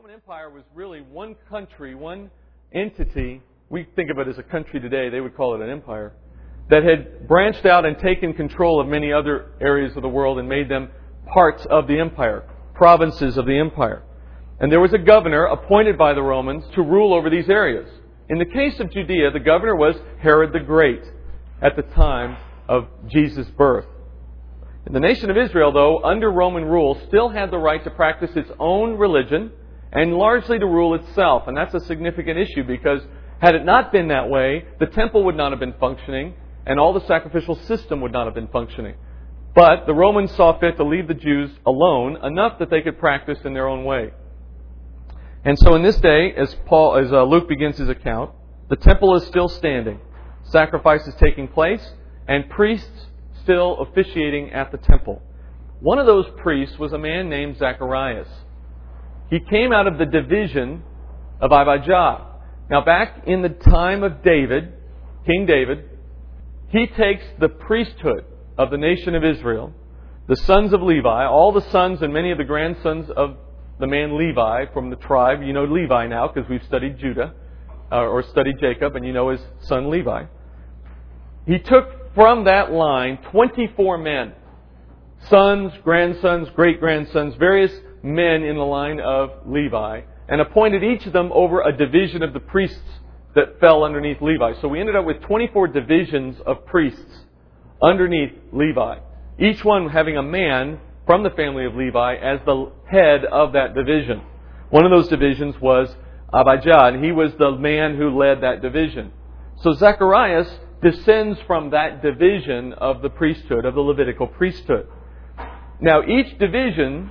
Roman 0.00 0.14
Empire 0.14 0.48
was 0.48 0.64
really 0.74 1.02
one 1.02 1.36
country, 1.50 1.94
one 1.94 2.30
entity. 2.72 3.42
We 3.68 3.86
think 3.94 4.10
of 4.10 4.18
it 4.18 4.28
as 4.28 4.38
a 4.38 4.42
country 4.42 4.80
today, 4.80 5.10
they 5.10 5.20
would 5.20 5.36
call 5.36 5.54
it 5.54 5.60
an 5.60 5.68
empire, 5.68 6.14
that 6.70 6.82
had 6.84 7.28
branched 7.28 7.66
out 7.66 7.84
and 7.84 7.98
taken 7.98 8.32
control 8.32 8.80
of 8.80 8.88
many 8.88 9.12
other 9.12 9.52
areas 9.60 9.94
of 9.96 10.02
the 10.02 10.08
world 10.08 10.38
and 10.38 10.48
made 10.48 10.70
them 10.70 10.88
parts 11.26 11.66
of 11.66 11.86
the 11.86 12.00
empire, 12.00 12.48
provinces 12.72 13.36
of 13.36 13.44
the 13.44 13.58
empire. 13.58 14.02
And 14.58 14.72
there 14.72 14.80
was 14.80 14.94
a 14.94 14.98
governor 14.98 15.44
appointed 15.44 15.98
by 15.98 16.14
the 16.14 16.22
Romans 16.22 16.64
to 16.76 16.80
rule 16.80 17.12
over 17.12 17.28
these 17.28 17.50
areas. 17.50 17.86
In 18.30 18.38
the 18.38 18.46
case 18.46 18.80
of 18.80 18.90
Judea, 18.90 19.32
the 19.32 19.38
governor 19.38 19.76
was 19.76 19.96
Herod 20.22 20.54
the 20.54 20.60
Great 20.60 21.02
at 21.60 21.76
the 21.76 21.82
time 21.82 22.38
of 22.70 22.88
Jesus' 23.06 23.48
birth. 23.48 23.84
The 24.90 24.98
nation 24.98 25.28
of 25.28 25.36
Israel, 25.36 25.72
though, 25.72 26.02
under 26.02 26.32
Roman 26.32 26.64
rule, 26.64 26.98
still 27.06 27.28
had 27.28 27.50
the 27.50 27.58
right 27.58 27.84
to 27.84 27.90
practice 27.90 28.30
its 28.34 28.50
own 28.58 28.96
religion 28.96 29.52
and 29.92 30.14
largely 30.14 30.58
to 30.58 30.66
rule 30.66 30.94
itself. 30.94 31.44
And 31.46 31.56
that's 31.56 31.74
a 31.74 31.80
significant 31.80 32.38
issue 32.38 32.64
because 32.64 33.00
had 33.40 33.54
it 33.54 33.64
not 33.64 33.92
been 33.92 34.08
that 34.08 34.28
way, 34.28 34.64
the 34.78 34.86
temple 34.86 35.24
would 35.24 35.36
not 35.36 35.52
have 35.52 35.60
been 35.60 35.74
functioning 35.80 36.34
and 36.66 36.78
all 36.78 36.92
the 36.92 37.06
sacrificial 37.06 37.56
system 37.56 38.00
would 38.00 38.12
not 38.12 38.26
have 38.26 38.34
been 38.34 38.48
functioning. 38.48 38.94
But 39.54 39.86
the 39.86 39.94
Romans 39.94 40.30
saw 40.36 40.58
fit 40.58 40.76
to 40.76 40.84
leave 40.84 41.08
the 41.08 41.14
Jews 41.14 41.50
alone 41.66 42.18
enough 42.22 42.58
that 42.58 42.70
they 42.70 42.82
could 42.82 42.98
practice 42.98 43.38
in 43.44 43.54
their 43.54 43.66
own 43.66 43.84
way. 43.84 44.12
And 45.44 45.58
so 45.58 45.74
in 45.74 45.82
this 45.82 45.96
day, 45.96 46.32
as 46.36 46.54
Paul, 46.66 46.96
as 46.96 47.10
uh, 47.10 47.24
Luke 47.24 47.48
begins 47.48 47.78
his 47.78 47.88
account, 47.88 48.30
the 48.68 48.76
temple 48.76 49.16
is 49.16 49.26
still 49.26 49.48
standing, 49.48 50.00
sacrifices 50.44 51.14
taking 51.16 51.48
place, 51.48 51.94
and 52.28 52.48
priests 52.48 53.06
still 53.42 53.80
officiating 53.80 54.52
at 54.52 54.70
the 54.70 54.78
temple. 54.78 55.22
One 55.80 55.98
of 55.98 56.06
those 56.06 56.26
priests 56.36 56.78
was 56.78 56.92
a 56.92 56.98
man 56.98 57.28
named 57.28 57.56
Zacharias. 57.56 58.28
He 59.30 59.40
came 59.40 59.72
out 59.72 59.86
of 59.86 59.98
the 59.98 60.06
division 60.06 60.82
of 61.40 61.52
Abijah. 61.52 62.26
Now, 62.68 62.84
back 62.84 63.24
in 63.26 63.42
the 63.42 63.48
time 63.48 64.02
of 64.02 64.22
David, 64.22 64.72
King 65.24 65.46
David, 65.46 65.84
he 66.68 66.86
takes 66.86 67.24
the 67.38 67.48
priesthood 67.48 68.24
of 68.58 68.70
the 68.70 68.76
nation 68.76 69.14
of 69.14 69.24
Israel, 69.24 69.72
the 70.28 70.36
sons 70.36 70.72
of 70.72 70.82
Levi, 70.82 71.26
all 71.26 71.52
the 71.52 71.68
sons 71.70 72.02
and 72.02 72.12
many 72.12 72.30
of 72.30 72.38
the 72.38 72.44
grandsons 72.44 73.10
of 73.16 73.36
the 73.78 73.86
man 73.86 74.18
Levi 74.18 74.66
from 74.72 74.90
the 74.90 74.96
tribe. 74.96 75.42
You 75.42 75.52
know 75.52 75.64
Levi 75.64 76.06
now 76.06 76.28
because 76.28 76.48
we've 76.48 76.62
studied 76.64 76.98
Judah 76.98 77.34
uh, 77.90 77.96
or 77.96 78.22
studied 78.22 78.56
Jacob, 78.60 78.94
and 78.96 79.04
you 79.04 79.12
know 79.12 79.30
his 79.30 79.40
son 79.62 79.90
Levi. 79.90 80.24
He 81.46 81.58
took 81.58 82.14
from 82.14 82.44
that 82.44 82.70
line 82.70 83.18
24 83.30 83.98
men, 83.98 84.32
sons, 85.28 85.72
grandsons, 85.82 86.48
great 86.54 86.80
grandsons, 86.80 87.34
various 87.36 87.72
men 88.02 88.42
in 88.42 88.56
the 88.56 88.62
line 88.62 89.00
of 89.00 89.30
Levi, 89.46 90.02
and 90.28 90.40
appointed 90.40 90.82
each 90.84 91.06
of 91.06 91.12
them 91.12 91.30
over 91.32 91.60
a 91.62 91.76
division 91.76 92.22
of 92.22 92.32
the 92.32 92.40
priests 92.40 93.00
that 93.34 93.60
fell 93.60 93.84
underneath 93.84 94.20
Levi. 94.20 94.54
So 94.60 94.68
we 94.68 94.80
ended 94.80 94.96
up 94.96 95.04
with 95.04 95.20
24 95.22 95.68
divisions 95.68 96.36
of 96.46 96.66
priests 96.66 97.24
underneath 97.82 98.32
Levi, 98.52 98.98
each 99.38 99.64
one 99.64 99.88
having 99.88 100.16
a 100.16 100.22
man 100.22 100.80
from 101.06 101.22
the 101.22 101.30
family 101.30 101.64
of 101.64 101.74
Levi 101.74 102.16
as 102.16 102.40
the 102.44 102.72
head 102.90 103.24
of 103.24 103.52
that 103.52 103.74
division. 103.74 104.22
One 104.70 104.84
of 104.84 104.90
those 104.90 105.08
divisions 105.08 105.54
was 105.60 105.94
Abijah, 106.32 106.86
and 106.86 107.04
he 107.04 107.12
was 107.12 107.32
the 107.38 107.52
man 107.52 107.96
who 107.96 108.16
led 108.16 108.42
that 108.42 108.62
division. 108.62 109.12
So 109.62 109.72
Zacharias 109.72 110.48
descends 110.82 111.38
from 111.46 111.70
that 111.70 112.02
division 112.02 112.72
of 112.74 113.02
the 113.02 113.10
priesthood, 113.10 113.64
of 113.64 113.74
the 113.74 113.80
Levitical 113.80 114.26
priesthood. 114.26 114.86
Now, 115.80 116.02
each 116.06 116.38
division 116.38 117.10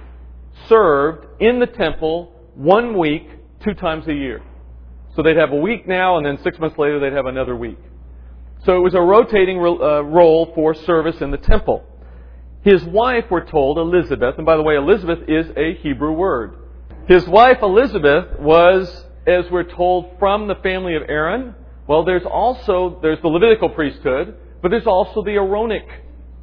served 0.68 1.42
in 1.42 1.60
the 1.60 1.68
temple 1.68 2.34
one 2.56 2.98
week, 2.98 3.28
two 3.64 3.74
times 3.74 4.08
a 4.08 4.14
year. 4.14 4.42
So 5.16 5.24
they'd 5.24 5.38
have 5.38 5.52
a 5.52 5.56
week 5.56 5.88
now, 5.88 6.18
and 6.18 6.26
then 6.26 6.38
six 6.44 6.60
months 6.60 6.78
later 6.78 7.00
they'd 7.00 7.16
have 7.16 7.26
another 7.26 7.56
week. 7.56 7.80
So 8.66 8.76
it 8.76 8.80
was 8.80 8.94
a 8.94 9.02
rotating 9.02 9.58
uh, 9.58 10.04
role 10.04 10.52
for 10.54 10.74
service 10.74 11.22
in 11.22 11.32
the 11.32 11.38
temple. 11.38 11.84
His 12.62 12.84
wife, 12.84 13.26
we're 13.30 13.46
told, 13.46 13.78
Elizabeth, 13.78 14.36
and 14.38 14.46
by 14.46 14.58
the 14.58 14.64
way, 14.64 14.76
Elizabeth 14.76 15.20
is 15.30 15.48
a 15.56 15.76
Hebrew 15.82 16.12
word. 16.12 16.56
His 17.08 17.26
wife, 17.28 17.60
Elizabeth, 17.62 18.38
was, 18.40 19.06
as 19.26 19.50
we're 19.50 19.64
told, 19.64 20.20
from 20.20 20.48
the 20.48 20.56
family 20.56 20.96
of 20.96 21.04
Aaron. 21.08 21.56
Well, 21.88 22.04
there's 22.04 22.26
also, 22.26 23.00
there's 23.02 23.22
the 23.22 23.30
Levitical 23.30 23.70
priesthood, 23.70 24.36
but 24.62 24.70
there's 24.72 24.86
also 24.86 25.24
the 25.24 25.32
Aaronic 25.32 25.88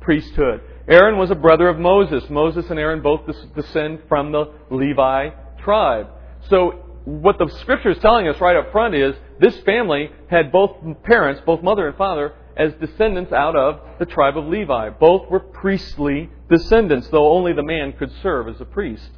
priesthood. 0.00 0.62
Aaron 0.88 1.18
was 1.18 1.30
a 1.30 1.34
brother 1.34 1.68
of 1.68 1.78
Moses. 1.78 2.28
Moses 2.30 2.66
and 2.70 2.78
Aaron 2.78 3.02
both 3.02 3.22
descend 3.56 4.00
from 4.08 4.30
the 4.30 4.52
Levi 4.70 5.30
tribe. 5.58 6.08
So 6.48 6.86
what 7.04 7.38
the 7.38 7.48
scripture 7.60 7.90
is 7.90 7.98
telling 7.98 8.28
us 8.28 8.40
right 8.40 8.56
up 8.56 8.70
front 8.70 8.94
is 8.94 9.14
this 9.40 9.56
family 9.60 10.10
had 10.30 10.52
both 10.52 10.76
parents, 11.02 11.40
both 11.44 11.62
mother 11.62 11.88
and 11.88 11.96
father, 11.96 12.34
as 12.56 12.72
descendants 12.74 13.32
out 13.32 13.56
of 13.56 13.80
the 13.98 14.06
tribe 14.06 14.38
of 14.38 14.46
Levi. 14.46 14.90
Both 14.90 15.28
were 15.28 15.40
priestly 15.40 16.30
descendants, 16.48 17.08
though 17.08 17.32
only 17.32 17.52
the 17.52 17.64
man 17.64 17.92
could 17.92 18.12
serve 18.22 18.48
as 18.48 18.60
a 18.60 18.64
priest. 18.64 19.10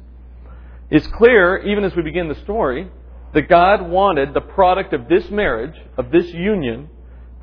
It's 0.89 1.07
clear, 1.07 1.57
even 1.57 1.83
as 1.83 1.95
we 1.95 2.01
begin 2.01 2.29
the 2.29 2.35
story, 2.35 2.89
that 3.33 3.47
God 3.47 3.87
wanted 3.87 4.33
the 4.33 4.41
product 4.41 4.93
of 4.93 5.07
this 5.07 5.29
marriage, 5.29 5.79
of 5.97 6.09
this 6.09 6.27
union, 6.33 6.89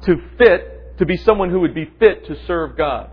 to 0.02 0.16
fit, 0.36 0.98
to 0.98 1.06
be 1.06 1.16
someone 1.16 1.50
who 1.50 1.60
would 1.60 1.74
be 1.74 1.88
fit 2.00 2.26
to 2.26 2.36
serve 2.46 2.76
God. 2.76 3.10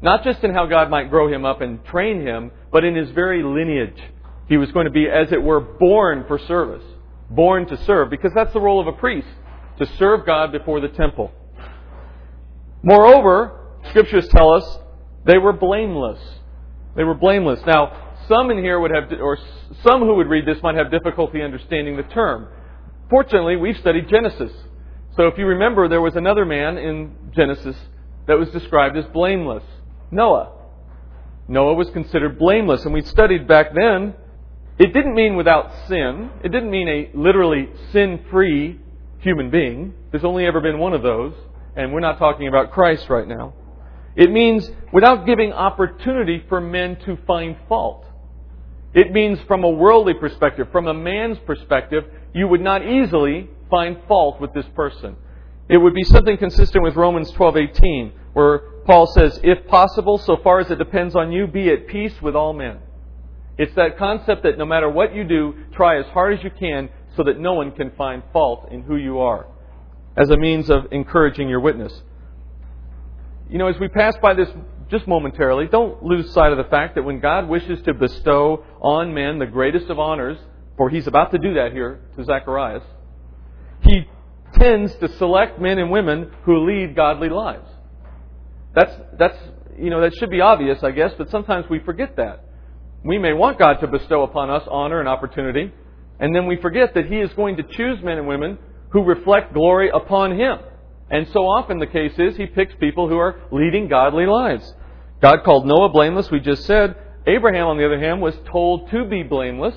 Not 0.00 0.22
just 0.22 0.44
in 0.44 0.54
how 0.54 0.66
God 0.66 0.90
might 0.90 1.10
grow 1.10 1.32
him 1.32 1.44
up 1.44 1.60
and 1.60 1.84
train 1.84 2.20
him, 2.20 2.52
but 2.70 2.84
in 2.84 2.94
his 2.94 3.10
very 3.10 3.42
lineage. 3.42 4.00
He 4.48 4.56
was 4.56 4.70
going 4.72 4.86
to 4.86 4.92
be, 4.92 5.06
as 5.08 5.32
it 5.32 5.42
were, 5.42 5.60
born 5.60 6.24
for 6.28 6.38
service, 6.38 6.84
born 7.28 7.66
to 7.66 7.76
serve, 7.84 8.08
because 8.08 8.32
that's 8.34 8.52
the 8.52 8.60
role 8.60 8.80
of 8.80 8.86
a 8.86 8.92
priest, 8.92 9.28
to 9.78 9.86
serve 9.98 10.24
God 10.24 10.52
before 10.52 10.80
the 10.80 10.88
temple. 10.88 11.32
Moreover, 12.82 13.58
scriptures 13.90 14.28
tell 14.28 14.52
us 14.52 14.78
they 15.26 15.36
were 15.38 15.52
blameless. 15.52 16.20
They 16.94 17.04
were 17.04 17.14
blameless. 17.14 17.60
Now, 17.66 18.14
some 18.28 18.50
in 18.50 18.58
here 18.58 18.78
would 18.78 18.92
have, 18.92 19.12
or 19.20 19.36
some 19.82 20.00
who 20.00 20.14
would 20.16 20.28
read 20.28 20.46
this 20.46 20.62
might 20.62 20.76
have 20.76 20.90
difficulty 20.90 21.42
understanding 21.42 21.96
the 21.96 22.04
term. 22.04 22.48
Fortunately, 23.10 23.56
we've 23.56 23.76
studied 23.78 24.08
Genesis. 24.08 24.52
So 25.16 25.26
if 25.26 25.36
you 25.38 25.46
remember, 25.46 25.88
there 25.88 26.00
was 26.00 26.14
another 26.14 26.44
man 26.44 26.78
in 26.78 27.12
Genesis 27.34 27.76
that 28.26 28.38
was 28.38 28.48
described 28.50 28.96
as 28.96 29.04
blameless 29.06 29.64
Noah. 30.10 30.52
Noah 31.48 31.74
was 31.74 31.90
considered 31.90 32.38
blameless, 32.38 32.84
and 32.84 32.92
we 32.92 33.02
studied 33.02 33.48
back 33.48 33.74
then. 33.74 34.14
It 34.78 34.92
didn't 34.92 35.14
mean 35.14 35.36
without 35.36 35.72
sin. 35.88 36.30
It 36.44 36.50
didn't 36.52 36.70
mean 36.70 36.88
a 36.88 37.10
literally 37.14 37.68
sin 37.90 38.24
free 38.30 38.78
human 39.18 39.50
being. 39.50 39.94
There's 40.10 40.24
only 40.24 40.46
ever 40.46 40.60
been 40.60 40.78
one 40.78 40.92
of 40.92 41.02
those 41.02 41.34
and 41.78 41.92
we're 41.92 42.00
not 42.00 42.18
talking 42.18 42.48
about 42.48 42.72
Christ 42.72 43.08
right 43.08 43.26
now. 43.26 43.54
It 44.16 44.32
means 44.32 44.68
without 44.92 45.26
giving 45.26 45.52
opportunity 45.52 46.42
for 46.48 46.60
men 46.60 46.96
to 47.06 47.16
find 47.24 47.56
fault. 47.68 48.04
It 48.92 49.12
means 49.12 49.38
from 49.46 49.62
a 49.62 49.70
worldly 49.70 50.14
perspective, 50.14 50.66
from 50.72 50.88
a 50.88 50.94
man's 50.94 51.38
perspective, 51.46 52.04
you 52.34 52.48
would 52.48 52.60
not 52.60 52.84
easily 52.84 53.48
find 53.70 53.96
fault 54.08 54.40
with 54.40 54.52
this 54.54 54.66
person. 54.74 55.14
It 55.68 55.76
would 55.76 55.94
be 55.94 56.02
something 56.02 56.36
consistent 56.36 56.82
with 56.82 56.96
Romans 56.96 57.30
12:18, 57.32 58.12
where 58.32 58.62
Paul 58.88 59.06
says, 59.08 59.38
"If 59.44 59.66
possible, 59.66 60.16
so 60.16 60.38
far 60.38 60.60
as 60.60 60.70
it 60.70 60.78
depends 60.78 61.14
on 61.14 61.30
you, 61.30 61.46
be 61.46 61.70
at 61.70 61.88
peace 61.88 62.22
with 62.22 62.34
all 62.34 62.54
men." 62.54 62.78
It's 63.58 63.74
that 63.74 63.98
concept 63.98 64.44
that 64.44 64.56
no 64.56 64.64
matter 64.64 64.88
what 64.88 65.14
you 65.14 65.24
do, 65.24 65.54
try 65.72 65.98
as 65.98 66.06
hard 66.06 66.32
as 66.32 66.42
you 66.42 66.48
can 66.48 66.88
so 67.14 67.22
that 67.24 67.38
no 67.38 67.52
one 67.52 67.72
can 67.72 67.90
find 67.90 68.22
fault 68.32 68.68
in 68.70 68.80
who 68.82 68.96
you 68.96 69.18
are 69.18 69.44
as 70.16 70.30
a 70.30 70.38
means 70.38 70.70
of 70.70 70.90
encouraging 70.90 71.50
your 71.50 71.60
witness. 71.60 72.02
You 73.50 73.58
know, 73.58 73.66
as 73.66 73.78
we 73.78 73.88
pass 73.88 74.16
by 74.22 74.32
this 74.32 74.50
just 74.88 75.06
momentarily, 75.06 75.66
don't 75.66 76.02
lose 76.02 76.30
sight 76.32 76.52
of 76.52 76.56
the 76.56 76.64
fact 76.64 76.94
that 76.94 77.02
when 77.02 77.20
God 77.20 77.46
wishes 77.46 77.82
to 77.82 77.92
bestow 77.92 78.64
on 78.80 79.12
men 79.12 79.38
the 79.38 79.46
greatest 79.46 79.90
of 79.90 79.98
honors, 79.98 80.38
for 80.78 80.88
he's 80.88 81.06
about 81.06 81.30
to 81.32 81.38
do 81.38 81.54
that 81.54 81.72
here 81.72 82.00
to 82.16 82.24
Zacharias, 82.24 82.84
he 83.82 84.08
tends 84.54 84.94
to 84.96 85.08
select 85.08 85.60
men 85.60 85.78
and 85.78 85.90
women 85.90 86.30
who 86.44 86.64
lead 86.64 86.96
godly 86.96 87.28
lives. 87.28 87.68
That's, 88.78 88.92
that's, 89.18 89.38
you 89.76 89.90
know, 89.90 90.00
that 90.02 90.14
should 90.14 90.30
be 90.30 90.40
obvious, 90.40 90.82
I 90.84 90.92
guess, 90.92 91.12
but 91.18 91.30
sometimes 91.30 91.66
we 91.68 91.80
forget 91.80 92.16
that. 92.16 92.44
We 93.04 93.18
may 93.18 93.32
want 93.32 93.58
God 93.58 93.74
to 93.80 93.88
bestow 93.88 94.22
upon 94.22 94.50
us 94.50 94.62
honor 94.70 95.00
and 95.00 95.08
opportunity, 95.08 95.72
and 96.20 96.34
then 96.34 96.46
we 96.46 96.56
forget 96.56 96.94
that 96.94 97.06
He 97.06 97.16
is 97.16 97.32
going 97.34 97.56
to 97.56 97.64
choose 97.64 98.02
men 98.02 98.18
and 98.18 98.28
women 98.28 98.58
who 98.90 99.02
reflect 99.02 99.52
glory 99.52 99.90
upon 99.92 100.38
him. 100.38 100.58
And 101.10 101.26
so 101.32 101.40
often 101.40 101.78
the 101.78 101.86
case 101.86 102.12
is 102.18 102.36
he 102.36 102.46
picks 102.46 102.74
people 102.76 103.08
who 103.08 103.16
are 103.16 103.40
leading 103.50 103.88
godly 103.88 104.26
lives. 104.26 104.74
God 105.20 105.38
called 105.44 105.66
Noah 105.66 105.88
blameless, 105.88 106.30
we 106.30 106.40
just 106.40 106.64
said. 106.64 106.96
Abraham, 107.26 107.66
on 107.66 107.78
the 107.78 107.84
other 107.84 107.98
hand, 107.98 108.20
was 108.20 108.34
told 108.50 108.90
to 108.90 109.04
be 109.04 109.22
blameless. 109.22 109.74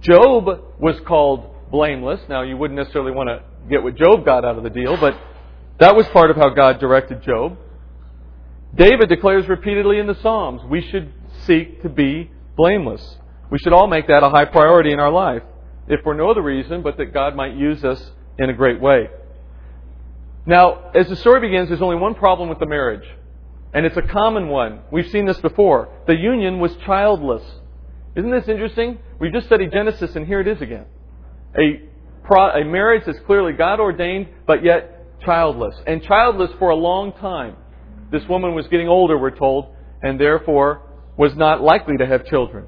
Job 0.00 0.46
was 0.78 1.00
called 1.06 1.70
blameless. 1.70 2.20
Now, 2.28 2.42
you 2.42 2.56
wouldn't 2.56 2.78
necessarily 2.78 3.12
want 3.12 3.28
to 3.28 3.42
get 3.68 3.82
what 3.82 3.96
Job 3.96 4.24
got 4.24 4.44
out 4.44 4.56
of 4.56 4.62
the 4.62 4.70
deal, 4.70 4.96
but 4.96 5.14
that 5.78 5.96
was 5.96 6.06
part 6.08 6.30
of 6.30 6.36
how 6.36 6.50
God 6.50 6.78
directed 6.78 7.22
Job. 7.22 7.58
David 8.74 9.08
declares 9.08 9.48
repeatedly 9.48 9.98
in 9.98 10.06
the 10.06 10.14
Psalms, 10.20 10.62
we 10.68 10.80
should 10.80 11.12
seek 11.46 11.82
to 11.82 11.88
be 11.88 12.30
blameless. 12.56 13.18
We 13.50 13.58
should 13.58 13.72
all 13.72 13.86
make 13.86 14.08
that 14.08 14.22
a 14.22 14.30
high 14.30 14.46
priority 14.46 14.92
in 14.92 15.00
our 15.00 15.10
life, 15.10 15.42
if 15.88 16.00
for 16.02 16.14
no 16.14 16.30
other 16.30 16.42
reason 16.42 16.82
but 16.82 16.96
that 16.96 17.12
God 17.12 17.36
might 17.36 17.54
use 17.54 17.84
us 17.84 18.10
in 18.38 18.50
a 18.50 18.52
great 18.52 18.80
way. 18.80 19.08
Now, 20.46 20.90
as 20.94 21.08
the 21.08 21.16
story 21.16 21.40
begins, 21.40 21.68
there's 21.68 21.82
only 21.82 21.96
one 21.96 22.14
problem 22.14 22.48
with 22.48 22.58
the 22.58 22.66
marriage, 22.66 23.08
and 23.72 23.86
it's 23.86 23.96
a 23.96 24.02
common 24.02 24.48
one. 24.48 24.80
We've 24.90 25.08
seen 25.10 25.26
this 25.26 25.40
before. 25.40 25.88
The 26.06 26.14
union 26.14 26.58
was 26.58 26.74
childless. 26.84 27.42
Isn't 28.14 28.30
this 28.30 28.48
interesting? 28.48 28.98
We've 29.18 29.32
just 29.32 29.46
studied 29.46 29.72
Genesis, 29.72 30.14
and 30.16 30.26
here 30.26 30.40
it 30.40 30.48
is 30.48 30.60
again. 30.60 30.86
A, 31.58 31.82
pro, 32.24 32.50
a 32.50 32.64
marriage 32.64 33.04
that's 33.06 33.20
clearly 33.20 33.52
God 33.52 33.80
ordained, 33.80 34.28
but 34.46 34.64
yet 34.64 34.93
childless. 35.24 35.74
And 35.86 36.02
childless 36.02 36.50
for 36.58 36.70
a 36.70 36.76
long 36.76 37.12
time. 37.12 37.56
This 38.10 38.26
woman 38.28 38.54
was 38.54 38.66
getting 38.68 38.88
older, 38.88 39.18
we're 39.18 39.36
told, 39.36 39.74
and 40.02 40.20
therefore 40.20 40.82
was 41.16 41.34
not 41.36 41.62
likely 41.62 41.96
to 41.98 42.06
have 42.06 42.26
children. 42.26 42.66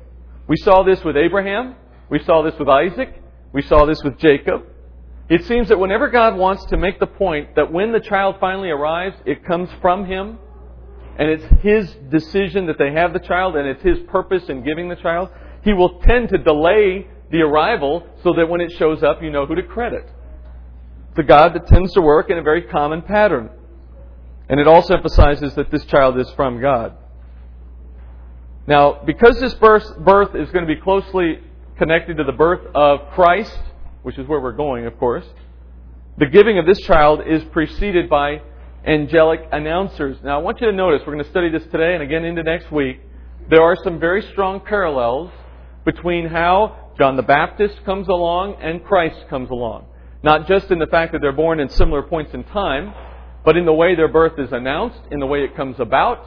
We 0.49 0.57
saw 0.57 0.83
this 0.83 1.03
with 1.05 1.17
Abraham. 1.17 1.77
We 2.09 2.21
saw 2.21 2.43
this 2.43 2.55
with 2.59 2.69
Isaac. 2.69 3.23
We 3.53 3.63
saw 3.63 3.85
this 3.85 4.03
with 4.03 4.19
Jacob. 4.19 4.63
It 5.29 5.45
seems 5.47 5.69
that 5.69 5.79
whenever 5.79 6.09
God 6.09 6.37
wants 6.37 6.65
to 6.67 6.77
make 6.77 7.01
the 7.01 7.07
point 7.07 7.57
that 7.57 7.73
when 7.73 7.93
the 7.93 8.01
child 8.01 8.37
finally 8.39 8.71
arrives, 8.71 9.17
it 9.25 9.45
comes 9.45 9.69
from 9.81 10.05
Him, 10.07 10.39
and 11.19 11.29
it's 11.29 11.45
His 11.63 11.93
decision 12.11 12.67
that 12.67 12.79
they 12.79 12.93
have 12.93 13.13
the 13.13 13.19
child, 13.19 13.57
and 13.57 13.67
it's 13.67 13.83
His 13.83 13.99
purpose 14.09 14.45
in 14.49 14.63
giving 14.63 14.89
the 14.89 14.95
child, 14.97 15.31
He 15.65 15.73
will 15.73 15.99
tend 16.01 16.29
to 16.29 16.39
delay 16.39 17.09
the 17.33 17.41
arrival 17.43 18.07
so 18.23 18.35
that 18.35 18.49
when 18.49 18.61
it 18.61 18.71
shows 18.79 19.03
up, 19.03 19.21
you 19.21 19.31
know 19.31 19.47
who 19.47 19.57
to 19.57 19.65
credit. 19.65 20.09
A 21.19 21.23
God 21.23 21.55
that 21.55 21.67
tends 21.67 21.95
to 21.95 22.03
work 22.03 22.29
in 22.29 22.37
a 22.37 22.43
very 22.43 22.63
common 22.63 23.01
pattern. 23.01 23.49
And 24.49 24.61
it 24.61 24.69
also 24.69 24.95
emphasizes 24.95 25.55
that 25.55 25.71
this 25.71 25.85
child 25.87 26.19
is 26.19 26.31
from 26.33 26.61
God. 26.61 26.95
Now, 28.67 29.01
because 29.05 29.41
this 29.41 29.55
birth, 29.55 29.99
birth 29.99 30.35
is 30.35 30.51
going 30.51 30.67
to 30.67 30.75
be 30.75 30.81
closely 30.81 31.39
connected 31.79 32.19
to 32.19 32.25
the 32.25 32.33
birth 32.33 32.67
of 32.75 33.11
Christ, 33.13 33.59
which 34.03 34.19
is 34.19 34.27
where 34.27 34.41
we're 34.41 34.53
going, 34.53 34.87
of 34.87 34.99
course, 34.99 35.25
the 36.19 36.27
giving 36.27 36.59
of 36.59 36.67
this 36.67 36.81
child 36.81 37.21
is 37.27 37.43
preceded 37.45 38.09
by 38.09 38.43
angelic 38.85 39.41
announcers. 39.53 40.17
Now, 40.23 40.39
I 40.39 40.43
want 40.43 40.61
you 40.61 40.67
to 40.67 40.73
notice, 40.73 41.03
we're 41.07 41.15
going 41.15 41.25
to 41.25 41.31
study 41.31 41.51
this 41.51 41.65
today 41.65 41.95
and 41.95 42.03
again 42.03 42.25
into 42.25 42.43
next 42.43 42.71
week. 42.71 43.01
There 43.49 43.63
are 43.63 43.77
some 43.85 43.99
very 44.01 44.23
strong 44.33 44.61
parallels 44.61 45.31
between 45.85 46.27
how 46.27 46.93
John 46.99 47.17
the 47.17 47.23
Baptist 47.23 47.85
comes 47.85 48.09
along 48.09 48.57
and 48.61 48.85
Christ 48.85 49.29
comes 49.29 49.51
along. 49.51 49.87
Not 50.27 50.49
just 50.49 50.73
in 50.73 50.81
the 50.81 50.89
fact 50.89 51.13
that 51.13 51.21
they're 51.21 51.31
born 51.31 51.61
in 51.61 51.69
similar 51.69 52.03
points 52.03 52.35
in 52.35 52.43
time, 52.43 52.93
but 53.45 53.57
in 53.57 53.65
the 53.65 53.73
way 53.73 53.95
their 53.95 54.09
birth 54.09 54.41
is 54.41 54.51
announced, 54.51 54.99
in 55.13 55.21
the 55.21 55.27
way 55.27 55.45
it 55.45 55.55
comes 55.55 55.79
about. 55.79 56.27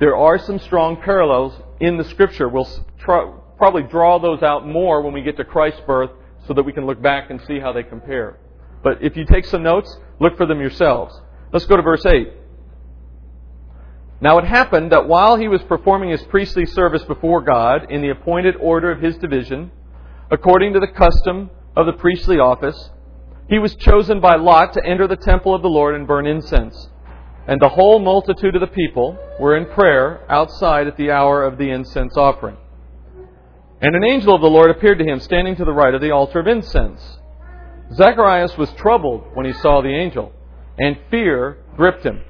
There 0.00 0.16
are 0.16 0.36
some 0.36 0.58
strong 0.58 0.96
parallels 0.96 1.54
in 1.78 1.96
the 1.96 2.02
Scripture. 2.02 2.48
We'll 2.48 2.68
try, 2.98 3.32
probably 3.56 3.84
draw 3.84 4.18
those 4.18 4.42
out 4.42 4.66
more 4.66 5.00
when 5.00 5.12
we 5.12 5.22
get 5.22 5.36
to 5.36 5.44
Christ's 5.44 5.80
birth 5.86 6.10
so 6.48 6.54
that 6.54 6.64
we 6.64 6.72
can 6.72 6.86
look 6.86 7.00
back 7.00 7.30
and 7.30 7.40
see 7.42 7.60
how 7.60 7.72
they 7.72 7.84
compare. 7.84 8.40
But 8.82 9.00
if 9.00 9.16
you 9.16 9.24
take 9.24 9.44
some 9.44 9.62
notes, 9.62 9.96
look 10.18 10.36
for 10.36 10.44
them 10.44 10.58
yourselves. 10.58 11.14
Let's 11.52 11.66
go 11.66 11.76
to 11.76 11.82
verse 11.82 12.04
8. 12.04 12.32
Now 14.20 14.38
it 14.38 14.44
happened 14.44 14.90
that 14.90 15.06
while 15.06 15.36
he 15.36 15.46
was 15.46 15.62
performing 15.62 16.10
his 16.10 16.22
priestly 16.24 16.66
service 16.66 17.04
before 17.04 17.42
God 17.42 17.92
in 17.92 18.02
the 18.02 18.10
appointed 18.10 18.56
order 18.56 18.90
of 18.90 19.00
his 19.00 19.16
division, 19.18 19.70
according 20.32 20.72
to 20.72 20.80
the 20.80 20.88
custom 20.88 21.50
of 21.76 21.86
the 21.86 21.92
priestly 21.92 22.40
office, 22.40 22.90
he 23.48 23.58
was 23.58 23.74
chosen 23.76 24.20
by 24.20 24.36
Lot 24.36 24.72
to 24.74 24.84
enter 24.84 25.06
the 25.06 25.16
temple 25.16 25.54
of 25.54 25.62
the 25.62 25.68
Lord 25.68 25.94
and 25.94 26.06
burn 26.06 26.26
incense. 26.26 26.88
And 27.46 27.60
the 27.60 27.68
whole 27.68 27.98
multitude 27.98 28.54
of 28.54 28.60
the 28.60 28.66
people 28.66 29.18
were 29.38 29.56
in 29.56 29.66
prayer 29.66 30.24
outside 30.30 30.86
at 30.86 30.96
the 30.96 31.10
hour 31.10 31.44
of 31.44 31.58
the 31.58 31.70
incense 31.70 32.16
offering. 32.16 32.56
And 33.82 33.94
an 33.94 34.04
angel 34.04 34.34
of 34.34 34.40
the 34.40 34.48
Lord 34.48 34.70
appeared 34.70 34.98
to 34.98 35.04
him, 35.04 35.20
standing 35.20 35.56
to 35.56 35.64
the 35.64 35.72
right 35.72 35.94
of 35.94 36.00
the 36.00 36.10
altar 36.10 36.40
of 36.40 36.46
incense. 36.46 37.18
Zacharias 37.92 38.56
was 38.56 38.72
troubled 38.72 39.24
when 39.34 39.44
he 39.44 39.52
saw 39.52 39.82
the 39.82 39.94
angel, 39.94 40.32
and 40.78 40.96
fear 41.10 41.58
gripped 41.76 42.04
him. 42.04 42.22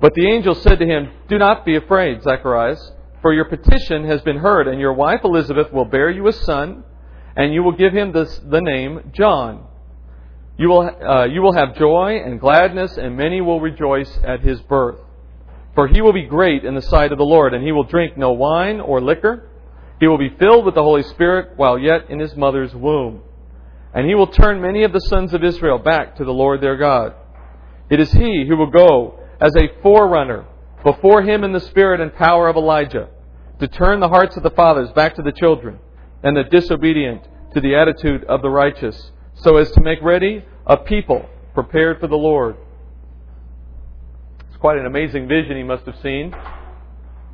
But 0.00 0.14
the 0.14 0.28
angel 0.28 0.54
said 0.54 0.78
to 0.78 0.86
him, 0.86 1.10
Do 1.28 1.38
not 1.38 1.64
be 1.64 1.74
afraid, 1.74 2.22
Zacharias, 2.22 2.92
for 3.20 3.32
your 3.32 3.46
petition 3.46 4.04
has 4.04 4.20
been 4.20 4.38
heard, 4.38 4.68
and 4.68 4.78
your 4.78 4.92
wife 4.92 5.22
Elizabeth 5.24 5.72
will 5.72 5.86
bear 5.86 6.08
you 6.08 6.28
a 6.28 6.32
son, 6.32 6.84
and 7.34 7.52
you 7.52 7.64
will 7.64 7.72
give 7.72 7.92
him 7.92 8.12
this, 8.12 8.40
the 8.46 8.60
name 8.60 9.10
John. 9.12 9.65
You 10.58 10.68
will, 10.68 10.90
uh, 11.06 11.26
you 11.26 11.42
will 11.42 11.52
have 11.52 11.76
joy 11.76 12.18
and 12.24 12.40
gladness, 12.40 12.96
and 12.96 13.16
many 13.16 13.40
will 13.40 13.60
rejoice 13.60 14.18
at 14.24 14.40
his 14.40 14.60
birth. 14.62 14.98
For 15.74 15.86
he 15.86 16.00
will 16.00 16.14
be 16.14 16.24
great 16.24 16.64
in 16.64 16.74
the 16.74 16.82
sight 16.82 17.12
of 17.12 17.18
the 17.18 17.24
Lord, 17.24 17.52
and 17.52 17.62
he 17.62 17.72
will 17.72 17.84
drink 17.84 18.16
no 18.16 18.32
wine 18.32 18.80
or 18.80 19.00
liquor. 19.00 19.50
He 20.00 20.06
will 20.06 20.18
be 20.18 20.34
filled 20.38 20.64
with 20.64 20.74
the 20.74 20.82
Holy 20.82 21.02
Spirit 21.02 21.56
while 21.56 21.78
yet 21.78 22.08
in 22.08 22.18
his 22.18 22.34
mother's 22.36 22.74
womb. 22.74 23.20
And 23.92 24.06
he 24.06 24.14
will 24.14 24.26
turn 24.26 24.60
many 24.60 24.82
of 24.84 24.92
the 24.92 25.00
sons 25.00 25.34
of 25.34 25.44
Israel 25.44 25.78
back 25.78 26.16
to 26.16 26.24
the 26.24 26.32
Lord 26.32 26.60
their 26.60 26.76
God. 26.76 27.14
It 27.90 28.00
is 28.00 28.12
he 28.12 28.46
who 28.48 28.56
will 28.56 28.70
go 28.70 29.20
as 29.40 29.54
a 29.56 29.80
forerunner 29.82 30.46
before 30.82 31.22
him 31.22 31.44
in 31.44 31.52
the 31.52 31.60
spirit 31.60 32.00
and 32.00 32.14
power 32.14 32.48
of 32.48 32.56
Elijah, 32.56 33.08
to 33.58 33.68
turn 33.68 34.00
the 34.00 34.08
hearts 34.08 34.36
of 34.36 34.42
the 34.42 34.50
fathers 34.50 34.90
back 34.92 35.14
to 35.16 35.22
the 35.22 35.32
children, 35.32 35.78
and 36.22 36.36
the 36.36 36.44
disobedient 36.44 37.22
to 37.54 37.60
the 37.60 37.74
attitude 37.74 38.24
of 38.24 38.42
the 38.42 38.50
righteous 38.50 39.12
so 39.36 39.56
as 39.56 39.70
to 39.72 39.80
make 39.80 40.02
ready 40.02 40.44
a 40.66 40.76
people 40.76 41.28
prepared 41.54 42.00
for 42.00 42.06
the 42.06 42.16
Lord. 42.16 42.56
It's 44.48 44.56
quite 44.56 44.78
an 44.78 44.86
amazing 44.86 45.28
vision 45.28 45.56
he 45.56 45.62
must 45.62 45.84
have 45.86 45.96
seen. 46.02 46.34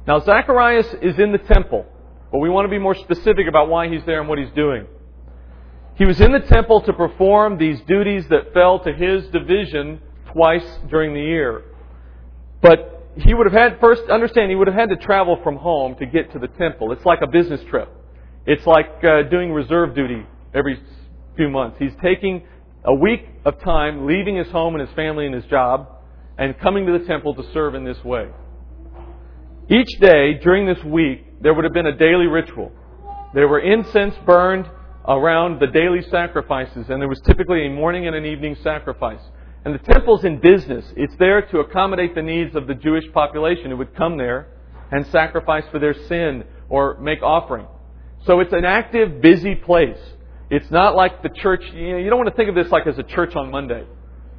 Now, 0.06 0.18
Zacharias 0.20 0.86
is 1.00 1.18
in 1.18 1.32
the 1.32 1.38
temple, 1.38 1.86
but 2.30 2.38
we 2.38 2.50
want 2.50 2.64
to 2.64 2.70
be 2.70 2.78
more 2.78 2.94
specific 2.94 3.46
about 3.48 3.68
why 3.68 3.88
he's 3.88 4.04
there 4.04 4.20
and 4.20 4.28
what 4.28 4.38
he's 4.38 4.50
doing. 4.54 4.86
He 5.94 6.04
was 6.04 6.20
in 6.20 6.32
the 6.32 6.40
temple 6.40 6.80
to 6.82 6.92
perform 6.92 7.58
these 7.58 7.80
duties 7.82 8.26
that 8.28 8.52
fell 8.52 8.80
to 8.80 8.92
his 8.92 9.26
division 9.28 10.00
twice 10.32 10.66
during 10.90 11.14
the 11.14 11.20
year. 11.20 11.62
But 12.60 13.06
he 13.16 13.34
would 13.34 13.46
have 13.46 13.52
had, 13.52 13.78
first, 13.78 14.08
understand, 14.10 14.50
he 14.50 14.56
would 14.56 14.66
have 14.66 14.76
had 14.76 14.88
to 14.88 14.96
travel 14.96 15.38
from 15.44 15.56
home 15.56 15.94
to 15.96 16.06
get 16.06 16.32
to 16.32 16.38
the 16.38 16.48
temple. 16.48 16.92
It's 16.92 17.04
like 17.04 17.20
a 17.22 17.26
business 17.26 17.60
trip. 17.68 17.88
It's 18.46 18.66
like 18.66 19.04
uh, 19.04 19.22
doing 19.24 19.52
reserve 19.52 19.94
duty 19.94 20.26
every 20.54 20.80
few 21.36 21.48
months. 21.48 21.76
He's 21.78 21.94
taking 22.02 22.42
a 22.84 22.94
week 22.94 23.26
of 23.44 23.60
time, 23.60 24.06
leaving 24.06 24.36
his 24.36 24.48
home 24.48 24.74
and 24.74 24.86
his 24.86 24.94
family 24.96 25.26
and 25.26 25.34
his 25.34 25.44
job, 25.44 25.88
and 26.38 26.58
coming 26.58 26.86
to 26.86 26.98
the 26.98 27.04
temple 27.04 27.34
to 27.34 27.42
serve 27.52 27.74
in 27.74 27.84
this 27.84 28.02
way. 28.04 28.28
Each 29.68 29.98
day 30.00 30.34
during 30.42 30.66
this 30.66 30.82
week, 30.84 31.40
there 31.40 31.54
would 31.54 31.64
have 31.64 31.72
been 31.72 31.86
a 31.86 31.96
daily 31.96 32.26
ritual. 32.26 32.72
There 33.34 33.48
were 33.48 33.60
incense 33.60 34.14
burned 34.26 34.68
around 35.06 35.60
the 35.60 35.66
daily 35.66 36.02
sacrifices, 36.10 36.86
and 36.88 37.00
there 37.00 37.08
was 37.08 37.20
typically 37.20 37.66
a 37.66 37.70
morning 37.70 38.06
and 38.06 38.14
an 38.14 38.24
evening 38.24 38.56
sacrifice. 38.62 39.20
And 39.64 39.74
the 39.74 39.92
temple's 39.92 40.24
in 40.24 40.40
business. 40.40 40.84
It's 40.96 41.14
there 41.16 41.42
to 41.42 41.60
accommodate 41.60 42.14
the 42.14 42.22
needs 42.22 42.56
of 42.56 42.66
the 42.66 42.74
Jewish 42.74 43.04
population 43.12 43.70
who 43.70 43.76
would 43.76 43.94
come 43.94 44.18
there 44.18 44.48
and 44.90 45.06
sacrifice 45.06 45.64
for 45.70 45.78
their 45.78 45.94
sin 46.08 46.44
or 46.68 46.98
make 47.00 47.22
offering. 47.22 47.66
So 48.26 48.40
it's 48.40 48.52
an 48.52 48.64
active, 48.64 49.20
busy 49.20 49.54
place. 49.54 49.98
It's 50.52 50.70
not 50.70 50.94
like 50.94 51.22
the 51.22 51.30
church, 51.30 51.64
you, 51.72 51.92
know, 51.92 51.96
you 51.96 52.10
don't 52.10 52.18
want 52.18 52.28
to 52.28 52.36
think 52.36 52.50
of 52.50 52.54
this 52.54 52.70
like 52.70 52.86
as 52.86 52.98
a 52.98 53.02
church 53.02 53.34
on 53.36 53.50
Monday. 53.50 53.86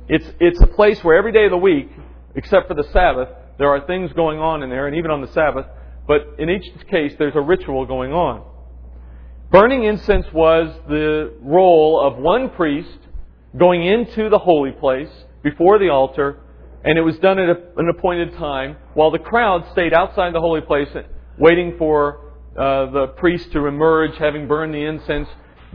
It's, 0.08 0.28
it's 0.40 0.62
a 0.62 0.68
place 0.68 1.04
where 1.04 1.18
every 1.18 1.32
day 1.32 1.46
of 1.46 1.50
the 1.50 1.58
week, 1.58 1.90
except 2.36 2.68
for 2.68 2.76
the 2.76 2.84
Sabbath, 2.94 3.30
there 3.58 3.70
are 3.70 3.88
things 3.88 4.14
going 4.14 4.38
on 4.38 4.62
in 4.62 4.70
there, 4.70 4.86
and 4.86 4.96
even 4.96 5.10
on 5.10 5.22
the 5.22 5.28
Sabbath, 5.30 5.66
but 6.08 6.36
in 6.38 6.52
each 6.52 6.72
case, 6.86 7.16
there's 7.18 7.34
a 7.34 7.42
ritual 7.42 7.88
going 7.88 8.14
on. 8.14 8.46
Burning 9.50 9.86
incense 9.86 10.28
was 10.32 10.72
the 10.88 11.34
role 11.42 12.00
of 12.00 12.22
one 12.22 12.52
priest 12.52 13.00
going 13.58 13.84
into 13.84 14.30
the 14.30 14.38
holy 14.38 14.72
place 14.72 15.10
before 15.42 15.80
the 15.80 15.90
altar, 15.90 16.42
and 16.84 16.96
it 16.96 17.02
was 17.02 17.18
done 17.18 17.40
at 17.40 17.50
an 17.50 17.90
appointed 17.90 18.36
time, 18.36 18.78
while 18.94 19.10
the 19.10 19.18
crowd 19.18 19.66
stayed 19.72 19.96
outside 19.96 20.32
the 20.36 20.40
holy 20.40 20.62
place 20.62 20.90
waiting 21.40 21.76
for 21.80 22.36
uh, 22.56 22.92
the 22.92 23.08
priest 23.18 23.52
to 23.52 23.66
emerge, 23.66 24.16
having 24.20 24.48
burned 24.48 24.76
the 24.76 24.86
incense 24.86 25.28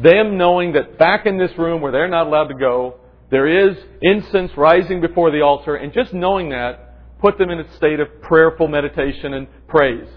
them 0.03 0.39
knowing 0.39 0.73
that 0.73 0.99
back 0.99 1.27
in 1.27 1.39
this 1.39 1.57
room 1.59 1.81
where 1.81 1.93
they're 1.93 2.09
not 2.09 2.27
allowed 2.27 2.49
to 2.49 2.55
go, 2.55 2.97
there 3.31 3.47
is 3.47 3.77
incense 4.01 4.53
rising 4.57 5.01
before 5.01 5.31
the 5.31 5.43
altar, 5.43 5.77
and 5.77 5.93
just 5.93 6.13
knowing 6.15 6.51
that 6.51 7.19
put 7.21 7.37
them 7.37 7.51
in 7.51 7.61
a 7.61 7.77
state 7.77 8.01
of 8.01 8.23
prayerful 8.23 8.69
meditation 8.69 9.35
and 9.35 9.49
praise, 9.67 10.09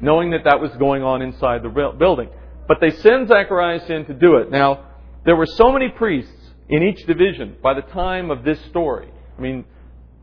knowing 0.00 0.30
that 0.30 0.44
that 0.44 0.60
was 0.60 0.70
going 0.78 1.02
on 1.02 1.22
inside 1.22 1.62
the 1.62 1.94
building. 1.98 2.28
But 2.68 2.78
they 2.80 2.90
send 2.90 3.28
Zacharias 3.28 3.88
in 3.88 4.04
to 4.06 4.14
do 4.14 4.36
it. 4.36 4.50
Now, 4.50 4.86
there 5.24 5.36
were 5.36 5.46
so 5.46 5.72
many 5.72 5.88
priests 5.88 6.32
in 6.68 6.82
each 6.82 7.06
division 7.06 7.56
by 7.62 7.74
the 7.74 7.82
time 7.82 8.30
of 8.30 8.44
this 8.44 8.60
story. 8.66 9.08
I 9.38 9.40
mean, 9.40 9.64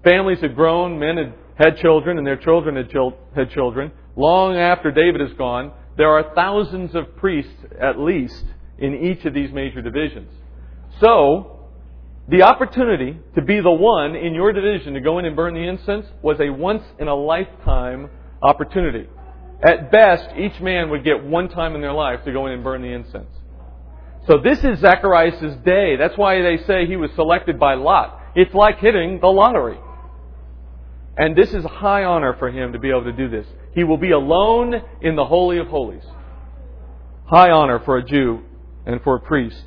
families 0.03 0.39
had 0.41 0.55
grown, 0.55 0.99
men 0.99 1.17
had 1.17 1.33
had 1.57 1.77
children, 1.77 2.17
and 2.17 2.27
their 2.27 2.37
children 2.37 2.75
had, 2.75 2.91
had 3.35 3.51
children. 3.51 3.91
Long 4.15 4.55
after 4.55 4.91
David 4.91 5.21
is 5.21 5.33
gone, 5.37 5.71
there 5.97 6.09
are 6.09 6.33
thousands 6.35 6.93
of 6.95 7.15
priests 7.17 7.51
at 7.81 7.99
least 7.99 8.45
in 8.79 8.95
each 8.95 9.25
of 9.25 9.33
these 9.33 9.51
major 9.51 9.81
divisions. 9.81 10.31
So, 11.01 11.69
the 12.29 12.43
opportunity 12.43 13.17
to 13.35 13.41
be 13.41 13.61
the 13.61 13.71
one 13.71 14.15
in 14.15 14.33
your 14.33 14.51
division 14.51 14.93
to 14.93 14.99
go 14.99 15.17
in 15.19 15.25
and 15.25 15.35
burn 15.35 15.53
the 15.53 15.67
incense 15.67 16.05
was 16.21 16.39
a 16.39 16.49
once 16.49 16.83
in 16.99 17.07
a 17.07 17.15
lifetime 17.15 18.09
opportunity. 18.41 19.07
At 19.63 19.91
best, 19.91 20.29
each 20.37 20.59
man 20.59 20.89
would 20.89 21.03
get 21.03 21.23
one 21.23 21.49
time 21.49 21.73
in 21.73 21.81
their 21.81 21.93
life 21.93 22.23
to 22.25 22.31
go 22.31 22.45
in 22.47 22.53
and 22.53 22.63
burn 22.63 22.81
the 22.81 22.89
incense. 22.89 23.29
So 24.27 24.39
this 24.43 24.61
is 24.63 24.79
Zacharias' 24.79 25.55
day. 25.63 25.95
That's 25.95 26.17
why 26.17 26.41
they 26.41 26.57
say 26.67 26.85
he 26.85 26.97
was 26.97 27.09
selected 27.15 27.57
by 27.57 27.75
lot. 27.75 28.21
It's 28.35 28.53
like 28.53 28.79
hitting 28.79 29.19
the 29.21 29.27
lottery. 29.27 29.79
And 31.17 31.35
this 31.35 31.53
is 31.53 31.63
high 31.63 32.03
honor 32.03 32.35
for 32.37 32.49
him 32.49 32.73
to 32.73 32.79
be 32.79 32.89
able 32.89 33.05
to 33.05 33.13
do 33.13 33.29
this. 33.29 33.47
He 33.73 33.83
will 33.83 33.97
be 33.97 34.11
alone 34.11 34.75
in 35.01 35.15
the 35.15 35.25
Holy 35.25 35.59
of 35.59 35.67
Holies. 35.67 36.03
High 37.25 37.49
honor 37.49 37.79
for 37.79 37.97
a 37.97 38.03
Jew 38.03 38.43
and 38.87 38.99
for 39.03 39.15
a 39.15 39.19
priest. 39.19 39.63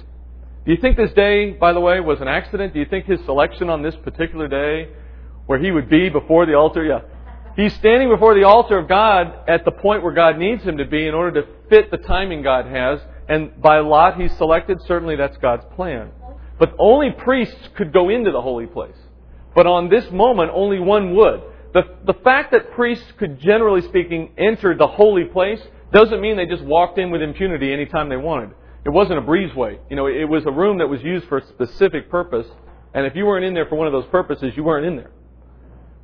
Do 0.67 0.73
you 0.73 0.79
think 0.81 0.97
this 0.97 1.13
day, 1.13 1.53
by 1.53 1.73
the 1.73 1.81
way, 1.81 2.01
was 2.01 2.21
an 2.21 2.27
accident? 2.27 2.75
Do 2.75 2.81
you 2.81 2.87
think 2.87 3.07
his 3.07 3.21
selection 3.25 3.71
on 3.71 3.83
this 3.83 3.95
particular 3.97 4.49
day, 4.49 4.89
where 5.47 5.61
he 5.61 5.71
would 5.71 5.89
be 5.89 6.09
before 6.09 6.47
the 6.47 6.55
altar, 6.55 6.85
yeah, 6.85 7.01
He's 7.57 7.75
standing 7.75 8.09
before 8.09 8.35
the 8.35 8.45
altar 8.45 8.79
of 8.79 8.89
God 8.89 9.49
at 9.49 9.65
the 9.65 9.71
point 9.71 10.03
where 10.03 10.15
God 10.15 10.39
needs 10.39 10.63
him 10.63 10.79
to 10.79 10.85
be 10.85 11.07
in 11.07 11.15
order 11.15 11.43
to 11.43 11.49
fit 11.69 11.91
the 11.91 11.97
timing 11.99 12.43
God 12.43 12.67
has. 12.67 13.01
And 13.29 13.61
by 13.61 13.81
lot 13.81 14.21
he's 14.21 14.35
selected, 14.37 14.81
certainly 14.87 15.17
that's 15.17 15.37
God's 15.39 15.65
plan. 15.75 16.11
But 16.59 16.75
only 16.79 17.11
priests 17.11 17.69
could 17.77 17.93
go 17.93 18.09
into 18.09 18.31
the 18.31 18.41
holy 18.41 18.67
place. 18.67 18.97
But 19.55 19.67
on 19.67 19.89
this 19.89 20.11
moment, 20.11 20.53
only 20.55 20.79
one 20.79 21.15
would. 21.17 21.43
The, 21.75 21.83
the 22.07 22.15
fact 22.25 22.53
that 22.53 22.73
priests 22.73 23.07
could, 23.19 23.41
generally 23.41 23.83
speaking, 23.83 24.33
enter 24.39 24.77
the 24.77 24.87
holy 24.87 25.25
place 25.25 25.61
doesn't 25.93 26.21
mean 26.21 26.37
they 26.37 26.47
just 26.47 26.63
walked 26.63 26.99
in 26.99 27.11
with 27.11 27.21
impunity 27.21 27.73
anytime 27.73 28.09
they 28.09 28.17
wanted. 28.17 28.51
It 28.85 28.91
wasn't 28.91 29.19
a 29.19 29.23
breezeway. 29.23 29.79
You 29.91 29.97
know, 29.97 30.07
it 30.07 30.25
was 30.25 30.45
a 30.47 30.51
room 30.51 30.79
that 30.79 30.89
was 30.89 31.03
used 31.03 31.27
for 31.29 31.39
a 31.39 31.47
specific 31.47 32.11
purpose. 32.11 32.47
And 32.95 33.07
if 33.07 33.15
you 33.15 33.27
weren't 33.27 33.45
in 33.45 33.55
there 33.55 33.67
for 33.67 33.77
one 33.77 33.87
of 33.87 33.93
those 33.93 34.07
purposes, 34.07 34.53
you 34.57 34.65
weren't 34.65 34.87
in 34.87 34.97
there. 34.97 35.11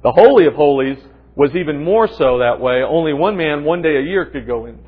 The 0.02 0.12
Holy 0.12 0.46
of 0.46 0.54
Holies 0.54 0.98
was 1.34 1.54
even 1.56 1.82
more 1.82 2.06
so 2.06 2.38
that 2.38 2.60
way. 2.60 2.82
Only 2.82 3.12
one 3.12 3.36
man, 3.36 3.64
one 3.64 3.82
day 3.82 3.96
a 3.96 4.02
year, 4.02 4.26
could 4.26 4.46
go 4.46 4.66
in. 4.66 4.78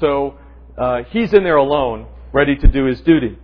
So 0.00 0.38
uh, 0.76 1.02
he's 1.10 1.32
in 1.32 1.44
there 1.44 1.56
alone, 1.56 2.06
ready 2.32 2.56
to 2.56 2.68
do 2.68 2.84
his 2.84 3.00
duty. 3.02 3.38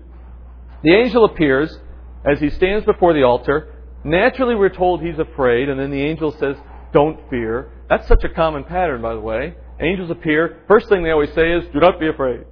The 0.83 0.95
angel 0.95 1.25
appears 1.25 1.77
as 2.25 2.41
he 2.41 2.51
stands 2.51 2.85
before 2.85 3.15
the 3.15 3.23
altar. 3.23 3.73
Naturally, 4.05 4.55
we're 4.55 4.69
told 4.69 5.01
he's 5.01 5.19
afraid, 5.19 5.69
and 5.69 5.79
then 5.79 5.91
the 5.91 6.03
angel 6.03 6.33
says, 6.39 6.57
Don't 6.93 7.19
fear. 7.31 7.73
That's 7.89 8.07
such 8.09 8.25
a 8.25 8.29
common 8.29 8.65
pattern, 8.65 9.03
by 9.03 9.15
the 9.15 9.21
way. 9.21 9.55
Angels 9.81 10.11
appear. 10.11 10.63
First 10.69 10.89
thing 10.89 11.03
they 11.03 11.11
always 11.11 11.33
say 11.35 11.53
is, 11.53 11.65
Do 11.73 11.81
not 11.81 12.01
be 12.01 12.09
afraid. 12.09 12.45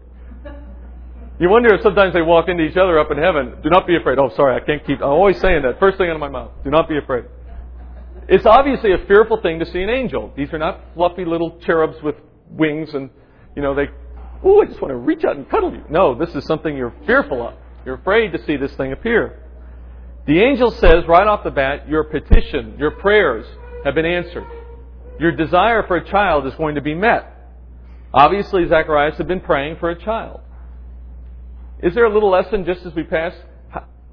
You 1.40 1.50
wonder 1.50 1.74
if 1.74 1.82
sometimes 1.82 2.14
they 2.14 2.22
walk 2.22 2.48
into 2.48 2.62
each 2.62 2.76
other 2.76 2.98
up 2.98 3.10
in 3.10 3.18
heaven. 3.18 3.54
Do 3.62 3.68
not 3.68 3.86
be 3.86 3.96
afraid. 3.96 4.18
Oh, 4.18 4.30
sorry, 4.36 4.54
I 4.54 4.64
can't 4.64 4.86
keep. 4.86 4.98
I'm 4.98 5.08
always 5.10 5.40
saying 5.40 5.62
that. 5.62 5.80
First 5.80 5.98
thing 5.98 6.08
out 6.08 6.14
of 6.14 6.20
my 6.20 6.28
mouth. 6.28 6.52
Do 6.62 6.70
not 6.70 6.88
be 6.88 6.96
afraid. 6.96 7.24
It's 8.28 8.46
obviously 8.46 8.92
a 8.92 8.98
fearful 9.06 9.40
thing 9.42 9.58
to 9.58 9.66
see 9.66 9.82
an 9.82 9.90
angel. 9.90 10.32
These 10.36 10.52
are 10.52 10.58
not 10.58 10.80
fluffy 10.94 11.24
little 11.24 11.58
cherubs 11.60 11.96
with 12.02 12.14
wings 12.48 12.94
and, 12.94 13.10
you 13.56 13.62
know, 13.62 13.74
they, 13.74 13.88
oh, 14.44 14.62
I 14.62 14.66
just 14.66 14.80
want 14.80 14.92
to 14.92 14.96
reach 14.96 15.24
out 15.24 15.36
and 15.36 15.48
cuddle 15.50 15.72
you. 15.72 15.84
No, 15.90 16.14
this 16.14 16.34
is 16.34 16.44
something 16.46 16.76
you're 16.76 16.94
fearful 17.04 17.46
of. 17.46 17.54
You're 17.84 17.96
afraid 17.96 18.32
to 18.32 18.42
see 18.44 18.56
this 18.56 18.72
thing 18.74 18.92
appear. 18.92 19.40
The 20.26 20.40
angel 20.40 20.70
says 20.70 21.04
right 21.06 21.26
off 21.26 21.44
the 21.44 21.50
bat, 21.50 21.88
your 21.88 22.04
petition, 22.04 22.76
your 22.78 22.92
prayers 22.92 23.44
have 23.84 23.94
been 23.94 24.06
answered. 24.06 24.46
Your 25.20 25.32
desire 25.32 25.86
for 25.86 25.96
a 25.96 26.08
child 26.08 26.46
is 26.46 26.54
going 26.54 26.76
to 26.76 26.80
be 26.80 26.94
met. 26.94 27.30
Obviously, 28.14 28.66
Zacharias 28.68 29.18
had 29.18 29.28
been 29.28 29.40
praying 29.40 29.76
for 29.80 29.90
a 29.90 30.00
child. 30.00 30.40
Is 31.84 31.92
there 31.94 32.06
a 32.06 32.12
little 32.12 32.30
lesson 32.30 32.64
just 32.64 32.86
as 32.86 32.94
we 32.94 33.02
pass? 33.02 33.34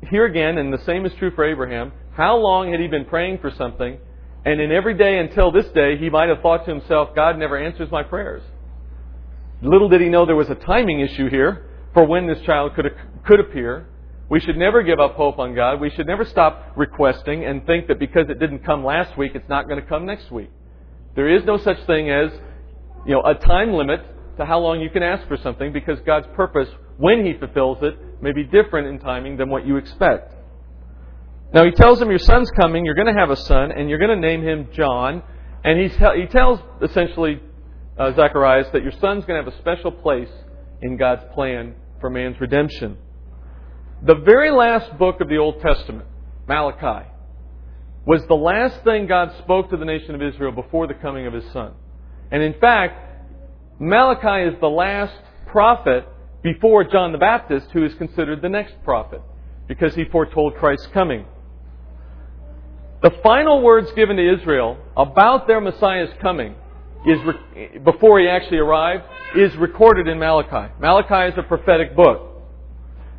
Here 0.09 0.25
again, 0.25 0.57
and 0.57 0.73
the 0.73 0.83
same 0.83 1.05
is 1.05 1.13
true 1.17 1.31
for 1.31 1.45
Abraham, 1.45 1.93
how 2.17 2.35
long 2.35 2.69
had 2.69 2.81
he 2.81 2.87
been 2.89 3.05
praying 3.05 3.37
for 3.37 3.49
something? 3.49 3.97
And 4.43 4.59
in 4.59 4.73
every 4.73 4.93
day 4.93 5.19
until 5.19 5.53
this 5.53 5.67
day, 5.67 5.97
he 5.97 6.09
might 6.09 6.27
have 6.27 6.41
thought 6.41 6.65
to 6.65 6.71
himself, 6.71 7.15
God 7.15 7.37
never 7.37 7.57
answers 7.57 7.89
my 7.89 8.03
prayers. 8.03 8.43
Little 9.61 9.87
did 9.87 10.01
he 10.01 10.09
know 10.09 10.25
there 10.25 10.35
was 10.35 10.49
a 10.49 10.55
timing 10.55 10.99
issue 10.99 11.29
here 11.29 11.69
for 11.93 12.05
when 12.05 12.27
this 12.27 12.41
child 12.41 12.75
could, 12.75 12.93
could 13.25 13.39
appear. 13.39 13.87
We 14.29 14.41
should 14.41 14.57
never 14.57 14.83
give 14.83 14.99
up 14.99 15.15
hope 15.15 15.39
on 15.39 15.55
God. 15.55 15.79
We 15.79 15.91
should 15.91 16.07
never 16.07 16.25
stop 16.25 16.73
requesting 16.75 17.45
and 17.45 17.65
think 17.65 17.87
that 17.87 17.99
because 17.99 18.25
it 18.27 18.37
didn't 18.37 18.65
come 18.65 18.83
last 18.83 19.17
week, 19.17 19.31
it's 19.33 19.47
not 19.47 19.69
going 19.69 19.81
to 19.81 19.87
come 19.87 20.05
next 20.05 20.29
week. 20.29 20.49
There 21.15 21.33
is 21.33 21.45
no 21.45 21.57
such 21.57 21.77
thing 21.87 22.09
as, 22.09 22.31
you 23.05 23.13
know, 23.13 23.21
a 23.21 23.35
time 23.35 23.71
limit 23.71 24.01
to 24.41 24.45
how 24.45 24.59
long 24.59 24.81
you 24.81 24.89
can 24.89 25.03
ask 25.03 25.27
for 25.27 25.37
something 25.37 25.71
because 25.71 25.99
God's 26.05 26.27
purpose, 26.35 26.67
when 26.97 27.25
He 27.25 27.33
fulfills 27.33 27.77
it, 27.81 27.95
may 28.21 28.31
be 28.33 28.43
different 28.43 28.87
in 28.87 28.99
timing 28.99 29.37
than 29.37 29.49
what 29.49 29.65
you 29.65 29.77
expect. 29.77 30.33
Now 31.53 31.65
he 31.65 31.71
tells 31.71 32.01
him, 32.01 32.09
Your 32.09 32.19
son's 32.19 32.49
coming, 32.51 32.85
you're 32.85 32.95
going 32.95 33.13
to 33.13 33.19
have 33.19 33.29
a 33.29 33.35
son, 33.35 33.71
and 33.71 33.89
you're 33.89 33.99
going 33.99 34.21
to 34.21 34.27
name 34.27 34.41
him 34.41 34.69
John. 34.73 35.21
And 35.63 35.79
he, 35.79 35.89
he 35.89 36.27
tells 36.27 36.59
essentially 36.81 37.41
uh, 37.97 38.13
Zacharias 38.15 38.67
that 38.73 38.83
your 38.83 38.93
son's 38.93 39.25
going 39.25 39.43
to 39.43 39.45
have 39.45 39.53
a 39.53 39.57
special 39.59 39.91
place 39.91 40.29
in 40.81 40.97
God's 40.97 41.23
plan 41.33 41.75
for 41.99 42.09
man's 42.09 42.39
redemption. 42.39 42.97
The 44.03 44.15
very 44.15 44.49
last 44.49 44.97
book 44.97 45.21
of 45.21 45.27
the 45.27 45.37
Old 45.37 45.61
Testament, 45.61 46.07
Malachi, 46.47 47.07
was 48.05 48.25
the 48.27 48.33
last 48.33 48.83
thing 48.83 49.05
God 49.05 49.31
spoke 49.39 49.69
to 49.69 49.77
the 49.77 49.85
nation 49.85 50.15
of 50.15 50.21
Israel 50.21 50.51
before 50.51 50.87
the 50.87 50.95
coming 50.95 51.27
of 51.27 51.33
his 51.33 51.43
son. 51.51 51.73
And 52.31 52.41
in 52.41 52.59
fact, 52.59 53.10
Malachi 53.81 54.53
is 54.53 54.61
the 54.61 54.69
last 54.69 55.17
prophet 55.47 56.07
before 56.43 56.83
John 56.83 57.11
the 57.11 57.17
Baptist, 57.17 57.71
who 57.71 57.83
is 57.83 57.91
considered 57.95 58.43
the 58.43 58.47
next 58.47 58.75
prophet, 58.83 59.23
because 59.67 59.95
he 59.95 60.05
foretold 60.05 60.53
Christ's 60.53 60.85
coming. 60.93 61.25
The 63.01 63.09
final 63.23 63.63
words 63.63 63.91
given 63.93 64.17
to 64.17 64.33
Israel 64.35 64.77
about 64.95 65.47
their 65.47 65.59
Messiah's 65.59 66.11
coming 66.21 66.53
is 67.07 67.19
before 67.83 68.19
he 68.19 68.27
actually 68.27 68.59
arrived 68.59 69.03
is 69.35 69.55
recorded 69.55 70.07
in 70.07 70.19
Malachi. 70.19 70.71
Malachi 70.79 71.33
is 71.33 71.37
a 71.39 71.43
prophetic 71.43 71.95
book. 71.95 72.43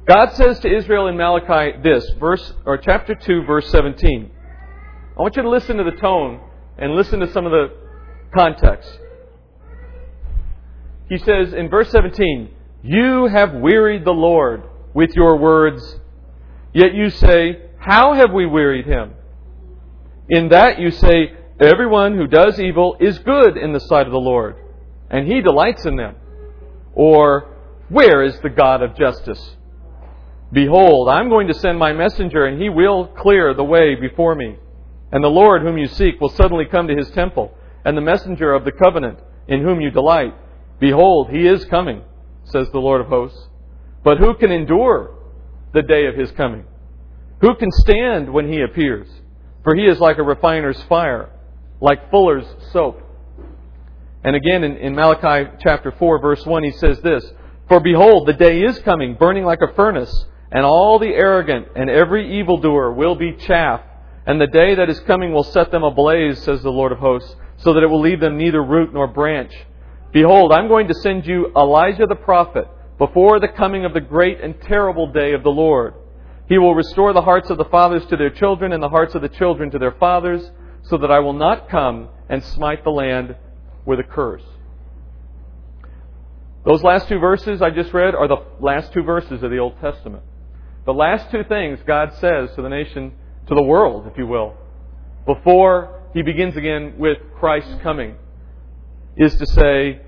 God 0.07 0.31
says 0.35 0.61
to 0.61 0.73
Israel 0.73 1.09
in 1.09 1.17
Malachi 1.17 1.77
this, 1.83 2.09
verse 2.21 2.53
or 2.65 2.79
chapter 2.79 3.17
2 3.17 3.43
verse 3.47 3.69
17. 3.71 4.31
I 5.19 5.21
want 5.21 5.35
you 5.35 5.43
to 5.43 5.51
listen 5.51 5.77
to 5.79 5.85
the 5.85 5.97
tone 6.01 6.41
and 6.79 6.95
listen 6.95 7.19
to 7.19 7.33
some 7.33 7.47
of 7.47 7.51
the 7.51 7.73
context. 8.33 9.01
He 11.13 11.19
says 11.19 11.53
in 11.53 11.69
verse 11.69 11.91
17, 11.91 12.49
"You 12.83 13.27
have 13.27 13.53
wearied 13.53 14.03
the 14.03 14.15
Lord 14.15 14.63
with 14.95 15.15
your 15.15 15.37
words, 15.37 16.01
yet 16.73 16.95
you 16.95 17.11
say, 17.11 17.59
how 17.77 18.15
have 18.15 18.33
we 18.33 18.47
wearied 18.47 18.87
him?" 18.87 19.13
In 20.31 20.49
that 20.49 20.79
you 20.79 20.91
say, 20.91 21.33
Everyone 21.61 22.17
who 22.17 22.27
does 22.27 22.59
evil 22.59 22.97
is 22.99 23.19
good 23.19 23.59
in 23.59 23.75
the 23.75 23.81
sight 23.81 24.07
of 24.07 24.13
the 24.13 24.19
Lord, 24.33 24.57
and 25.11 25.31
he 25.31 25.43
delights 25.43 25.85
in 25.85 25.97
them. 25.97 26.15
Or, 26.95 27.45
Where 27.91 28.23
is 28.23 28.41
the 28.41 28.49
God 28.49 28.83
of 28.83 28.97
justice? 28.97 29.57
Behold, 30.51 31.11
I'm 31.11 31.29
going 31.29 31.49
to 31.49 31.55
send 31.55 31.79
my 31.79 31.93
messenger, 31.93 32.47
and 32.47 32.59
he 32.61 32.71
will 32.71 33.09
clear 33.09 33.53
the 33.53 33.63
way 33.75 33.97
before 33.97 34.35
me. 34.35 34.57
And 35.13 35.23
the 35.23 35.29
Lord 35.29 35.61
whom 35.61 35.77
you 35.77 35.89
seek 35.89 36.23
will 36.23 36.31
suddenly 36.31 36.65
come 36.65 36.89
to 36.89 36.97
his 36.97 37.11
temple, 37.11 37.53
and 37.85 37.99
the 37.99 38.01
messenger 38.13 38.55
of 38.55 38.65
the 38.65 38.73
covenant 38.73 39.19
in 39.47 39.61
whom 39.61 39.83
you 39.83 39.91
delight. 39.91 40.35
Behold, 40.79 41.31
he 41.31 41.47
is 41.47 41.65
coming, 41.67 42.03
says 42.45 42.69
the 42.71 42.79
Lord 42.79 43.01
of 43.01 43.07
hosts. 43.09 43.49
But 44.05 44.19
who 44.19 44.35
can 44.35 44.51
endure 44.51 45.15
the 45.73 45.83
day 45.83 46.07
of 46.07 46.17
his 46.17 46.31
coming? 46.33 46.65
Who 47.41 47.55
can 47.57 47.71
stand 47.71 48.33
when 48.33 48.53
he 48.53 48.61
appears? 48.61 49.09
For 49.65 49.75
he 49.75 49.87
is 49.87 50.01
like 50.01 50.19
a 50.19 50.23
refiner's 50.23 50.81
fire, 50.85 51.31
like 51.81 52.11
fuller's 52.11 52.47
soap. 52.73 53.01
And 54.25 54.37
again 54.37 54.65
in, 54.65 54.77
in, 54.77 54.95
Malachi 54.95 55.51
chapter 55.61 55.93
4, 55.93 56.21
verse 56.21 56.45
1, 56.47 56.63
he 56.65 56.71
says 56.73 57.01
this 57.01 57.25
For 57.69 57.81
behold, 57.81 58.29
the 58.29 58.33
day 58.33 58.63
is 58.63 58.79
coming, 58.81 59.15
burning 59.15 59.45
like 59.45 59.61
a 59.61 59.75
furnace, 59.75 60.27
and 60.51 60.65
all 60.65 60.99
the 60.99 61.15
arrogant 61.15 61.69
and 61.75 61.91
every 61.91 62.41
evildoer 62.41 62.93
will 62.93 63.15
be 63.15 63.33
chaff. 63.33 63.81
And 64.27 64.41
the 64.41 64.47
day 64.47 64.77
that 64.77 64.89
is 64.89 65.01
coming 65.01 65.33
will 65.33 65.43
set 65.43 65.73
them 65.73 65.83
ablaze, 65.83 66.41
says 66.43 66.63
the 66.63 66.71
Lord 66.71 66.93
of 66.93 66.99
hosts, 66.99 67.35
so 67.57 67.73
that 67.73 67.83
it 67.83 67.89
will 67.89 68.01
leave 68.01 68.21
them 68.21 68.37
neither 68.37 68.63
root 68.63 68.93
nor 68.93 69.09
branch. 69.09 69.53
Behold, 70.13 70.53
I'm 70.53 70.69
going 70.69 70.89
to 70.89 70.95
send 70.95 71.27
you 71.27 71.51
Elijah 71.57 72.07
the 72.07 72.15
prophet 72.15 72.69
before 72.99 73.41
the 73.41 73.49
coming 73.49 73.85
of 73.85 73.95
the 73.95 74.01
great 74.01 74.41
and 74.41 74.61
terrible 74.61 75.11
day 75.11 75.33
of 75.33 75.43
the 75.43 75.51
Lord. 75.51 75.95
He 76.49 76.59
will 76.59 76.75
restore 76.75 77.15
the 77.15 77.23
hearts 77.23 77.49
of 77.49 77.57
the 77.57 77.65
fathers 77.65 78.05
to 78.07 78.17
their 78.17 78.31
children 78.31 78.73
and 78.73 78.83
the 78.83 78.91
hearts 78.91 79.15
of 79.15 79.23
the 79.23 79.29
children 79.31 79.71
to 79.71 79.79
their 79.79 79.93
fathers, 79.93 80.51
so 80.83 80.99
that 80.99 81.11
I 81.11 81.21
will 81.21 81.33
not 81.33 81.71
come 81.71 82.09
and 82.29 82.45
smite 82.45 82.85
the 82.85 82.91
land 82.91 83.37
with 83.87 84.01
a 84.01 84.05
curse. 84.05 84.43
Those 86.65 86.83
last 86.83 87.09
two 87.09 87.19
verses 87.19 87.63
I 87.63 87.71
just 87.71 87.95
read 87.95 88.15
are 88.15 88.29
the 88.29 88.45
last 88.61 88.93
two 88.93 89.03
verses 89.03 89.43
of 89.43 89.51
the 89.51 89.59
Old 89.59 89.81
Testament. 89.81 90.23
The 90.85 90.93
last 90.93 91.31
two 91.31 91.45
things 91.45 91.79
God 91.87 92.13
says 92.21 92.51
to 92.55 92.63
the 92.63 92.69
nation, 92.69 93.13
to 93.49 93.55
the 93.55 93.63
world, 93.63 94.07
if 94.07 94.19
you 94.19 94.27
will, 94.27 94.55
before 95.25 96.03
he 96.13 96.23
begins 96.23 96.57
again 96.57 96.95
with 96.99 97.19
Christ's 97.39 97.81
coming, 97.83 98.17
is 99.17 99.35
to 99.37 99.47
say, 99.47 100.01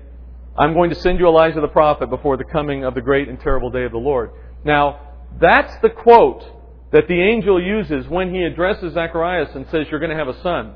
I'm 0.57 0.73
going 0.73 0.89
to 0.89 0.95
send 0.95 1.19
you 1.19 1.27
Elijah 1.27 1.61
the 1.61 1.67
prophet 1.67 2.09
before 2.09 2.37
the 2.37 2.43
coming 2.43 2.85
of 2.85 2.95
the 2.95 3.01
great 3.01 3.27
and 3.27 3.39
terrible 3.39 3.69
day 3.69 3.83
of 3.83 3.91
the 3.91 3.97
Lord. 3.97 4.31
Now, 4.63 4.99
that's 5.39 5.75
the 5.81 5.89
quote 5.89 6.43
that 6.91 7.07
the 7.07 7.21
angel 7.21 7.61
uses 7.61 8.07
when 8.07 8.33
he 8.33 8.43
addresses 8.43 8.93
Zacharias 8.93 9.53
and 9.53 9.67
says, 9.69 9.87
You're 9.91 9.99
going 9.99 10.11
to 10.11 10.17
have 10.17 10.29
a 10.29 10.41
son. 10.41 10.75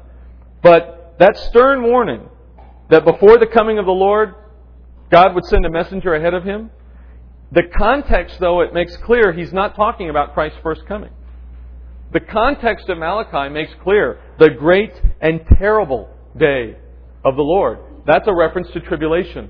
But 0.62 1.16
that 1.20 1.38
stern 1.38 1.84
warning 1.84 2.28
that 2.90 3.06
before 3.06 3.38
the 3.38 3.48
coming 3.48 3.80
of 3.80 3.86
the 3.86 3.92
Lord, 3.92 4.36
God 5.10 5.34
would 5.34 5.46
send 5.46 5.66
a 5.66 5.70
messenger 5.70 6.14
ahead 6.14 6.34
of 6.34 6.44
him? 6.44 6.72
The 7.52 7.64
context, 7.64 8.40
though, 8.40 8.62
it 8.62 8.74
makes 8.74 8.96
clear 8.98 9.34
he's 9.34 9.54
not 9.54 9.76
talking 9.76 10.10
about 10.10 10.34
Christ's 10.34 10.60
first 10.62 10.86
coming. 10.86 11.12
The 12.12 12.20
context 12.20 12.90
of 12.90 12.98
Malachi 12.98 13.52
makes 13.52 13.72
clear 13.82 14.20
the 14.38 14.50
great 14.50 14.94
and 15.22 15.42
terrible 15.58 16.10
day 16.38 16.78
of 17.24 17.36
the 17.36 17.42
Lord. 17.42 17.80
That's 18.06 18.28
a 18.28 18.34
reference 18.34 18.70
to 18.72 18.80
tribulation. 18.80 19.50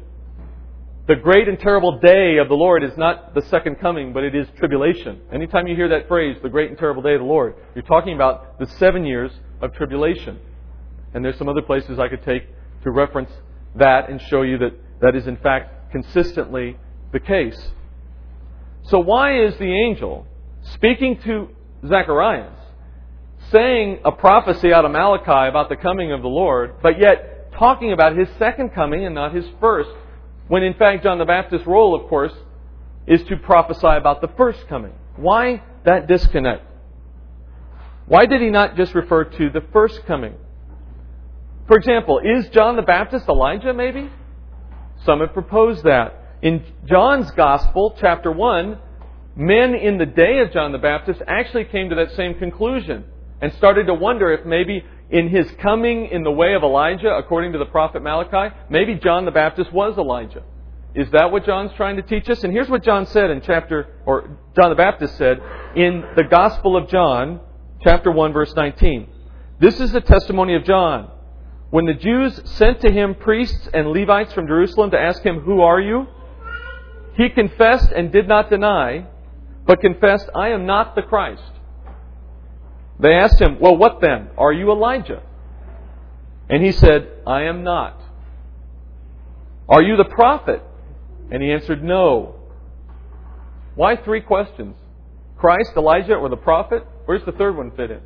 The 1.07 1.15
great 1.15 1.47
and 1.47 1.59
terrible 1.59 1.97
day 1.99 2.37
of 2.37 2.49
the 2.49 2.53
Lord 2.53 2.83
is 2.83 2.95
not 2.95 3.33
the 3.33 3.41
second 3.43 3.79
coming, 3.79 4.13
but 4.13 4.23
it 4.23 4.35
is 4.35 4.47
tribulation. 4.57 5.21
Anytime 5.33 5.67
you 5.67 5.75
hear 5.75 5.89
that 5.89 6.07
phrase, 6.07 6.37
the 6.43 6.49
great 6.49 6.69
and 6.69 6.77
terrible 6.77 7.01
day 7.01 7.15
of 7.15 7.21
the 7.21 7.25
Lord, 7.25 7.55
you're 7.73 7.83
talking 7.83 8.13
about 8.13 8.59
the 8.59 8.67
seven 8.77 9.05
years 9.05 9.31
of 9.61 9.73
tribulation. 9.73 10.39
And 11.13 11.25
there's 11.25 11.37
some 11.37 11.49
other 11.49 11.63
places 11.63 11.97
I 11.97 12.09
could 12.09 12.23
take 12.23 12.43
to 12.83 12.91
reference 12.91 13.31
that 13.75 14.09
and 14.09 14.21
show 14.21 14.43
you 14.43 14.59
that 14.59 14.73
that 15.01 15.15
is 15.15 15.25
in 15.25 15.37
fact 15.37 15.91
consistently 15.91 16.77
the 17.11 17.19
case. 17.19 17.71
So 18.83 18.99
why 18.99 19.43
is 19.43 19.57
the 19.57 19.71
angel 19.71 20.27
speaking 20.73 21.19
to 21.21 21.49
Zacharias, 21.87 22.53
saying 23.51 23.99
a 24.05 24.11
prophecy 24.11 24.73
out 24.73 24.85
of 24.85 24.91
Malachi 24.91 25.49
about 25.49 25.69
the 25.69 25.75
coming 25.75 26.11
of 26.11 26.21
the 26.21 26.27
Lord, 26.27 26.75
but 26.81 26.99
yet 26.99 27.38
talking 27.59 27.91
about 27.91 28.17
his 28.17 28.27
second 28.39 28.69
coming 28.73 29.05
and 29.05 29.13
not 29.13 29.35
his 29.35 29.45
first? 29.59 29.89
When 30.47 30.63
in 30.63 30.73
fact, 30.73 31.03
John 31.03 31.19
the 31.19 31.25
Baptist's 31.25 31.67
role, 31.67 31.93
of 31.93 32.09
course, 32.09 32.33
is 33.05 33.21
to 33.25 33.37
prophesy 33.37 33.87
about 33.87 34.21
the 34.21 34.29
first 34.37 34.67
coming. 34.67 34.93
Why 35.15 35.61
that 35.85 36.07
disconnect? 36.07 36.65
Why 38.07 38.25
did 38.25 38.41
he 38.41 38.49
not 38.49 38.75
just 38.75 38.95
refer 38.95 39.25
to 39.25 39.49
the 39.51 39.61
first 39.71 40.05
coming? 40.07 40.33
For 41.67 41.77
example, 41.77 42.19
is 42.23 42.49
John 42.49 42.75
the 42.75 42.81
Baptist 42.81 43.27
Elijah, 43.27 43.73
maybe? 43.73 44.09
Some 45.05 45.19
have 45.19 45.33
proposed 45.33 45.83
that. 45.83 46.37
In 46.41 46.63
John's 46.85 47.29
Gospel, 47.31 47.95
chapter 47.99 48.31
1, 48.31 48.79
men 49.35 49.75
in 49.75 49.97
the 49.97 50.05
day 50.05 50.39
of 50.39 50.51
John 50.51 50.71
the 50.71 50.79
Baptist 50.79 51.21
actually 51.27 51.65
came 51.65 51.89
to 51.89 51.95
that 51.95 52.11
same 52.15 52.33
conclusion 52.35 53.05
and 53.41 53.53
started 53.53 53.85
to 53.85 53.93
wonder 53.93 54.31
if 54.33 54.45
maybe 54.45 54.83
in 55.09 55.29
his 55.29 55.49
coming 55.59 56.07
in 56.07 56.23
the 56.23 56.31
way 56.31 56.53
of 56.53 56.63
Elijah, 56.63 57.09
according 57.15 57.53
to 57.53 57.57
the 57.57 57.65
prophet 57.65 58.03
Malachi, 58.03 58.55
maybe 58.69 58.95
John 58.95 59.25
the 59.25 59.31
Baptist 59.31 59.73
was 59.73 59.97
Elijah. 59.97 60.43
Is 60.95 61.09
that 61.11 61.31
what 61.31 61.45
John's 61.45 61.71
trying 61.73 61.97
to 61.97 62.01
teach 62.01 62.29
us? 62.29 62.43
And 62.43 62.51
here's 62.51 62.69
what 62.69 62.83
John 62.83 63.05
said 63.07 63.29
in 63.29 63.41
chapter, 63.41 63.87
or 64.05 64.37
John 64.55 64.69
the 64.69 64.75
Baptist 64.75 65.17
said 65.17 65.39
in 65.75 66.03
the 66.15 66.23
Gospel 66.23 66.75
of 66.75 66.89
John, 66.89 67.41
chapter 67.83 68.11
1, 68.11 68.33
verse 68.33 68.53
19. 68.55 69.07
This 69.59 69.79
is 69.79 69.91
the 69.91 70.01
testimony 70.01 70.55
of 70.55 70.63
John. 70.63 71.11
When 71.69 71.85
the 71.85 71.93
Jews 71.93 72.41
sent 72.57 72.81
to 72.81 72.91
him 72.91 73.13
priests 73.13 73.69
and 73.73 73.89
Levites 73.89 74.33
from 74.33 74.47
Jerusalem 74.47 74.91
to 74.91 74.99
ask 74.99 75.21
him, 75.21 75.41
Who 75.41 75.61
are 75.61 75.79
you? 75.79 76.07
He 77.15 77.29
confessed 77.29 77.91
and 77.91 78.11
did 78.11 78.27
not 78.27 78.49
deny, 78.49 79.05
but 79.67 79.81
confessed, 79.81 80.29
I 80.33 80.49
am 80.49 80.65
not 80.65 80.95
the 80.95 81.03
Christ. 81.03 81.43
They 82.99 83.13
asked 83.13 83.39
him, 83.39 83.59
Well, 83.59 83.77
what 83.77 84.01
then? 84.01 84.29
Are 84.37 84.51
you 84.51 84.71
Elijah? 84.71 85.23
And 86.49 86.63
he 86.63 86.71
said, 86.71 87.09
I 87.25 87.43
am 87.43 87.63
not. 87.63 88.01
Are 89.67 89.81
you 89.81 89.95
the 89.97 90.05
prophet? 90.05 90.61
And 91.31 91.41
he 91.41 91.51
answered, 91.51 91.83
No. 91.83 92.35
Why 93.75 93.95
three 93.95 94.21
questions? 94.21 94.75
Christ, 95.37 95.71
Elijah, 95.77 96.15
or 96.15 96.27
the 96.27 96.35
prophet? 96.37 96.85
Where's 97.05 97.23
the 97.25 97.31
third 97.31 97.55
one 97.55 97.71
fit 97.71 97.91
in? 97.91 98.01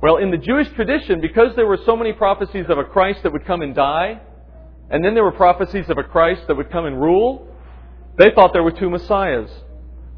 Well, 0.00 0.18
in 0.18 0.30
the 0.30 0.36
Jewish 0.36 0.68
tradition, 0.74 1.20
because 1.20 1.56
there 1.56 1.66
were 1.66 1.78
so 1.84 1.96
many 1.96 2.12
prophecies 2.12 2.66
of 2.68 2.78
a 2.78 2.84
Christ 2.84 3.22
that 3.22 3.32
would 3.32 3.46
come 3.46 3.62
and 3.62 3.74
die, 3.74 4.20
and 4.90 5.04
then 5.04 5.14
there 5.14 5.24
were 5.24 5.32
prophecies 5.32 5.88
of 5.88 5.98
a 5.98 6.02
Christ 6.02 6.42
that 6.48 6.56
would 6.56 6.70
come 6.70 6.86
and 6.86 7.00
rule, 7.00 7.48
they 8.18 8.30
thought 8.34 8.52
there 8.52 8.62
were 8.62 8.72
two 8.72 8.90
Messiahs. 8.90 9.50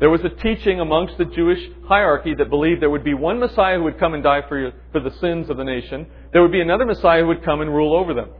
There 0.00 0.10
was 0.10 0.22
a 0.24 0.28
teaching 0.28 0.80
amongst 0.80 1.18
the 1.18 1.24
Jewish 1.24 1.60
hierarchy 1.86 2.34
that 2.34 2.50
believed 2.50 2.82
there 2.82 2.90
would 2.90 3.04
be 3.04 3.14
one 3.14 3.38
Messiah 3.38 3.76
who 3.76 3.84
would 3.84 3.99
come 3.99 4.14
and 4.14 4.23
die 4.23 4.42
for, 4.49 4.73
for 4.90 5.00
the 5.00 5.12
sins 5.21 5.49
of 5.50 5.56
the 5.56 5.64
nation. 5.64 6.06
There 6.32 6.42
would 6.42 6.52
be 6.52 6.60
another 6.60 6.84
Messiah 6.84 7.21
who 7.21 7.28
would 7.28 7.45
come 7.45 7.60
and 7.60 7.73
rule 7.73 7.95
over 7.95 8.12
them. 8.12 8.30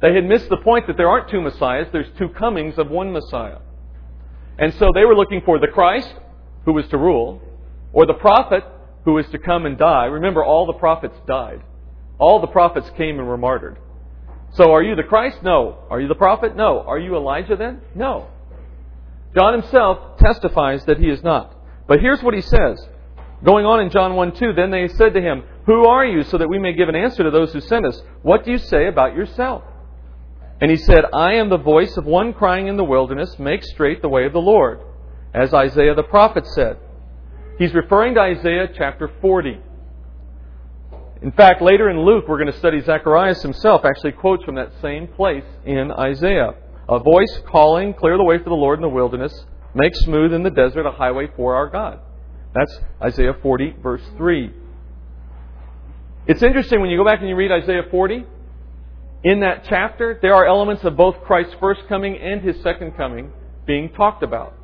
They 0.00 0.14
had 0.14 0.24
missed 0.24 0.48
the 0.48 0.56
point 0.58 0.86
that 0.86 0.96
there 0.96 1.08
aren't 1.08 1.30
two 1.30 1.40
Messiahs, 1.40 1.86
there's 1.92 2.08
two 2.18 2.28
comings 2.30 2.78
of 2.78 2.90
one 2.90 3.12
Messiah. 3.12 3.58
And 4.58 4.72
so 4.74 4.90
they 4.94 5.04
were 5.04 5.14
looking 5.14 5.42
for 5.44 5.58
the 5.58 5.68
Christ, 5.68 6.14
who 6.64 6.72
was 6.72 6.86
to 6.88 6.96
rule, 6.96 7.42
or 7.92 8.06
the 8.06 8.14
prophet, 8.14 8.64
who 9.04 9.14
was 9.14 9.26
to 9.28 9.38
come 9.38 9.66
and 9.66 9.76
die. 9.78 10.06
Remember, 10.06 10.42
all 10.44 10.66
the 10.66 10.74
prophets 10.74 11.16
died. 11.26 11.62
All 12.18 12.40
the 12.40 12.46
prophets 12.46 12.90
came 12.96 13.18
and 13.18 13.28
were 13.28 13.36
martyred. 13.36 13.78
So 14.54 14.72
are 14.72 14.82
you 14.82 14.96
the 14.96 15.02
Christ? 15.02 15.42
No. 15.42 15.84
Are 15.90 16.00
you 16.00 16.08
the 16.08 16.14
prophet? 16.14 16.56
No. 16.56 16.80
Are 16.80 16.98
you 16.98 17.14
Elijah 17.14 17.56
then? 17.56 17.82
No. 17.94 18.28
John 19.34 19.60
himself 19.60 20.18
testifies 20.18 20.84
that 20.86 20.98
he 20.98 21.08
is 21.08 21.22
not. 21.22 21.54
But 21.86 22.00
here's 22.00 22.22
what 22.22 22.34
he 22.34 22.40
says. 22.40 22.86
Going 23.44 23.66
on 23.66 23.80
in 23.80 23.90
John 23.90 24.14
1 24.14 24.32
2, 24.32 24.52
then 24.54 24.70
they 24.70 24.88
said 24.88 25.14
to 25.14 25.20
him, 25.20 25.44
Who 25.66 25.86
are 25.86 26.04
you, 26.04 26.22
so 26.22 26.38
that 26.38 26.48
we 26.48 26.58
may 26.58 26.72
give 26.72 26.88
an 26.88 26.96
answer 26.96 27.22
to 27.22 27.30
those 27.30 27.52
who 27.52 27.60
sent 27.60 27.84
us? 27.84 28.00
What 28.22 28.44
do 28.44 28.50
you 28.50 28.58
say 28.58 28.86
about 28.86 29.14
yourself? 29.14 29.62
And 30.60 30.70
he 30.70 30.78
said, 30.78 31.04
I 31.12 31.34
am 31.34 31.50
the 31.50 31.58
voice 31.58 31.96
of 31.98 32.06
one 32.06 32.32
crying 32.32 32.66
in 32.66 32.76
the 32.76 32.84
wilderness, 32.84 33.38
Make 33.38 33.62
straight 33.62 34.00
the 34.00 34.08
way 34.08 34.24
of 34.24 34.32
the 34.32 34.40
Lord, 34.40 34.80
as 35.34 35.52
Isaiah 35.52 35.94
the 35.94 36.02
prophet 36.02 36.46
said. 36.46 36.78
He's 37.58 37.74
referring 37.74 38.14
to 38.14 38.20
Isaiah 38.20 38.68
chapter 38.74 39.10
40. 39.20 39.60
In 41.22 41.32
fact, 41.32 41.62
later 41.62 41.90
in 41.90 42.00
Luke, 42.00 42.24
we're 42.28 42.38
going 42.38 42.52
to 42.52 42.58
study 42.58 42.80
Zacharias 42.80 43.42
himself 43.42 43.84
actually 43.84 44.12
quotes 44.12 44.44
from 44.44 44.54
that 44.56 44.72
same 44.80 45.08
place 45.08 45.44
in 45.64 45.90
Isaiah. 45.90 46.54
A 46.88 46.98
voice 46.98 47.40
calling, 47.46 47.94
clear 47.94 48.16
the 48.16 48.24
way 48.24 48.38
for 48.38 48.44
the 48.44 48.54
Lord 48.54 48.78
in 48.78 48.82
the 48.82 48.88
wilderness, 48.88 49.44
make 49.74 49.94
smooth 49.96 50.32
in 50.32 50.42
the 50.42 50.50
desert 50.50 50.86
a 50.86 50.92
highway 50.92 51.28
for 51.36 51.56
our 51.56 51.68
God. 51.68 52.00
That's 52.54 52.78
Isaiah 53.02 53.34
40, 53.42 53.76
verse 53.82 54.02
3. 54.16 54.52
It's 56.28 56.42
interesting 56.42 56.80
when 56.80 56.90
you 56.90 56.96
go 56.96 57.04
back 57.04 57.20
and 57.20 57.28
you 57.28 57.36
read 57.36 57.52
Isaiah 57.52 57.84
40, 57.90 58.24
in 59.24 59.40
that 59.40 59.64
chapter, 59.68 60.18
there 60.22 60.34
are 60.34 60.46
elements 60.46 60.84
of 60.84 60.96
both 60.96 61.16
Christ's 61.24 61.54
first 61.58 61.80
coming 61.88 62.16
and 62.16 62.40
his 62.40 62.62
second 62.62 62.96
coming 62.96 63.32
being 63.66 63.90
talked 63.90 64.22
about. 64.22 64.54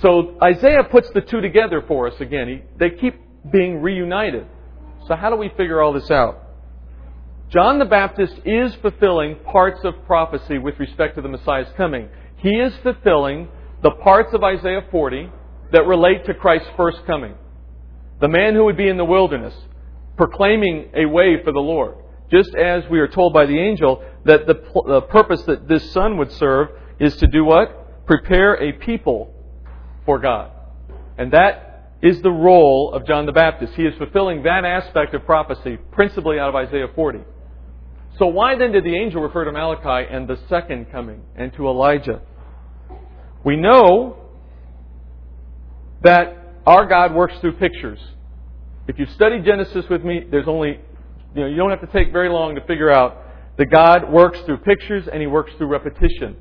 So 0.00 0.38
Isaiah 0.42 0.84
puts 0.84 1.10
the 1.10 1.20
two 1.20 1.40
together 1.40 1.82
for 1.86 2.06
us 2.08 2.18
again. 2.20 2.48
He, 2.48 2.62
they 2.78 2.96
keep 2.96 3.14
being 3.50 3.82
reunited. 3.82 4.46
So 5.06 5.14
how 5.14 5.30
do 5.30 5.36
we 5.36 5.50
figure 5.50 5.80
all 5.80 5.92
this 5.92 6.10
out? 6.10 6.45
John 7.48 7.78
the 7.78 7.84
Baptist 7.84 8.34
is 8.44 8.74
fulfilling 8.76 9.36
parts 9.36 9.78
of 9.84 9.94
prophecy 10.04 10.58
with 10.58 10.80
respect 10.80 11.14
to 11.14 11.22
the 11.22 11.28
Messiah's 11.28 11.68
coming. 11.76 12.08
He 12.38 12.50
is 12.50 12.72
fulfilling 12.82 13.48
the 13.82 13.92
parts 13.92 14.34
of 14.34 14.42
Isaiah 14.42 14.84
40 14.90 15.30
that 15.70 15.86
relate 15.86 16.24
to 16.26 16.34
Christ's 16.34 16.68
first 16.76 17.06
coming. 17.06 17.34
The 18.20 18.26
man 18.26 18.54
who 18.54 18.64
would 18.64 18.76
be 18.76 18.88
in 18.88 18.96
the 18.96 19.04
wilderness, 19.04 19.54
proclaiming 20.16 20.90
a 20.94 21.06
way 21.06 21.40
for 21.44 21.52
the 21.52 21.60
Lord. 21.60 21.94
Just 22.32 22.52
as 22.56 22.82
we 22.90 22.98
are 22.98 23.06
told 23.06 23.32
by 23.32 23.46
the 23.46 23.58
angel 23.58 24.02
that 24.24 24.48
the, 24.48 24.54
the 24.84 25.02
purpose 25.02 25.42
that 25.42 25.68
this 25.68 25.92
son 25.92 26.18
would 26.18 26.32
serve 26.32 26.70
is 26.98 27.14
to 27.18 27.28
do 27.28 27.44
what? 27.44 28.06
Prepare 28.06 28.54
a 28.54 28.72
people 28.72 29.32
for 30.04 30.18
God. 30.18 30.50
And 31.16 31.32
that 31.32 31.92
is 32.02 32.20
the 32.22 32.30
role 32.30 32.92
of 32.92 33.06
John 33.06 33.24
the 33.24 33.32
Baptist. 33.32 33.74
He 33.74 33.84
is 33.84 33.96
fulfilling 33.98 34.42
that 34.42 34.64
aspect 34.64 35.14
of 35.14 35.24
prophecy, 35.24 35.78
principally 35.92 36.40
out 36.40 36.48
of 36.48 36.56
Isaiah 36.56 36.88
40. 36.92 37.20
So 38.18 38.26
why 38.26 38.56
then 38.56 38.72
did 38.72 38.84
the 38.84 38.96
angel 38.96 39.20
refer 39.20 39.44
to 39.44 39.52
Malachi 39.52 40.08
and 40.10 40.26
the 40.26 40.38
second 40.48 40.90
coming 40.90 41.22
and 41.36 41.52
to 41.54 41.68
Elijah? 41.68 42.22
We 43.44 43.56
know 43.56 44.16
that 46.02 46.36
our 46.66 46.86
God 46.86 47.14
works 47.14 47.34
through 47.40 47.52
pictures. 47.58 48.00
If 48.88 48.98
you 48.98 49.06
study 49.06 49.40
Genesis 49.40 49.86
with 49.90 50.02
me, 50.02 50.24
there's 50.30 50.48
only, 50.48 50.80
you 51.34 51.40
know, 51.40 51.46
you 51.46 51.56
don't 51.56 51.70
have 51.70 51.80
to 51.80 51.86
take 51.88 52.12
very 52.12 52.28
long 52.28 52.54
to 52.54 52.60
figure 52.62 52.90
out 52.90 53.22
that 53.58 53.66
God 53.66 54.10
works 54.10 54.40
through 54.42 54.58
pictures 54.58 55.08
and 55.12 55.20
He 55.20 55.26
works 55.26 55.52
through 55.58 55.68
repetition. 55.68 56.36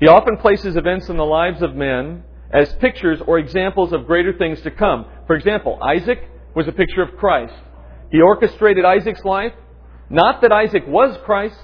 He 0.00 0.08
often 0.08 0.36
places 0.38 0.76
events 0.76 1.08
in 1.08 1.16
the 1.16 1.24
lives 1.24 1.62
of 1.62 1.74
men 1.74 2.22
as 2.52 2.72
pictures 2.74 3.20
or 3.26 3.38
examples 3.38 3.92
of 3.92 4.06
greater 4.06 4.32
things 4.32 4.60
to 4.62 4.70
come. 4.70 5.06
For 5.26 5.36
example, 5.36 5.78
Isaac 5.82 6.28
was 6.54 6.68
a 6.68 6.72
picture 6.72 7.02
of 7.02 7.16
Christ. 7.16 7.54
He 8.10 8.20
orchestrated 8.20 8.84
Isaac's 8.84 9.24
life 9.24 9.52
not 10.08 10.42
that 10.42 10.52
Isaac 10.52 10.84
was 10.86 11.18
Christ, 11.24 11.58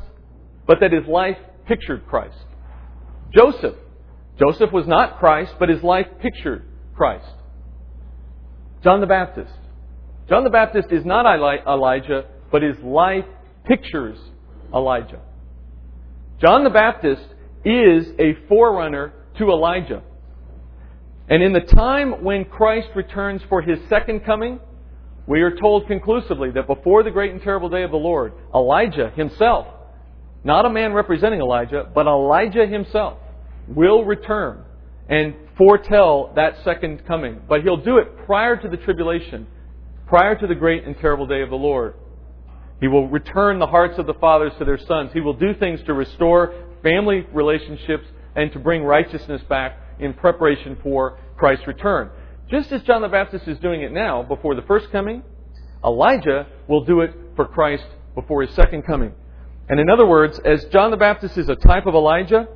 but 0.67 0.79
that 0.81 0.93
his 0.93 1.07
life 1.07 1.39
pictured 1.67 2.07
Christ. 2.07 2.45
Joseph. 3.35 3.77
Joseph 4.39 4.73
was 4.73 4.87
not 4.87 5.19
Christ, 5.19 5.55
but 5.59 5.69
his 5.69 5.83
life 5.83 6.07
pictured 6.21 6.65
Christ. 6.95 7.31
John 8.83 9.01
the 9.01 9.07
Baptist. 9.07 9.53
John 10.29 10.45
the 10.45 10.51
Baptist 10.51 10.89
is 10.91 11.05
not 11.05 11.27
Elijah, 11.27 12.27
but 12.51 12.63
his 12.63 12.77
life 12.83 13.25
pictures 13.65 14.19
Elijah. 14.75 15.21
John 16.41 16.65
the 16.65 16.71
Baptist 16.71 17.27
is 17.65 18.09
a 18.19 18.35
forerunner 18.49 19.13
to 19.39 19.51
Elijah. 19.51 20.03
And 21.29 21.43
in 21.43 21.53
the 21.53 21.61
time 21.61 22.25
when 22.25 22.45
Christ 22.45 22.89
returns 22.97 23.43
for 23.49 23.63
his 23.63 23.79
second 23.89 24.25
coming, 24.25 24.59
we 25.27 25.43
are 25.43 25.57
told 25.57 25.87
conclusively 25.87 26.51
that 26.53 26.67
before 26.67 27.03
the 27.03 27.11
great 27.11 27.33
and 27.33 27.43
terrible 27.43 27.69
day 27.69 27.83
of 27.83 27.91
the 27.91 27.97
Lord, 27.97 28.33
Elijah 28.55 29.11
himself 29.15 29.67
not 30.45 30.67
a 30.67 30.71
man 30.71 30.93
representing 30.93 31.41
Elijah, 31.41 31.89
but 31.95 32.07
Elijah 32.07 32.67
himself, 32.67 33.19
will 33.69 34.05
return 34.05 34.65
and 35.09 35.35
foretell 35.57 36.33
that 36.35 36.57
second 36.65 37.07
coming. 37.07 37.41
But 37.49 37.63
he'll 37.63 37.77
do 37.77 37.99
it 37.99 38.27
prior 38.27 38.57
to 38.57 38.69
the 38.69 38.77
tribulation, 38.77 39.47
prior 40.07 40.35
to 40.35 40.47
the 40.47 40.55
great 40.55 40.85
and 40.85 40.99
terrible 40.99 41.27
day 41.27 41.43
of 41.43 41.51
the 41.51 41.57
Lord. 41.57 41.95
He 42.81 42.89
will 42.89 43.09
return 43.09 43.61
the 43.61 43.67
hearts 43.67 43.99
of 43.99 44.07
the 44.07 44.15
fathers 44.15 44.53
to 44.59 44.65
their 44.65 44.79
sons. 44.79 45.11
He 45.13 45.21
will 45.21 45.35
do 45.35 45.55
things 45.55 45.81
to 45.87 45.95
restore 45.95 46.53
family 46.83 47.25
relationships 47.33 48.07
and 48.35 48.51
to 48.53 48.59
bring 48.59 48.83
righteousness 48.83 49.43
back 49.49 49.79
in 50.01 50.15
preparation 50.15 50.77
for 50.83 51.19
Christ's 51.37 51.69
return. 51.69 52.11
Just 52.53 52.71
as 52.71 52.83
John 52.83 53.01
the 53.01 53.09
Baptist 53.09 53.49
is 53.49 53.59
doing 53.61 53.81
it 53.81 53.93
now 53.93 54.23
before 54.23 54.55
the 54.55 54.61
first 54.63 54.93
coming, 54.93 55.23
Elijah 55.83 56.47
will 56.69 56.85
do 56.85 57.01
it 57.01 57.15
for 57.35 57.47
Christ 57.47 57.87
before 58.15 58.43
his 58.43 58.55
second 58.55 58.83
coming. 58.83 59.15
And 59.71 59.81
in 59.81 59.89
other 59.89 60.05
words, 60.05 60.39
as 60.45 60.67
John 60.67 60.91
the 60.91 60.99
Baptist 60.99 61.39
is 61.39 61.49
a 61.49 61.57
type 61.57 61.87
of 61.87 61.95
Elijah, 61.95 62.47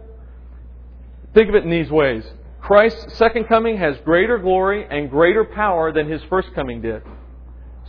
think 1.33 1.49
of 1.49 1.55
it 1.55 1.65
in 1.65 1.71
these 1.71 1.91
ways. 1.91 2.25
Christ's 2.61 3.17
second 3.17 3.45
coming 3.45 3.79
has 3.79 3.97
greater 4.05 4.37
glory 4.37 4.87
and 4.87 5.09
greater 5.09 5.47
power 5.47 5.91
than 5.93 6.11
his 6.11 6.21
first 6.29 6.53
coming 6.55 6.83
did. 6.83 7.01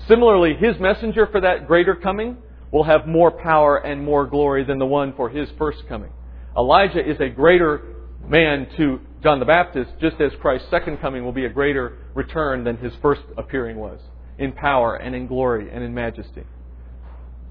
Similarly, 0.07 0.55
his 0.55 0.79
messenger 0.79 1.27
for 1.27 1.41
that 1.41 1.67
greater 1.67 1.93
coming 1.93 2.37
will 2.71 2.85
have 2.85 3.05
more 3.05 3.31
power 3.31 3.85
and 3.85 4.01
more 4.01 4.25
glory 4.25 4.63
than 4.63 4.79
the 4.79 4.85
one 4.85 5.13
for 5.17 5.27
his 5.27 5.49
first 5.57 5.85
coming. 5.89 6.11
Elijah 6.55 7.05
is 7.05 7.19
a 7.19 7.27
greater 7.27 7.81
man 8.25 8.69
to 8.77 9.01
John 9.23 9.39
the 9.39 9.45
Baptist, 9.45 9.91
just 9.99 10.21
as 10.21 10.31
Christ's 10.39 10.69
second 10.69 10.97
coming 10.97 11.25
will 11.25 11.31
be 11.31 11.45
a 11.45 11.49
greater 11.49 11.97
return 12.13 12.63
than 12.63 12.77
his 12.77 12.93
first 13.01 13.21
appearing 13.37 13.77
was, 13.77 13.99
in 14.37 14.51
power 14.51 14.95
and 14.95 15.15
in 15.15 15.27
glory 15.27 15.69
and 15.71 15.83
in 15.83 15.93
majesty. 15.93 16.43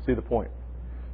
See 0.07 0.15
the 0.15 0.23
point? 0.23 0.51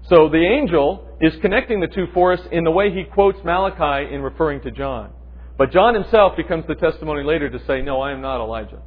So 0.09 0.29
the 0.29 0.45
angel 0.45 1.09
is 1.21 1.35
connecting 1.41 1.81
the 1.81 1.87
two 1.87 2.07
for 2.13 2.33
us 2.33 2.41
in 2.51 2.65
the 2.65 2.71
way 2.71 2.93
he 2.93 3.05
quotes 3.05 3.43
Malachi 3.45 4.13
in 4.13 4.21
referring 4.21 4.61
to 4.63 4.71
John. 4.71 5.11
But 5.57 5.71
John 5.71 5.95
himself 5.95 6.37
becomes 6.37 6.67
the 6.67 6.75
testimony 6.75 7.23
later 7.23 7.49
to 7.49 7.65
say, 7.67 7.83
No, 7.83 8.01
I 8.01 8.13
am 8.13 8.21
not 8.21 8.43
Elijah. 8.43 8.83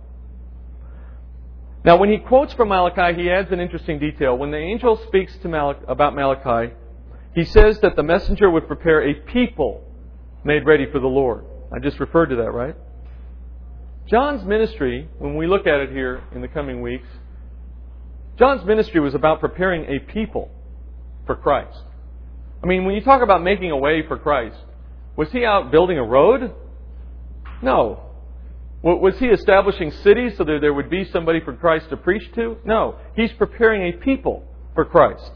Now, 1.83 1.97
when 1.97 2.09
he 2.09 2.17
quotes 2.17 2.53
from 2.53 2.69
Malachi, 2.69 3.21
he 3.21 3.29
adds 3.29 3.51
an 3.51 3.59
interesting 3.59 3.99
detail. 3.99 4.37
When 4.37 4.51
the 4.51 4.57
angel 4.57 4.99
speaks 5.07 5.35
to 5.43 5.47
Mal- 5.47 5.79
about 5.87 6.15
Malachi, 6.15 6.73
he 7.35 7.45
says 7.45 7.79
that 7.81 7.95
the 7.95 8.03
messenger 8.03 8.49
would 8.49 8.67
prepare 8.67 9.07
a 9.07 9.13
people 9.13 9.83
made 10.43 10.65
ready 10.65 10.85
for 10.91 10.99
the 10.99 11.07
Lord. 11.07 11.45
I 11.75 11.79
just 11.79 11.99
referred 11.99 12.27
to 12.27 12.37
that, 12.37 12.51
right? 12.51 12.75
John's 14.07 14.45
ministry, 14.45 15.09
when 15.17 15.35
we 15.35 15.45
look 15.45 15.67
at 15.67 15.81
it 15.81 15.89
here 15.89 16.23
in 16.33 16.41
the 16.41 16.47
coming 16.47 16.81
weeks, 16.81 17.07
John's 18.39 18.63
ministry 18.65 19.01
was 19.01 19.13
about 19.13 19.41
preparing 19.41 19.85
a 19.85 19.99
people 19.99 20.49
for 21.25 21.35
Christ. 21.35 21.81
I 22.63 22.67
mean, 22.67 22.85
when 22.85 22.95
you 22.95 23.01
talk 23.01 23.21
about 23.21 23.43
making 23.43 23.71
a 23.71 23.77
way 23.77 24.07
for 24.07 24.17
Christ, 24.17 24.57
was 25.17 25.29
he 25.31 25.43
out 25.43 25.69
building 25.71 25.97
a 25.97 26.03
road? 26.03 26.53
No. 27.61 28.01
Was 28.81 29.17
he 29.17 29.27
establishing 29.27 29.91
cities 29.91 30.37
so 30.37 30.43
that 30.43 30.59
there 30.61 30.73
would 30.73 30.89
be 30.89 31.05
somebody 31.05 31.41
for 31.41 31.53
Christ 31.53 31.89
to 31.89 31.97
preach 31.97 32.31
to? 32.35 32.57
No. 32.63 32.97
He's 33.15 33.31
preparing 33.33 33.93
a 33.93 33.97
people 33.97 34.47
for 34.75 34.85
Christ. 34.85 35.31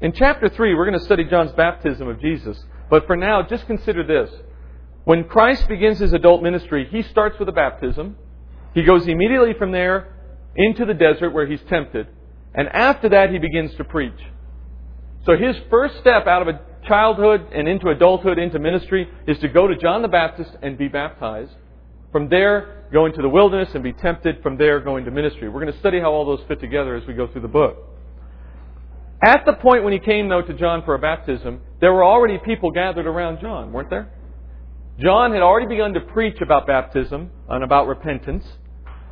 In 0.00 0.12
chapter 0.12 0.48
3, 0.48 0.74
we're 0.74 0.86
going 0.86 0.98
to 0.98 1.04
study 1.04 1.24
John's 1.24 1.52
baptism 1.52 2.06
of 2.06 2.20
Jesus. 2.20 2.62
But 2.90 3.06
for 3.06 3.16
now, 3.16 3.42
just 3.42 3.66
consider 3.66 4.06
this. 4.06 4.30
When 5.04 5.24
Christ 5.24 5.66
begins 5.68 5.98
his 5.98 6.12
adult 6.12 6.42
ministry, 6.42 6.86
he 6.90 7.02
starts 7.02 7.38
with 7.38 7.48
a 7.48 7.52
baptism. 7.52 8.16
He 8.74 8.82
goes 8.82 9.06
immediately 9.06 9.54
from 9.54 9.72
there 9.72 10.14
into 10.54 10.84
the 10.84 10.94
desert 10.94 11.30
where 11.30 11.46
he's 11.46 11.60
tempted. 11.68 12.06
And 12.54 12.68
after 12.68 13.08
that, 13.08 13.30
he 13.30 13.38
begins 13.38 13.74
to 13.76 13.84
preach. 13.84 14.20
So 15.24 15.36
his 15.36 15.56
first 15.70 15.98
step 15.98 16.26
out 16.26 16.42
of 16.42 16.48
a 16.48 16.60
childhood 16.86 17.46
and 17.52 17.68
into 17.68 17.88
adulthood, 17.88 18.38
into 18.38 18.58
ministry, 18.58 19.08
is 19.26 19.38
to 19.38 19.48
go 19.48 19.66
to 19.66 19.76
John 19.76 20.02
the 20.02 20.08
Baptist 20.08 20.50
and 20.62 20.76
be 20.76 20.88
baptized. 20.88 21.52
From 22.12 22.28
there, 22.28 22.88
go 22.92 23.06
into 23.06 23.22
the 23.22 23.28
wilderness 23.28 23.70
and 23.74 23.84
be 23.84 23.92
tempted. 23.92 24.42
From 24.42 24.56
there, 24.56 24.80
go 24.80 24.96
into 24.96 25.10
ministry. 25.10 25.48
We're 25.48 25.60
going 25.60 25.72
to 25.72 25.78
study 25.78 26.00
how 26.00 26.12
all 26.12 26.24
those 26.24 26.44
fit 26.48 26.60
together 26.60 26.96
as 26.96 27.06
we 27.06 27.14
go 27.14 27.26
through 27.28 27.42
the 27.42 27.48
book. 27.48 27.76
At 29.22 29.44
the 29.44 29.52
point 29.52 29.84
when 29.84 29.92
he 29.92 29.98
came, 29.98 30.28
though, 30.28 30.42
to 30.42 30.54
John 30.54 30.82
for 30.84 30.94
a 30.94 30.98
baptism, 30.98 31.60
there 31.80 31.92
were 31.92 32.04
already 32.04 32.38
people 32.38 32.70
gathered 32.70 33.06
around 33.06 33.40
John, 33.40 33.72
weren't 33.72 33.90
there? 33.90 34.10
John 35.00 35.32
had 35.32 35.42
already 35.42 35.66
begun 35.66 35.94
to 35.94 36.00
preach 36.00 36.40
about 36.42 36.66
baptism 36.66 37.30
and 37.48 37.64
about 37.64 37.86
repentance, 37.86 38.44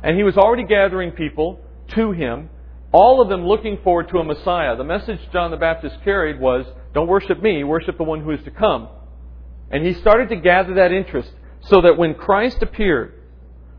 and 0.03 0.15
he 0.15 0.23
was 0.23 0.37
already 0.37 0.63
gathering 0.63 1.11
people 1.11 1.59
to 1.95 2.11
him 2.11 2.49
all 2.91 3.21
of 3.21 3.29
them 3.29 3.45
looking 3.45 3.77
forward 3.83 4.09
to 4.09 4.17
a 4.17 4.23
Messiah. 4.23 4.75
The 4.75 4.83
message 4.83 5.19
John 5.31 5.51
the 5.51 5.57
Baptist 5.57 5.97
carried 6.03 6.39
was, 6.39 6.65
don't 6.93 7.07
worship 7.07 7.41
me, 7.41 7.63
worship 7.63 7.97
the 7.97 8.03
one 8.03 8.21
who 8.21 8.31
is 8.31 8.43
to 8.45 8.51
come. 8.51 8.89
And 9.69 9.85
he 9.85 9.93
started 9.95 10.29
to 10.29 10.35
gather 10.35 10.75
that 10.75 10.91
interest 10.91 11.31
so 11.61 11.81
that 11.81 11.97
when 11.97 12.15
Christ 12.15 12.61
appeared, 12.61 13.13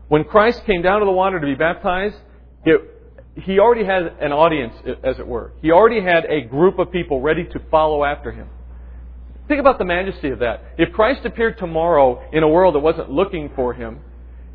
when 0.07 0.23
Christ 0.23 0.63
came 0.65 0.81
down 0.81 0.99
to 0.99 1.05
the 1.05 1.11
water 1.11 1.39
to 1.39 1.45
be 1.45 1.55
baptized, 1.55 2.15
it, 2.63 2.79
he 3.35 3.59
already 3.59 3.83
had 3.83 4.03
an 4.21 4.31
audience, 4.31 4.75
as 5.03 5.19
it 5.19 5.27
were. 5.27 5.53
He 5.61 5.71
already 5.71 6.01
had 6.01 6.25
a 6.25 6.41
group 6.41 6.79
of 6.79 6.91
people 6.91 7.21
ready 7.21 7.43
to 7.45 7.59
follow 7.69 8.05
after 8.05 8.31
him. 8.31 8.47
Think 9.51 9.59
about 9.59 9.79
the 9.79 9.85
majesty 9.85 10.29
of 10.29 10.39
that. 10.39 10.63
If 10.77 10.93
Christ 10.93 11.25
appeared 11.25 11.57
tomorrow 11.57 12.23
in 12.31 12.41
a 12.41 12.47
world 12.47 12.73
that 12.73 12.79
wasn't 12.79 13.11
looking 13.11 13.51
for 13.53 13.73
him, 13.73 13.99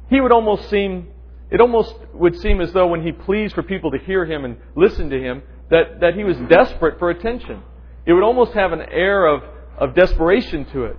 he 0.09 0.23
would 0.23 0.33
almost 0.33 0.71
seem 0.71 1.09
it 1.51 1.61
almost 1.61 1.95
would 2.15 2.35
seem 2.41 2.63
as 2.63 2.73
though 2.73 2.87
when 2.87 3.05
he 3.05 3.13
pleads 3.13 3.53
for 3.53 3.63
people 3.63 3.91
to 3.91 3.99
hear 3.99 4.25
him 4.25 4.47
and 4.47 4.57
listen 4.75 5.11
to 5.11 5.21
him, 5.21 5.43
that, 5.69 6.01
that 6.01 6.15
he 6.15 6.25
was 6.25 6.39
desperate 6.49 6.99
for 6.99 7.11
attention. 7.11 7.61
It 8.07 8.15
would 8.15 8.23
almost 8.23 8.53
have 8.55 8.73
an 8.73 8.81
air 8.91 9.27
of, 9.27 9.43
of 9.77 9.95
desperation 9.95 10.65
to 10.73 10.85
it. 10.85 10.97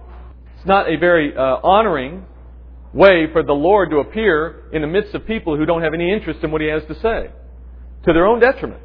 It's 0.57 0.67
not 0.67 0.87
a 0.87 0.97
very 0.97 1.35
uh, 1.35 1.57
honoring 1.63 2.27
way 2.93 3.25
for 3.33 3.41
the 3.41 3.53
Lord 3.53 3.89
to 3.89 3.97
appear 3.97 4.69
in 4.73 4.83
the 4.83 4.87
midst 4.87 5.15
of 5.15 5.25
people 5.25 5.57
who 5.57 5.65
don't 5.65 5.81
have 5.81 5.95
any 5.95 6.13
interest 6.13 6.43
in 6.43 6.51
what 6.51 6.61
he 6.61 6.67
has 6.67 6.83
to 6.85 6.93
say, 6.99 7.31
to 8.05 8.13
their 8.13 8.27
own 8.27 8.41
detriment. 8.41 8.83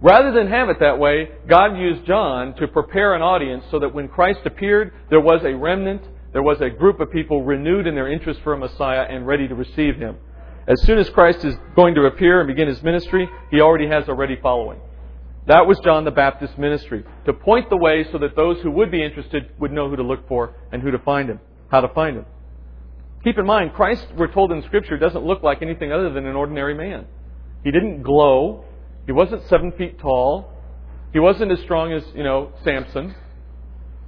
Rather 0.00 0.30
than 0.30 0.48
have 0.48 0.68
it 0.68 0.78
that 0.80 0.98
way, 0.98 1.30
God 1.48 1.78
used 1.78 2.06
John 2.06 2.54
to 2.56 2.68
prepare 2.68 3.14
an 3.14 3.22
audience 3.22 3.64
so 3.70 3.78
that 3.78 3.94
when 3.94 4.08
Christ 4.08 4.40
appeared, 4.44 4.92
there 5.08 5.20
was 5.20 5.42
a 5.44 5.54
remnant, 5.54 6.02
there 6.32 6.42
was 6.42 6.60
a 6.60 6.68
group 6.68 7.00
of 7.00 7.10
people 7.10 7.42
renewed 7.42 7.86
in 7.86 7.94
their 7.94 8.12
interest 8.12 8.40
for 8.42 8.52
a 8.52 8.58
Messiah 8.58 9.06
and 9.08 9.26
ready 9.26 9.48
to 9.48 9.54
receive 9.54 9.96
him. 9.96 10.16
As 10.68 10.82
soon 10.82 10.98
as 10.98 11.08
Christ 11.10 11.44
is 11.44 11.54
going 11.74 11.94
to 11.94 12.02
appear 12.06 12.40
and 12.40 12.48
begin 12.48 12.68
his 12.68 12.82
ministry, 12.82 13.28
he 13.50 13.60
already 13.60 13.88
has 13.88 14.06
a 14.08 14.12
ready 14.14 14.36
following. 14.42 14.80
That 15.46 15.66
was 15.66 15.78
John 15.78 16.04
the 16.04 16.10
Baptist's 16.10 16.58
ministry, 16.58 17.04
to 17.24 17.32
point 17.32 17.70
the 17.70 17.76
way 17.76 18.04
so 18.12 18.18
that 18.18 18.36
those 18.36 18.60
who 18.62 18.70
would 18.72 18.90
be 18.90 19.02
interested 19.02 19.48
would 19.60 19.72
know 19.72 19.88
who 19.88 19.96
to 19.96 20.02
look 20.02 20.28
for 20.28 20.56
and 20.72 20.82
who 20.82 20.90
to 20.90 20.98
find 20.98 21.30
him, 21.30 21.40
how 21.70 21.80
to 21.80 21.88
find 21.94 22.18
him. 22.18 22.26
Keep 23.24 23.38
in 23.38 23.46
mind, 23.46 23.72
Christ, 23.72 24.06
we're 24.16 24.30
told 24.30 24.52
in 24.52 24.62
Scripture, 24.64 24.98
doesn't 24.98 25.24
look 25.24 25.42
like 25.42 25.62
anything 25.62 25.90
other 25.90 26.12
than 26.12 26.26
an 26.26 26.36
ordinary 26.36 26.74
man. 26.74 27.06
He 27.64 27.70
didn't 27.70 28.02
glow. 28.02 28.65
He 29.06 29.12
wasn't 29.12 29.42
seven 29.48 29.72
feet 29.72 29.98
tall. 29.98 30.52
He 31.12 31.20
wasn't 31.20 31.52
as 31.52 31.60
strong 31.60 31.92
as, 31.92 32.02
you 32.14 32.24
know, 32.24 32.52
Samson. 32.64 33.14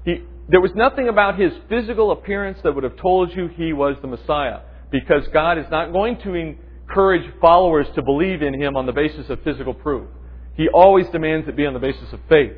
He, 0.04 0.22
there 0.48 0.60
was 0.60 0.72
nothing 0.74 1.08
about 1.08 1.38
his 1.38 1.52
physical 1.68 2.10
appearance 2.10 2.58
that 2.64 2.74
would 2.74 2.84
have 2.84 2.96
told 2.96 3.34
you 3.34 3.48
he 3.48 3.72
was 3.72 3.96
the 4.02 4.08
Messiah 4.08 4.60
because 4.90 5.26
God 5.32 5.58
is 5.58 5.66
not 5.70 5.92
going 5.92 6.18
to 6.22 6.34
encourage 6.34 7.30
followers 7.40 7.86
to 7.94 8.02
believe 8.02 8.42
in 8.42 8.60
Him 8.60 8.76
on 8.76 8.86
the 8.86 8.92
basis 8.92 9.28
of 9.28 9.42
physical 9.42 9.74
proof. 9.74 10.08
He 10.56 10.68
always 10.68 11.06
demands 11.10 11.48
it 11.48 11.56
be 11.56 11.66
on 11.66 11.74
the 11.74 11.78
basis 11.78 12.12
of 12.12 12.20
faith. 12.28 12.52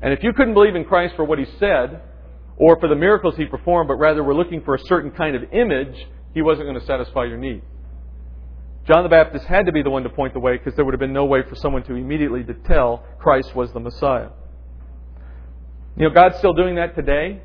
And 0.00 0.12
if 0.12 0.22
you 0.22 0.32
couldn't 0.32 0.54
believe 0.54 0.74
in 0.74 0.84
Christ 0.84 1.14
for 1.16 1.24
what 1.24 1.38
He 1.38 1.46
said, 1.58 2.00
or 2.56 2.78
for 2.80 2.88
the 2.88 2.96
miracles 2.96 3.36
He 3.36 3.46
performed, 3.46 3.88
but 3.88 3.94
rather 3.94 4.24
were 4.24 4.34
looking 4.34 4.62
for 4.62 4.74
a 4.74 4.80
certain 4.86 5.10
kind 5.10 5.36
of 5.36 5.42
image, 5.52 5.94
He 6.34 6.42
wasn't 6.42 6.66
going 6.66 6.80
to 6.80 6.86
satisfy 6.86 7.24
your 7.24 7.38
need. 7.38 7.62
John 8.88 9.02
the 9.02 9.10
Baptist 9.10 9.44
had 9.44 9.66
to 9.66 9.72
be 9.72 9.82
the 9.82 9.90
one 9.90 10.02
to 10.04 10.08
point 10.08 10.32
the 10.32 10.40
way 10.40 10.56
because 10.56 10.74
there 10.74 10.82
would 10.82 10.94
have 10.94 11.00
been 11.00 11.12
no 11.12 11.26
way 11.26 11.42
for 11.46 11.54
someone 11.56 11.82
to 11.84 11.94
immediately 11.94 12.42
to 12.44 12.54
tell 12.54 13.04
Christ 13.18 13.54
was 13.54 13.70
the 13.74 13.80
Messiah. 13.80 14.30
You 15.94 16.08
know, 16.08 16.14
God's 16.14 16.38
still 16.38 16.54
doing 16.54 16.76
that 16.76 16.94
today, 16.94 17.42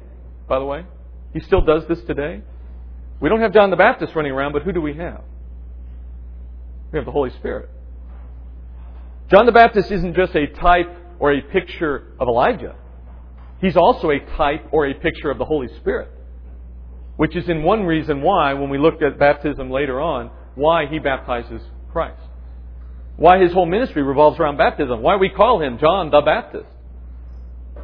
by 0.48 0.58
the 0.58 0.64
way. 0.64 0.86
He 1.34 1.42
still 1.42 1.60
does 1.60 1.86
this 1.90 2.02
today. 2.04 2.42
We 3.20 3.28
don't 3.28 3.42
have 3.42 3.52
John 3.52 3.72
the 3.72 3.76
Baptist 3.76 4.16
running 4.16 4.32
around, 4.32 4.54
but 4.54 4.62
who 4.62 4.72
do 4.72 4.80
we 4.80 4.94
have? 4.94 5.22
We 6.94 6.98
have 6.98 7.06
the 7.06 7.12
Holy 7.12 7.32
Spirit. 7.32 7.70
John 9.30 9.46
the 9.46 9.52
Baptist 9.52 9.92
isn't 9.92 10.16
just 10.16 10.34
a 10.36 10.48
type 10.48 10.96
or 11.20 11.34
a 11.34 11.42
picture 11.42 12.14
of 12.22 12.30
Elijah. 12.30 12.76
He's 13.60 13.76
also 13.76 14.12
a 14.12 14.20
type 14.38 14.70
or 14.72 14.88
a 14.88 14.94
picture 14.94 15.30
of 15.30 15.40
the 15.40 15.46
Holy 15.46 15.68
Spirit. 15.80 16.10
Which 17.18 17.36
is 17.36 17.50
in 17.50 17.64
one 17.64 17.84
reason 17.84 18.22
why, 18.22 18.54
when 18.54 18.70
we 18.70 18.78
looked 18.78 19.04
at 19.04 19.20
baptism 19.20 19.70
later 19.70 20.00
on, 20.00 20.32
why 20.56 20.86
he 20.86 21.00
baptizes 21.00 21.62
Christ. 21.92 22.22
Why 23.16 23.40
his 23.40 23.54
whole 23.54 23.66
ministry 23.66 24.02
revolves 24.02 24.40
around 24.40 24.58
baptism. 24.58 25.02
Why 25.02 25.16
we 25.16 25.30
call 25.30 25.62
him 25.62 25.78
John 25.78 26.10
the 26.10 26.22
Baptist. 26.22 26.66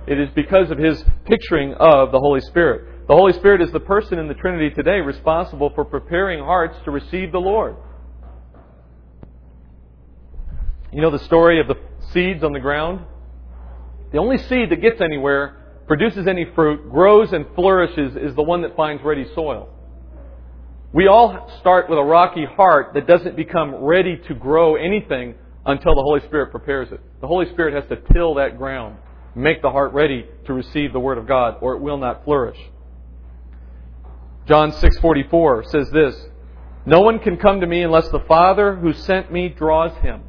It 0.08 0.20
is 0.20 0.30
because 0.36 0.72
of 0.72 0.78
his 0.78 1.04
picturing 1.26 1.74
of 1.76 2.12
the 2.12 2.20
Holy 2.20 2.42
Spirit. 2.42 3.08
The 3.08 3.16
Holy 3.16 3.34
Spirit 3.34 3.62
is 3.62 3.72
the 3.72 3.80
person 3.80 4.18
in 4.18 4.28
the 4.28 4.34
Trinity 4.34 4.70
today 4.72 5.00
responsible 5.00 5.72
for 5.76 5.86
preparing 5.86 6.40
hearts 6.40 6.78
to 6.86 6.92
receive 6.92 7.32
the 7.32 7.40
Lord. 7.40 7.76
You 10.92 11.02
know 11.02 11.12
the 11.12 11.20
story 11.20 11.60
of 11.60 11.68
the 11.68 11.76
seeds 12.12 12.44
on 12.44 12.54
the 12.54 12.60
ground? 12.60 13.06
The 14.12 14.18
only 14.18 14.40
seed 14.40 14.72
that 14.72 14.82
gets 14.82 15.00
anywhere 15.02 15.58
produces 15.88 16.28
any 16.28 16.46
fruit, 16.56 16.90
grows 16.92 17.32
and 17.32 17.46
flourishes 17.56 18.16
is 18.16 18.36
the 18.36 18.44
one 18.44 18.62
that 18.64 18.76
finds 18.76 19.04
ready 19.04 19.26
soil. 19.36 19.70
We 20.92 21.08
all 21.08 21.52
start 21.60 21.88
with 21.88 22.00
a 22.00 22.04
rocky 22.04 22.46
heart 22.46 22.94
that 22.96 23.06
doesn't 23.06 23.36
become 23.36 23.76
ready 23.76 24.18
to 24.28 24.34
grow 24.34 24.76
anything 24.76 25.36
until 25.64 25.94
the 25.94 26.02
Holy 26.02 26.22
Spirit 26.22 26.50
prepares 26.50 26.92
it. 26.92 27.00
The 27.22 27.28
Holy 27.28 27.48
Spirit 27.52 27.76
has 27.76 27.86
to 27.90 27.98
till 28.12 28.36
that 28.36 28.58
ground, 28.58 28.98
make 29.36 29.62
the 29.62 29.70
heart 29.70 29.94
ready 29.94 30.26
to 30.46 30.54
receive 30.54 30.92
the 30.92 31.00
Word 31.00 31.20
of 31.20 31.28
God, 31.28 31.58
or 31.62 31.76
it 31.76 31.80
will 31.80 31.98
not 31.98 32.24
flourish. 32.24 32.58
John 34.48 34.72
6:44 34.72 35.64
says 35.66 35.92
this, 35.92 36.28
"No 36.88 37.02
one 37.02 37.20
can 37.20 37.38
come 37.38 37.62
to 37.62 37.68
me 37.68 37.84
unless 37.84 38.10
the 38.10 38.22
Father 38.22 38.74
who 38.74 38.94
sent 38.94 39.32
me 39.32 39.48
draws 39.48 39.96
him, 39.98 40.24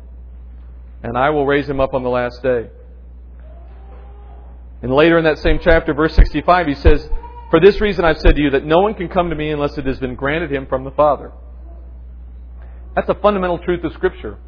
and 1.02 1.16
I 1.16 1.30
will 1.30 1.46
raise 1.46 1.70
him 1.70 1.80
up 1.80 1.94
on 1.94 2.02
the 2.02 2.10
last 2.10 2.42
day." 2.42 2.68
And 4.82 4.92
later 4.92 5.16
in 5.16 5.24
that 5.24 5.38
same 5.38 5.58
chapter, 5.58 5.94
verse 5.94 6.14
65, 6.14 6.66
he 6.66 6.74
says, 6.74 7.10
For 7.50 7.60
this 7.60 7.80
reason 7.80 8.04
I've 8.04 8.18
said 8.18 8.36
to 8.36 8.42
you 8.42 8.50
that 8.50 8.64
no 8.64 8.78
one 8.78 8.94
can 8.94 9.08
come 9.08 9.30
to 9.30 9.36
me 9.36 9.50
unless 9.50 9.76
it 9.76 9.84
has 9.86 9.98
been 9.98 10.14
granted 10.14 10.52
him 10.52 10.66
from 10.66 10.84
the 10.84 10.92
Father. 10.92 11.32
That's 12.94 13.08
a 13.08 13.14
fundamental 13.14 13.58
truth 13.58 13.82
of 13.84 13.92
Scripture. 13.92 14.38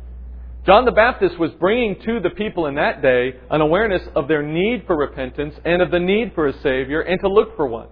John 0.65 0.85
the 0.85 0.93
Baptist 0.93 1.37
was 1.39 1.51
bringing 1.59 1.97
to 2.03 2.21
the 2.21 2.31
people 2.31 2.67
in 2.67 2.77
that 2.77 3.03
day 3.03 3.35
an 3.51 3.61
awareness 3.61 4.03
of 4.15 4.29
their 4.29 4.45
need 4.45 4.85
for 4.87 4.97
repentance 4.97 5.57
and 5.65 5.83
of 5.83 5.91
the 5.91 5.99
need 5.99 6.33
for 6.37 6.47
a 6.47 6.53
Savior 6.61 7.01
and 7.01 7.21
to 7.21 7.29
look 7.29 7.57
for 7.57 7.67
one. 7.67 7.89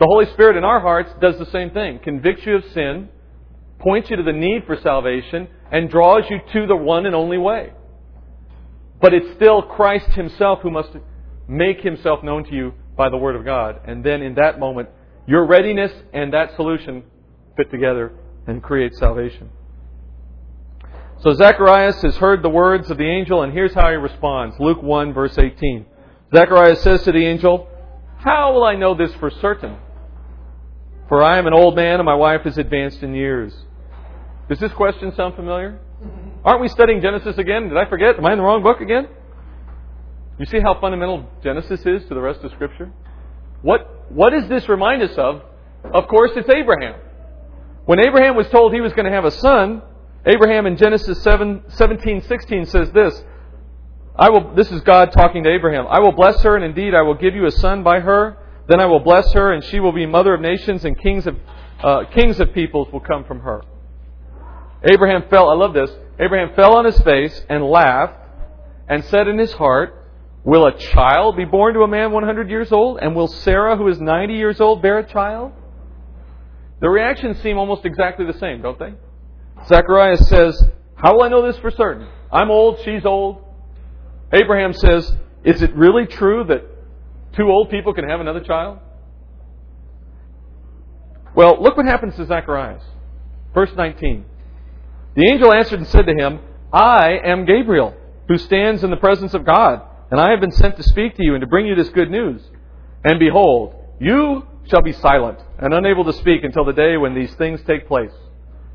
The 0.00 0.06
Holy 0.06 0.26
Spirit 0.32 0.56
in 0.56 0.64
our 0.64 0.80
hearts 0.80 1.10
does 1.20 1.38
the 1.38 1.50
same 1.52 1.70
thing. 1.70 2.00
Convicts 2.02 2.44
you 2.44 2.56
of 2.56 2.64
sin, 2.74 3.08
points 3.78 4.10
you 4.10 4.16
to 4.16 4.24
the 4.24 4.32
need 4.32 4.64
for 4.66 4.76
salvation, 4.76 5.46
and 5.70 5.88
draws 5.88 6.24
you 6.28 6.40
to 6.52 6.66
the 6.66 6.76
one 6.76 7.06
and 7.06 7.14
only 7.14 7.38
way. 7.38 7.72
But 9.00 9.14
it's 9.14 9.36
still 9.36 9.62
Christ 9.62 10.10
Himself 10.10 10.60
who 10.62 10.70
must 10.70 10.90
make 11.48 11.80
himself 11.80 12.24
known 12.24 12.44
to 12.44 12.52
you 12.52 12.72
by 12.96 13.08
the 13.08 13.16
Word 13.16 13.36
of 13.36 13.44
God. 13.44 13.80
And 13.84 14.04
then 14.04 14.22
in 14.22 14.34
that 14.34 14.58
moment, 14.58 14.88
your 15.26 15.46
readiness 15.46 15.92
and 16.12 16.32
that 16.32 16.54
solution 16.56 17.04
fit 17.56 17.70
together 17.70 18.12
and 18.46 18.62
create 18.62 18.94
salvation. 18.94 19.50
So 21.22 21.32
Zacharias 21.32 22.02
has 22.02 22.16
heard 22.16 22.42
the 22.42 22.48
words 22.48 22.90
of 22.90 22.98
the 22.98 23.08
angel, 23.08 23.42
and 23.42 23.52
here's 23.52 23.74
how 23.74 23.90
he 23.90 23.96
responds. 23.96 24.54
Luke 24.60 24.82
1, 24.82 25.14
verse 25.14 25.36
18. 25.36 25.86
Zacharias 26.34 26.82
says 26.82 27.02
to 27.04 27.12
the 27.12 27.24
angel, 27.24 27.68
How 28.18 28.52
will 28.52 28.64
I 28.64 28.76
know 28.76 28.94
this 28.94 29.12
for 29.14 29.30
certain? 29.30 29.76
For 31.08 31.22
I 31.22 31.38
am 31.38 31.46
an 31.46 31.54
old 31.54 31.74
man, 31.74 32.00
and 32.00 32.04
my 32.04 32.14
wife 32.14 32.46
is 32.46 32.58
advanced 32.58 33.02
in 33.02 33.14
years. 33.14 33.54
Does 34.48 34.58
this 34.58 34.72
question 34.72 35.14
sound 35.16 35.34
familiar? 35.36 35.80
Aren't 36.44 36.60
we 36.60 36.68
studying 36.68 37.00
Genesis 37.00 37.38
again? 37.38 37.68
Did 37.68 37.76
I 37.76 37.88
forget? 37.88 38.16
Am 38.16 38.26
I 38.26 38.32
in 38.32 38.38
the 38.38 38.44
wrong 38.44 38.62
book 38.62 38.80
again? 38.80 39.08
You 40.38 40.46
see 40.46 40.60
how 40.60 40.78
fundamental 40.80 41.26
Genesis 41.42 41.80
is 41.86 42.02
to 42.08 42.14
the 42.14 42.20
rest 42.20 42.40
of 42.44 42.52
Scripture? 42.52 42.92
What, 43.62 44.12
what 44.12 44.30
does 44.30 44.48
this 44.48 44.68
remind 44.68 45.02
us 45.02 45.16
of? 45.16 45.42
Of 45.84 46.08
course, 46.08 46.32
it's 46.36 46.48
Abraham. 46.48 47.00
When 47.86 48.00
Abraham 48.00 48.36
was 48.36 48.48
told 48.48 48.74
he 48.74 48.80
was 48.80 48.92
going 48.92 49.06
to 49.06 49.12
have 49.12 49.24
a 49.24 49.30
son, 49.30 49.80
Abraham 50.26 50.66
in 50.66 50.76
Genesis 50.76 51.22
7, 51.22 51.62
17, 51.68 52.22
16 52.22 52.66
says 52.66 52.90
this. 52.92 53.24
I 54.18 54.30
will, 54.30 54.54
this 54.54 54.70
is 54.70 54.80
God 54.82 55.12
talking 55.12 55.44
to 55.44 55.50
Abraham. 55.50 55.86
I 55.88 56.00
will 56.00 56.12
bless 56.12 56.42
her, 56.42 56.56
and 56.56 56.64
indeed 56.64 56.94
I 56.94 57.02
will 57.02 57.14
give 57.14 57.34
you 57.34 57.46
a 57.46 57.50
son 57.50 57.82
by 57.82 58.00
her. 58.00 58.36
Then 58.68 58.80
I 58.80 58.86
will 58.86 59.00
bless 59.00 59.32
her, 59.32 59.52
and 59.52 59.62
she 59.64 59.78
will 59.78 59.92
be 59.92 60.04
mother 60.04 60.34
of 60.34 60.40
nations, 60.40 60.84
and 60.84 60.98
kings 60.98 61.26
of, 61.26 61.36
uh, 61.82 62.04
kings 62.12 62.40
of 62.40 62.52
peoples 62.52 62.88
will 62.92 63.00
come 63.00 63.24
from 63.24 63.40
her. 63.40 63.62
Abraham 64.90 65.28
fell, 65.30 65.48
I 65.48 65.54
love 65.54 65.72
this. 65.72 65.90
Abraham 66.18 66.54
fell 66.56 66.76
on 66.76 66.84
his 66.84 66.98
face 67.00 67.42
and 67.48 67.64
laughed 67.64 68.18
and 68.88 69.04
said 69.04 69.28
in 69.28 69.38
his 69.38 69.52
heart, 69.52 70.05
Will 70.46 70.64
a 70.64 70.78
child 70.78 71.36
be 71.36 71.44
born 71.44 71.74
to 71.74 71.80
a 71.80 71.88
man 71.88 72.12
100 72.12 72.48
years 72.48 72.70
old? 72.70 73.00
And 73.02 73.16
will 73.16 73.26
Sarah, 73.26 73.76
who 73.76 73.88
is 73.88 74.00
90 74.00 74.34
years 74.34 74.60
old, 74.60 74.80
bear 74.80 75.00
a 75.00 75.04
child? 75.04 75.50
The 76.80 76.88
reactions 76.88 77.42
seem 77.42 77.58
almost 77.58 77.84
exactly 77.84 78.24
the 78.26 78.38
same, 78.38 78.62
don't 78.62 78.78
they? 78.78 78.94
Zacharias 79.66 80.28
says, 80.28 80.62
How 80.94 81.14
will 81.14 81.24
I 81.24 81.28
know 81.28 81.44
this 81.44 81.58
for 81.58 81.72
certain? 81.72 82.06
I'm 82.30 82.52
old, 82.52 82.78
she's 82.84 83.04
old. 83.04 83.42
Abraham 84.32 84.72
says, 84.72 85.16
Is 85.42 85.62
it 85.62 85.74
really 85.74 86.06
true 86.06 86.44
that 86.44 86.62
two 87.34 87.48
old 87.48 87.68
people 87.68 87.92
can 87.92 88.08
have 88.08 88.20
another 88.20 88.40
child? 88.40 88.78
Well, 91.34 91.60
look 91.60 91.76
what 91.76 91.86
happens 91.86 92.14
to 92.16 92.24
Zacharias. 92.24 92.84
Verse 93.52 93.72
19. 93.76 94.24
The 95.16 95.28
angel 95.28 95.52
answered 95.52 95.80
and 95.80 95.88
said 95.88 96.06
to 96.06 96.14
him, 96.14 96.38
I 96.72 97.18
am 97.24 97.46
Gabriel, 97.46 97.96
who 98.28 98.38
stands 98.38 98.84
in 98.84 98.90
the 98.90 98.96
presence 98.96 99.34
of 99.34 99.44
God 99.44 99.82
and 100.10 100.20
I 100.20 100.30
have 100.30 100.40
been 100.40 100.52
sent 100.52 100.76
to 100.76 100.82
speak 100.82 101.16
to 101.16 101.24
you 101.24 101.34
and 101.34 101.40
to 101.40 101.46
bring 101.46 101.66
you 101.66 101.74
this 101.74 101.88
good 101.90 102.10
news. 102.10 102.42
And 103.04 103.18
behold, 103.18 103.74
you 104.00 104.46
shall 104.68 104.82
be 104.82 104.92
silent 104.92 105.38
and 105.58 105.72
unable 105.72 106.04
to 106.04 106.12
speak 106.12 106.44
until 106.44 106.64
the 106.64 106.72
day 106.72 106.96
when 106.96 107.14
these 107.14 107.34
things 107.34 107.60
take 107.66 107.86
place, 107.88 108.12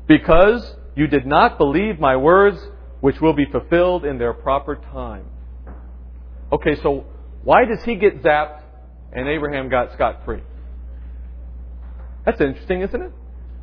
because 0.06 0.76
you 0.94 1.06
did 1.06 1.26
not 1.26 1.58
believe 1.58 1.98
my 1.98 2.16
words, 2.16 2.58
which 3.00 3.20
will 3.20 3.32
be 3.32 3.46
fulfilled 3.46 4.04
in 4.04 4.18
their 4.18 4.32
proper 4.32 4.76
time. 4.76 5.24
Okay, 6.50 6.76
so 6.82 7.04
why 7.44 7.64
does 7.64 7.82
he 7.84 7.94
get 7.96 8.22
zapped 8.22 8.62
and 9.12 9.28
Abraham 9.28 9.68
got 9.68 9.92
scot 9.92 10.24
free? 10.24 10.42
That's 12.24 12.40
interesting, 12.40 12.82
isn't 12.82 13.02
it? 13.02 13.12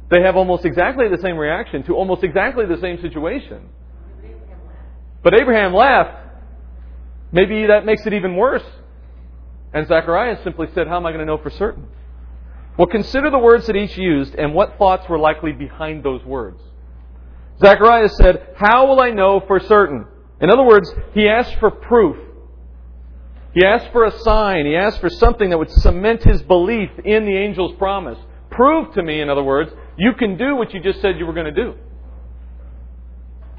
They 0.10 0.21
have 0.21 0.36
almost 0.36 0.65
exactly 0.65 1.08
the 1.08 1.21
same 1.21 1.38
reaction 1.38 1.84
to 1.84 1.95
almost 1.95 2.23
exactly 2.23 2.65
the 2.65 2.82
same 2.82 2.99
situation. 2.99 3.69
But 5.23 5.39
Abraham 5.39 5.73
laughed 5.73 6.28
Maybe 7.31 7.67
that 7.67 7.85
makes 7.85 8.05
it 8.05 8.13
even 8.13 8.35
worse. 8.35 8.63
And 9.73 9.87
Zacharias 9.87 10.43
simply 10.43 10.67
said, 10.73 10.87
How 10.87 10.97
am 10.97 11.05
I 11.05 11.11
going 11.11 11.19
to 11.19 11.25
know 11.25 11.37
for 11.37 11.49
certain? 11.51 11.87
Well, 12.77 12.87
consider 12.87 13.29
the 13.29 13.39
words 13.39 13.67
that 13.67 13.75
each 13.75 13.97
used 13.97 14.35
and 14.35 14.53
what 14.53 14.77
thoughts 14.77 15.07
were 15.09 15.19
likely 15.19 15.51
behind 15.51 16.03
those 16.03 16.23
words. 16.23 16.61
Zacharias 17.59 18.15
said, 18.15 18.55
How 18.55 18.87
will 18.87 19.01
I 19.01 19.11
know 19.11 19.41
for 19.45 19.59
certain? 19.59 20.05
In 20.41 20.49
other 20.49 20.63
words, 20.63 20.91
he 21.13 21.27
asked 21.27 21.55
for 21.59 21.69
proof. 21.69 22.17
He 23.53 23.65
asked 23.65 23.91
for 23.91 24.05
a 24.05 24.17
sign. 24.19 24.65
He 24.65 24.75
asked 24.75 25.01
for 25.01 25.09
something 25.09 25.49
that 25.49 25.57
would 25.57 25.71
cement 25.71 26.23
his 26.23 26.41
belief 26.43 26.89
in 27.03 27.25
the 27.25 27.37
angel's 27.37 27.75
promise. 27.77 28.17
Prove 28.49 28.93
to 28.93 29.03
me, 29.03 29.21
in 29.21 29.29
other 29.29 29.43
words, 29.43 29.71
you 29.97 30.13
can 30.13 30.37
do 30.37 30.55
what 30.55 30.73
you 30.73 30.79
just 30.79 31.01
said 31.01 31.17
you 31.17 31.25
were 31.25 31.33
going 31.33 31.53
to 31.53 31.63
do. 31.63 31.75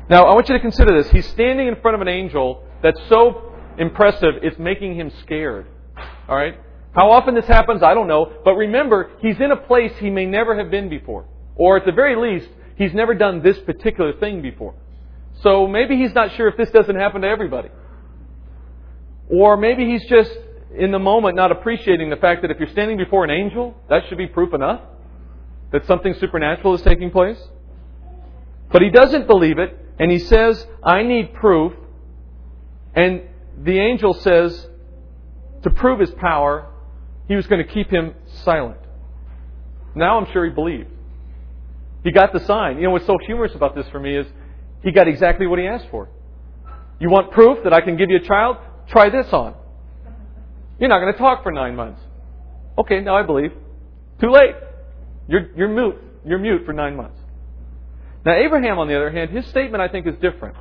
Now, 0.08 0.24
I 0.24 0.34
want 0.34 0.48
you 0.48 0.54
to 0.54 0.60
consider 0.60 0.96
this. 1.00 1.10
He's 1.12 1.26
standing 1.28 1.68
in 1.68 1.76
front 1.80 1.94
of 1.94 2.00
an 2.00 2.08
angel 2.08 2.64
that's 2.82 3.00
so 3.08 3.49
impressive, 3.78 4.34
it's 4.42 4.58
making 4.58 4.96
him 4.96 5.10
scared. 5.22 5.66
All 6.28 6.36
right? 6.36 6.58
How 6.92 7.10
often 7.10 7.34
this 7.34 7.46
happens, 7.46 7.82
I 7.82 7.94
don't 7.94 8.08
know. 8.08 8.32
But 8.44 8.54
remember, 8.54 9.10
he's 9.20 9.38
in 9.40 9.52
a 9.52 9.56
place 9.56 9.92
he 9.98 10.10
may 10.10 10.26
never 10.26 10.56
have 10.58 10.70
been 10.70 10.88
before. 10.88 11.26
Or 11.54 11.76
at 11.76 11.84
the 11.84 11.92
very 11.92 12.16
least, 12.16 12.48
he's 12.76 12.94
never 12.94 13.14
done 13.14 13.42
this 13.42 13.58
particular 13.60 14.12
thing 14.18 14.42
before. 14.42 14.74
So 15.42 15.66
maybe 15.66 15.96
he's 15.96 16.14
not 16.14 16.34
sure 16.36 16.48
if 16.48 16.56
this 16.56 16.70
doesn't 16.70 16.96
happen 16.96 17.22
to 17.22 17.28
everybody. 17.28 17.68
Or 19.28 19.56
maybe 19.56 19.86
he's 19.86 20.04
just 20.06 20.32
in 20.76 20.90
the 20.90 20.98
moment 20.98 21.36
not 21.36 21.52
appreciating 21.52 22.10
the 22.10 22.16
fact 22.16 22.42
that 22.42 22.50
if 22.50 22.58
you're 22.58 22.70
standing 22.70 22.96
before 22.96 23.24
an 23.24 23.30
angel, 23.30 23.76
that 23.88 24.02
should 24.08 24.18
be 24.18 24.26
proof 24.26 24.52
enough 24.54 24.80
that 25.72 25.86
something 25.86 26.14
supernatural 26.14 26.74
is 26.74 26.82
taking 26.82 27.10
place. 27.10 27.40
But 28.72 28.82
he 28.82 28.90
doesn't 28.90 29.26
believe 29.26 29.58
it, 29.58 29.76
and 29.98 30.10
he 30.10 30.18
says, 30.18 30.66
I 30.82 31.02
need 31.02 31.34
proof. 31.34 31.72
And 32.94 33.22
the 33.62 33.78
angel 33.78 34.14
says 34.14 34.68
to 35.62 35.70
prove 35.70 36.00
his 36.00 36.10
power, 36.12 36.66
he 37.28 37.36
was 37.36 37.46
going 37.46 37.64
to 37.64 37.72
keep 37.72 37.90
him 37.90 38.14
silent. 38.44 38.78
Now 39.94 40.18
I'm 40.18 40.32
sure 40.32 40.44
he 40.44 40.50
believed. 40.50 40.88
He 42.02 42.12
got 42.12 42.32
the 42.32 42.40
sign. 42.40 42.76
You 42.76 42.84
know 42.84 42.90
what's 42.90 43.06
so 43.06 43.18
humorous 43.26 43.54
about 43.54 43.74
this 43.74 43.86
for 43.88 44.00
me 44.00 44.16
is 44.16 44.26
he 44.82 44.92
got 44.92 45.08
exactly 45.08 45.46
what 45.46 45.58
he 45.58 45.66
asked 45.66 45.88
for. 45.90 46.08
You 46.98 47.10
want 47.10 47.32
proof 47.32 47.64
that 47.64 47.72
I 47.72 47.80
can 47.80 47.96
give 47.96 48.10
you 48.10 48.16
a 48.16 48.26
child? 48.26 48.56
Try 48.88 49.10
this 49.10 49.30
on. 49.32 49.54
You're 50.78 50.88
not 50.88 51.00
going 51.00 51.12
to 51.12 51.18
talk 51.18 51.42
for 51.42 51.52
nine 51.52 51.76
months. 51.76 52.00
Okay, 52.78 53.00
now 53.00 53.16
I 53.16 53.22
believe. 53.22 53.52
Too 54.20 54.30
late. 54.30 54.54
You're, 55.28 55.50
you're 55.54 55.68
mute. 55.68 55.96
You're 56.24 56.38
mute 56.38 56.62
for 56.64 56.72
nine 56.72 56.96
months. 56.96 57.18
Now, 58.24 58.34
Abraham, 58.34 58.78
on 58.78 58.88
the 58.88 58.96
other 58.96 59.10
hand, 59.10 59.30
his 59.30 59.46
statement 59.46 59.82
I 59.82 59.88
think 59.88 60.06
is 60.06 60.14
different. 60.20 60.56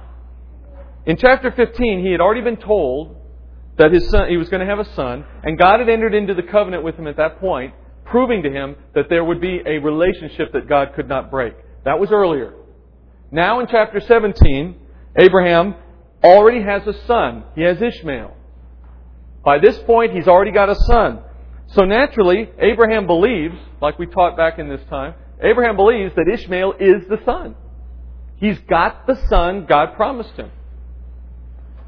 In 1.05 1.17
chapter 1.17 1.51
15, 1.51 2.03
he 2.03 2.11
had 2.11 2.21
already 2.21 2.41
been 2.41 2.57
told 2.57 3.15
that 3.77 3.93
his 3.93 4.09
son, 4.09 4.29
he 4.29 4.37
was 4.37 4.49
going 4.49 4.59
to 4.59 4.65
have 4.65 4.79
a 4.79 4.93
son, 4.93 5.25
and 5.43 5.57
God 5.57 5.79
had 5.79 5.89
entered 5.89 6.13
into 6.13 6.33
the 6.33 6.43
covenant 6.43 6.83
with 6.83 6.95
him 6.95 7.07
at 7.07 7.17
that 7.17 7.39
point, 7.39 7.73
proving 8.05 8.43
to 8.43 8.51
him 8.51 8.75
that 8.93 9.05
there 9.09 9.23
would 9.23 9.39
be 9.39 9.61
a 9.65 9.77
relationship 9.77 10.51
that 10.53 10.67
God 10.67 10.89
could 10.95 11.07
not 11.07 11.31
break. 11.31 11.53
That 11.85 11.99
was 11.99 12.11
earlier. 12.11 12.53
Now 13.31 13.59
in 13.59 13.67
chapter 13.67 13.99
17, 14.01 14.75
Abraham 15.17 15.75
already 16.23 16.61
has 16.61 16.85
a 16.87 16.93
son. 17.05 17.45
He 17.55 17.61
has 17.61 17.81
Ishmael. 17.81 18.35
By 19.45 19.59
this 19.59 19.77
point, 19.79 20.13
he's 20.13 20.27
already 20.27 20.51
got 20.51 20.69
a 20.69 20.75
son. 20.75 21.21
So 21.67 21.85
naturally, 21.85 22.49
Abraham 22.59 23.07
believes, 23.07 23.55
like 23.81 23.97
we 23.97 24.07
taught 24.07 24.35
back 24.35 24.59
in 24.59 24.67
this 24.67 24.81
time, 24.89 25.13
Abraham 25.41 25.77
believes 25.77 26.13
that 26.15 26.27
Ishmael 26.27 26.73
is 26.79 27.07
the 27.07 27.19
son. 27.23 27.55
He's 28.35 28.59
got 28.69 29.07
the 29.07 29.15
son 29.27 29.65
God 29.67 29.95
promised 29.95 30.35
him. 30.35 30.51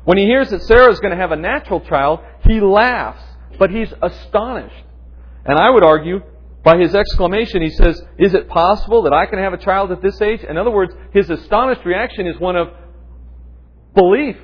When 0.04 0.18
he 0.18 0.26
hears 0.26 0.50
that 0.50 0.64
Sarah 0.64 0.92
is 0.92 1.00
going 1.00 1.12
to 1.12 1.18
have 1.18 1.32
a 1.32 1.36
natural 1.36 1.80
child, 1.82 2.20
he 2.48 2.60
laughs. 2.60 3.24
but 3.60 3.70
he's 3.70 3.94
astonished. 4.02 4.84
And 5.46 5.60
I 5.60 5.70
would 5.70 5.84
argue, 5.84 6.22
by 6.64 6.78
his 6.78 6.96
exclamation, 6.96 7.62
he 7.62 7.70
says, 7.70 8.02
Is 8.18 8.34
it 8.34 8.48
possible 8.48 9.04
that 9.04 9.14
I 9.14 9.26
can 9.26 9.38
have 9.40 9.54
a 9.54 9.58
child 9.58 9.92
at 9.92 10.02
this 10.02 10.20
age? 10.22 10.42
In 10.42 10.58
other 10.58 10.72
words, 10.72 10.94
his 11.14 11.30
astonished 11.30 11.86
reaction 11.86 12.26
is 12.28 12.40
one 12.40 12.56
of 12.56 12.70
belief. 13.94 14.38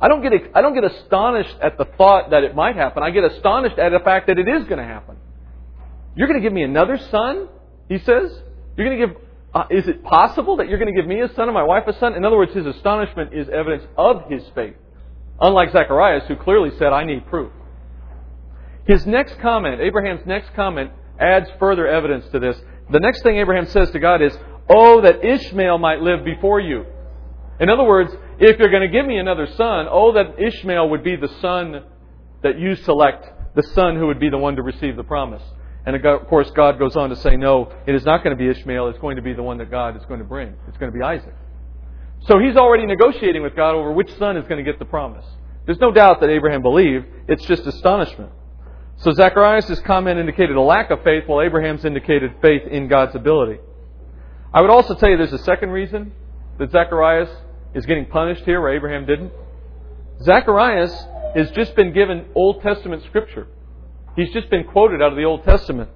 I 0.00 0.08
don't 0.08 0.22
get, 0.22 0.32
I 0.54 0.60
don't 0.60 0.74
get 0.74 0.84
astonished 0.84 1.56
at 1.60 1.76
the 1.76 1.84
thought 1.96 2.30
that 2.30 2.44
it 2.44 2.54
might 2.54 2.76
happen. 2.76 3.02
I 3.02 3.10
get 3.10 3.24
astonished 3.24 3.78
at 3.78 3.90
the 3.92 4.00
fact 4.00 4.26
that 4.28 4.38
it 4.38 4.48
is 4.48 4.64
going 4.64 4.78
to 4.78 4.84
happen. 4.84 5.16
You're 6.14 6.28
going 6.28 6.40
to 6.40 6.44
give 6.44 6.52
me 6.52 6.62
another 6.62 6.98
son? 7.10 7.48
He 7.88 7.98
says. 7.98 8.42
You're 8.76 8.86
going 8.86 9.00
to 9.00 9.06
give, 9.06 9.16
uh, 9.54 9.64
is 9.70 9.88
it 9.88 10.02
possible 10.02 10.56
that 10.56 10.68
you're 10.68 10.78
going 10.78 10.94
to 10.94 11.00
give 11.00 11.08
me 11.08 11.20
a 11.20 11.28
son 11.34 11.48
and 11.48 11.54
my 11.54 11.62
wife 11.62 11.84
a 11.86 11.98
son? 11.98 12.14
In 12.14 12.24
other 12.24 12.36
words, 12.36 12.52
his 12.54 12.66
astonishment 12.66 13.32
is 13.32 13.48
evidence 13.48 13.84
of 13.96 14.28
his 14.28 14.42
faith. 14.54 14.74
Unlike 15.40 15.72
Zacharias, 15.72 16.24
who 16.28 16.36
clearly 16.36 16.70
said, 16.78 16.92
I 16.92 17.04
need 17.04 17.26
proof. 17.26 17.52
His 18.86 19.06
next 19.06 19.38
comment, 19.40 19.80
Abraham's 19.80 20.26
next 20.26 20.54
comment, 20.54 20.90
adds 21.18 21.48
further 21.58 21.86
evidence 21.86 22.26
to 22.32 22.38
this. 22.38 22.56
The 22.90 23.00
next 23.00 23.22
thing 23.22 23.36
Abraham 23.36 23.66
says 23.66 23.90
to 23.90 23.98
God 23.98 24.22
is, 24.22 24.36
Oh, 24.70 25.00
that 25.00 25.24
Ishmael 25.24 25.78
might 25.78 26.00
live 26.00 26.24
before 26.24 26.60
you. 26.60 26.84
In 27.60 27.70
other 27.70 27.84
words, 27.84 28.12
if 28.38 28.58
you're 28.58 28.70
going 28.70 28.82
to 28.82 28.88
give 28.88 29.06
me 29.06 29.18
another 29.18 29.46
son, 29.56 29.86
oh, 29.90 30.12
that 30.12 30.38
Ishmael 30.38 30.90
would 30.90 31.02
be 31.02 31.16
the 31.16 31.28
son 31.40 31.84
that 32.42 32.58
you 32.58 32.76
select, 32.76 33.26
the 33.56 33.62
son 33.74 33.96
who 33.96 34.06
would 34.06 34.20
be 34.20 34.28
the 34.28 34.38
one 34.38 34.56
to 34.56 34.62
receive 34.62 34.96
the 34.96 35.04
promise. 35.04 35.42
And 35.86 35.96
of 35.96 36.26
course, 36.26 36.50
God 36.50 36.78
goes 36.78 36.96
on 36.96 37.10
to 37.10 37.16
say, 37.16 37.36
no, 37.36 37.72
it 37.86 37.94
is 37.94 38.04
not 38.04 38.22
going 38.22 38.36
to 38.36 38.42
be 38.42 38.48
Ishmael, 38.50 38.88
it's 38.88 38.98
going 38.98 39.16
to 39.16 39.22
be 39.22 39.32
the 39.32 39.42
one 39.42 39.58
that 39.58 39.70
God 39.70 39.96
is 39.96 40.04
going 40.06 40.20
to 40.20 40.26
bring. 40.26 40.54
It's 40.68 40.76
going 40.76 40.92
to 40.92 40.96
be 40.98 41.02
Isaac. 41.02 41.34
So 42.26 42.38
he's 42.38 42.56
already 42.56 42.84
negotiating 42.84 43.42
with 43.42 43.56
God 43.56 43.74
over 43.74 43.92
which 43.92 44.12
son 44.18 44.36
is 44.36 44.46
going 44.48 44.62
to 44.62 44.70
get 44.70 44.78
the 44.78 44.84
promise. 44.84 45.24
There's 45.66 45.78
no 45.78 45.92
doubt 45.92 46.20
that 46.20 46.30
Abraham 46.30 46.62
believed, 46.62 47.06
it's 47.28 47.44
just 47.46 47.66
astonishment. 47.66 48.32
So 48.96 49.12
Zacharias' 49.12 49.78
comment 49.80 50.18
indicated 50.18 50.56
a 50.56 50.60
lack 50.60 50.90
of 50.90 51.02
faith, 51.04 51.24
while 51.26 51.40
Abraham's 51.40 51.84
indicated 51.84 52.32
faith 52.42 52.62
in 52.68 52.88
God's 52.88 53.14
ability. 53.14 53.60
I 54.52 54.60
would 54.60 54.70
also 54.70 54.94
tell 54.94 55.08
you 55.08 55.16
there's 55.16 55.32
a 55.32 55.44
second 55.44 55.70
reason 55.70 56.12
that 56.58 56.72
Zacharias 56.72 57.30
is 57.74 57.86
getting 57.86 58.06
punished 58.06 58.42
here 58.44 58.60
where 58.60 58.74
Abraham 58.74 59.06
didn't. 59.06 59.32
Zacharias 60.22 60.92
has 61.36 61.50
just 61.52 61.76
been 61.76 61.92
given 61.92 62.26
Old 62.34 62.62
Testament 62.62 63.04
scripture. 63.04 63.46
He's 64.18 64.32
just 64.32 64.50
been 64.50 64.64
quoted 64.64 65.00
out 65.00 65.12
of 65.12 65.16
the 65.16 65.22
Old 65.22 65.44
Testament. 65.44 65.90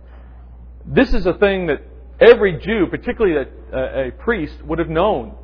This 0.86 1.12
is 1.12 1.26
a 1.26 1.34
thing 1.34 1.66
that 1.66 1.82
every 2.20 2.56
Jew, 2.60 2.86
particularly 2.88 3.50
a, 3.72 4.06
a 4.06 4.10
priest, 4.12 4.62
would 4.64 4.78
have 4.78 4.88
known. 4.88 5.34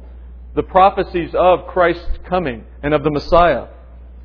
The 0.55 0.63
prophecies 0.63 1.35
of 1.35 1.67
Christ's 1.67 2.19
coming 2.29 2.65
and 2.85 2.95
of 2.95 3.03
the 3.03 3.11
Messiah 3.11 3.67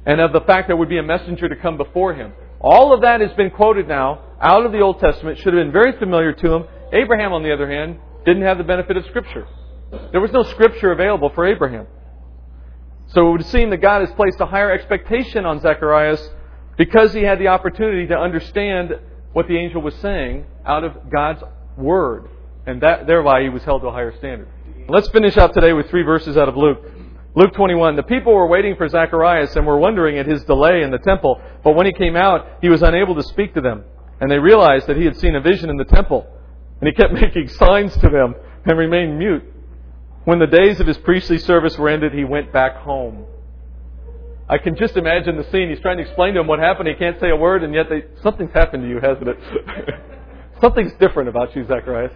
and 0.05 0.21
of 0.21 0.33
the 0.33 0.41
fact 0.41 0.67
there 0.67 0.77
would 0.77 0.89
be 0.89 0.99
a 0.99 1.03
messenger 1.03 1.49
to 1.49 1.55
come 1.55 1.77
before 1.77 2.13
him. 2.13 2.33
All 2.61 2.93
of 2.93 3.01
that 3.01 3.21
has 3.21 3.31
been 3.33 3.49
quoted 3.49 3.87
now 3.87 4.21
out 4.39 4.67
of 4.67 4.71
the 4.71 4.81
Old 4.81 4.99
Testament, 4.99 5.39
should 5.39 5.55
have 5.55 5.63
been 5.63 5.71
very 5.71 5.97
familiar 5.97 6.33
to 6.33 6.53
him. 6.53 6.65
Abraham, 6.91 7.33
on 7.33 7.41
the 7.41 7.51
other 7.51 7.67
hand, 7.67 7.97
didn't 8.23 8.43
have 8.43 8.59
the 8.59 8.63
benefit 8.63 8.97
of 8.97 9.05
Scripture. 9.05 9.47
There 10.11 10.21
was 10.21 10.31
no 10.31 10.43
Scripture 10.43 10.91
available 10.91 11.31
for 11.33 11.47
Abraham. 11.47 11.87
So 13.07 13.29
it 13.29 13.31
would 13.31 13.45
seem 13.47 13.71
that 13.71 13.77
God 13.77 14.01
has 14.01 14.13
placed 14.15 14.39
a 14.41 14.45
higher 14.45 14.71
expectation 14.71 15.43
on 15.43 15.59
Zacharias 15.59 16.29
because 16.77 17.13
he 17.13 17.21
had 17.21 17.39
the 17.39 17.47
opportunity 17.47 18.07
to 18.07 18.17
understand 18.17 18.93
what 19.33 19.47
the 19.47 19.57
angel 19.57 19.81
was 19.81 19.95
saying 19.95 20.45
out 20.65 20.83
of 20.83 21.09
God's 21.11 21.43
Word. 21.77 22.29
And 22.65 22.81
that, 22.81 23.07
thereby 23.07 23.41
he 23.41 23.49
was 23.49 23.63
held 23.63 23.81
to 23.81 23.87
a 23.87 23.91
higher 23.91 24.15
standard. 24.17 24.47
Let's 24.87 25.09
finish 25.09 25.37
up 25.37 25.53
today 25.53 25.73
with 25.73 25.89
three 25.89 26.03
verses 26.03 26.37
out 26.37 26.47
of 26.47 26.55
Luke. 26.55 26.79
Luke 27.35 27.53
21. 27.53 27.95
The 27.95 28.03
people 28.03 28.33
were 28.33 28.47
waiting 28.47 28.75
for 28.75 28.87
Zacharias 28.87 29.55
and 29.55 29.65
were 29.65 29.77
wondering 29.77 30.17
at 30.17 30.27
his 30.27 30.43
delay 30.43 30.83
in 30.83 30.91
the 30.91 30.99
temple. 30.99 31.41
But 31.63 31.73
when 31.73 31.85
he 31.85 31.93
came 31.93 32.15
out, 32.15 32.47
he 32.61 32.69
was 32.69 32.83
unable 32.83 33.15
to 33.15 33.23
speak 33.23 33.53
to 33.55 33.61
them. 33.61 33.83
And 34.21 34.29
they 34.29 34.37
realized 34.37 34.87
that 34.87 34.97
he 34.97 35.05
had 35.05 35.17
seen 35.17 35.35
a 35.35 35.41
vision 35.41 35.69
in 35.69 35.77
the 35.77 35.85
temple. 35.85 36.27
And 36.79 36.87
he 36.87 36.93
kept 36.93 37.13
making 37.21 37.47
signs 37.49 37.93
to 37.97 38.09
them 38.09 38.35
and 38.65 38.77
remained 38.77 39.17
mute. 39.17 39.43
When 40.25 40.39
the 40.39 40.47
days 40.47 40.79
of 40.79 40.87
his 40.87 40.97
priestly 40.99 41.37
service 41.37 41.77
were 41.77 41.89
ended, 41.89 42.13
he 42.13 42.23
went 42.23 42.53
back 42.53 42.77
home. 42.77 43.25
I 44.49 44.57
can 44.57 44.75
just 44.75 44.97
imagine 44.97 45.37
the 45.37 45.49
scene. 45.51 45.69
He's 45.69 45.79
trying 45.79 45.97
to 45.97 46.03
explain 46.03 46.33
to 46.33 46.41
him 46.41 46.47
what 46.47 46.59
happened. 46.59 46.89
He 46.89 46.95
can't 46.95 47.19
say 47.19 47.29
a 47.29 47.35
word, 47.35 47.63
and 47.63 47.73
yet 47.73 47.87
they, 47.89 48.03
something's 48.21 48.53
happened 48.53 48.83
to 48.83 48.89
you, 48.89 48.99
hasn't 48.99 49.27
it? 49.27 49.39
something's 50.61 50.93
different 50.99 51.29
about 51.29 51.55
you, 51.55 51.65
Zacharias. 51.65 52.11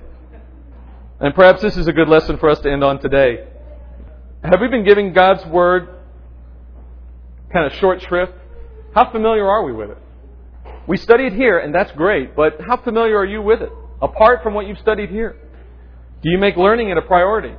And 1.20 1.34
perhaps 1.34 1.62
this 1.62 1.78
is 1.78 1.88
a 1.88 1.94
good 1.94 2.10
lesson 2.10 2.38
for 2.38 2.50
us 2.50 2.60
to 2.60 2.72
end 2.72 2.84
on 2.84 3.00
today. 3.00 3.48
Have 4.44 4.60
we 4.60 4.68
been 4.68 4.84
giving 4.84 5.14
God's 5.14 5.46
Word 5.46 5.90
kind 7.52 7.66
of 7.66 7.74
short 7.80 8.02
shrift? 8.02 8.34
How 8.94 9.10
familiar 9.12 9.48
are 9.48 9.64
we 9.64 9.72
with 9.72 9.92
it? 9.92 9.98
We 10.86 10.98
study 10.98 11.26
it 11.26 11.34
here, 11.34 11.58
and 11.60 11.74
that's 11.74 11.92
great, 11.94 12.36
but 12.36 12.60
how 12.66 12.78
familiar 12.78 13.18
are 13.18 13.26
you 13.26 13.42
with 13.42 13.62
it, 13.62 13.72
apart 14.02 14.44
from 14.44 14.54
what 14.54 14.68
you've 14.68 14.80
studied 14.80 15.10
here? 15.10 15.36
Do 16.22 16.30
you 16.30 16.38
make 16.38 16.58
learning 16.58 16.90
it 16.90 16.98
a 16.98 17.02
priority? 17.02 17.54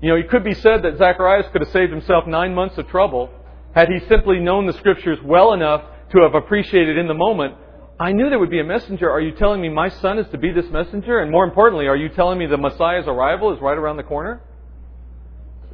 You 0.00 0.10
know, 0.10 0.16
it 0.16 0.28
could 0.30 0.44
be 0.44 0.54
said 0.54 0.82
that 0.82 0.96
Zacharias 0.96 1.46
could 1.50 1.60
have 1.60 1.70
saved 1.70 1.92
himself 1.92 2.26
nine 2.26 2.54
months 2.54 2.78
of 2.78 2.88
trouble 2.88 3.30
had 3.74 3.88
he 3.88 4.00
simply 4.08 4.40
known 4.40 4.66
the 4.66 4.72
Scriptures 4.74 5.18
well 5.24 5.52
enough 5.52 5.82
to 6.12 6.22
have 6.22 6.34
appreciated 6.34 6.96
in 6.96 7.06
the 7.06 7.14
moment, 7.14 7.54
I 8.00 8.12
knew 8.12 8.30
there 8.30 8.38
would 8.38 8.50
be 8.50 8.60
a 8.60 8.64
messenger. 8.64 9.10
Are 9.10 9.20
you 9.20 9.32
telling 9.32 9.60
me 9.60 9.68
my 9.68 9.88
son 9.88 10.18
is 10.18 10.26
to 10.30 10.38
be 10.38 10.52
this 10.52 10.70
messenger? 10.70 11.18
And 11.18 11.30
more 11.30 11.44
importantly, 11.44 11.86
are 11.86 11.96
you 11.96 12.08
telling 12.08 12.38
me 12.38 12.46
the 12.46 12.56
Messiah's 12.56 13.06
arrival 13.06 13.52
is 13.54 13.60
right 13.60 13.76
around 13.76 13.96
the 13.96 14.04
corner? 14.04 14.40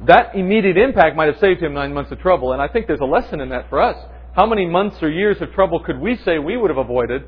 That 0.07 0.35
immediate 0.35 0.77
impact 0.77 1.15
might 1.15 1.27
have 1.27 1.39
saved 1.39 1.61
him 1.61 1.73
nine 1.73 1.93
months 1.93 2.11
of 2.11 2.19
trouble, 2.19 2.51
and 2.51 2.61
I 2.61 2.67
think 2.67 2.87
there's 2.87 2.99
a 2.99 3.05
lesson 3.05 3.39
in 3.39 3.49
that 3.49 3.69
for 3.69 3.81
us. 3.81 3.95
How 4.35 4.45
many 4.45 4.65
months 4.65 4.97
or 5.01 5.09
years 5.09 5.41
of 5.41 5.53
trouble 5.53 5.79
could 5.79 5.99
we 5.99 6.17
say 6.17 6.39
we 6.39 6.57
would 6.57 6.69
have 6.69 6.77
avoided, 6.77 7.23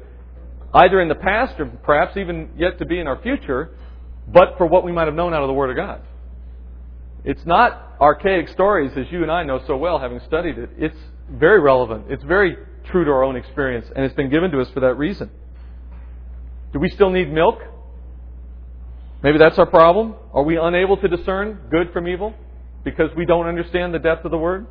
either 0.73 0.99
in 0.99 1.07
the 1.07 1.15
past 1.15 1.59
or 1.59 1.67
perhaps 1.83 2.17
even 2.17 2.49
yet 2.57 2.77
to 2.79 2.85
be 2.85 2.99
in 2.99 3.07
our 3.07 3.21
future, 3.21 3.77
but 4.27 4.57
for 4.57 4.65
what 4.65 4.83
we 4.83 4.91
might 4.91 5.05
have 5.05 5.15
known 5.15 5.33
out 5.33 5.43
of 5.43 5.47
the 5.47 5.53
Word 5.53 5.69
of 5.69 5.77
God? 5.77 6.01
It's 7.23 7.45
not 7.45 7.86
archaic 7.99 8.49
stories 8.49 8.91
as 8.95 9.05
you 9.11 9.23
and 9.23 9.31
I 9.31 9.43
know 9.43 9.61
so 9.67 9.77
well, 9.77 9.99
having 9.99 10.19
studied 10.27 10.57
it. 10.57 10.69
It's 10.77 10.97
very 11.29 11.59
relevant. 11.59 12.05
It's 12.09 12.23
very 12.23 12.57
true 12.85 13.05
to 13.05 13.11
our 13.11 13.23
own 13.23 13.35
experience, 13.35 13.87
and 13.95 14.05
it's 14.05 14.15
been 14.15 14.29
given 14.29 14.51
to 14.51 14.61
us 14.61 14.69
for 14.71 14.81
that 14.81 14.95
reason. 14.95 15.29
Do 16.73 16.79
we 16.79 16.89
still 16.89 17.09
need 17.09 17.31
milk? 17.31 17.59
Maybe 19.23 19.37
that's 19.37 19.57
our 19.57 19.65
problem. 19.65 20.15
Are 20.33 20.43
we 20.43 20.57
unable 20.57 20.97
to 20.97 21.07
discern 21.07 21.59
good 21.71 21.91
from 21.91 22.07
evil 22.07 22.33
because 22.83 23.09
we 23.15 23.25
don't 23.25 23.47
understand 23.47 23.93
the 23.93 23.99
depth 23.99 24.25
of 24.25 24.31
the 24.31 24.37
Word? 24.37 24.67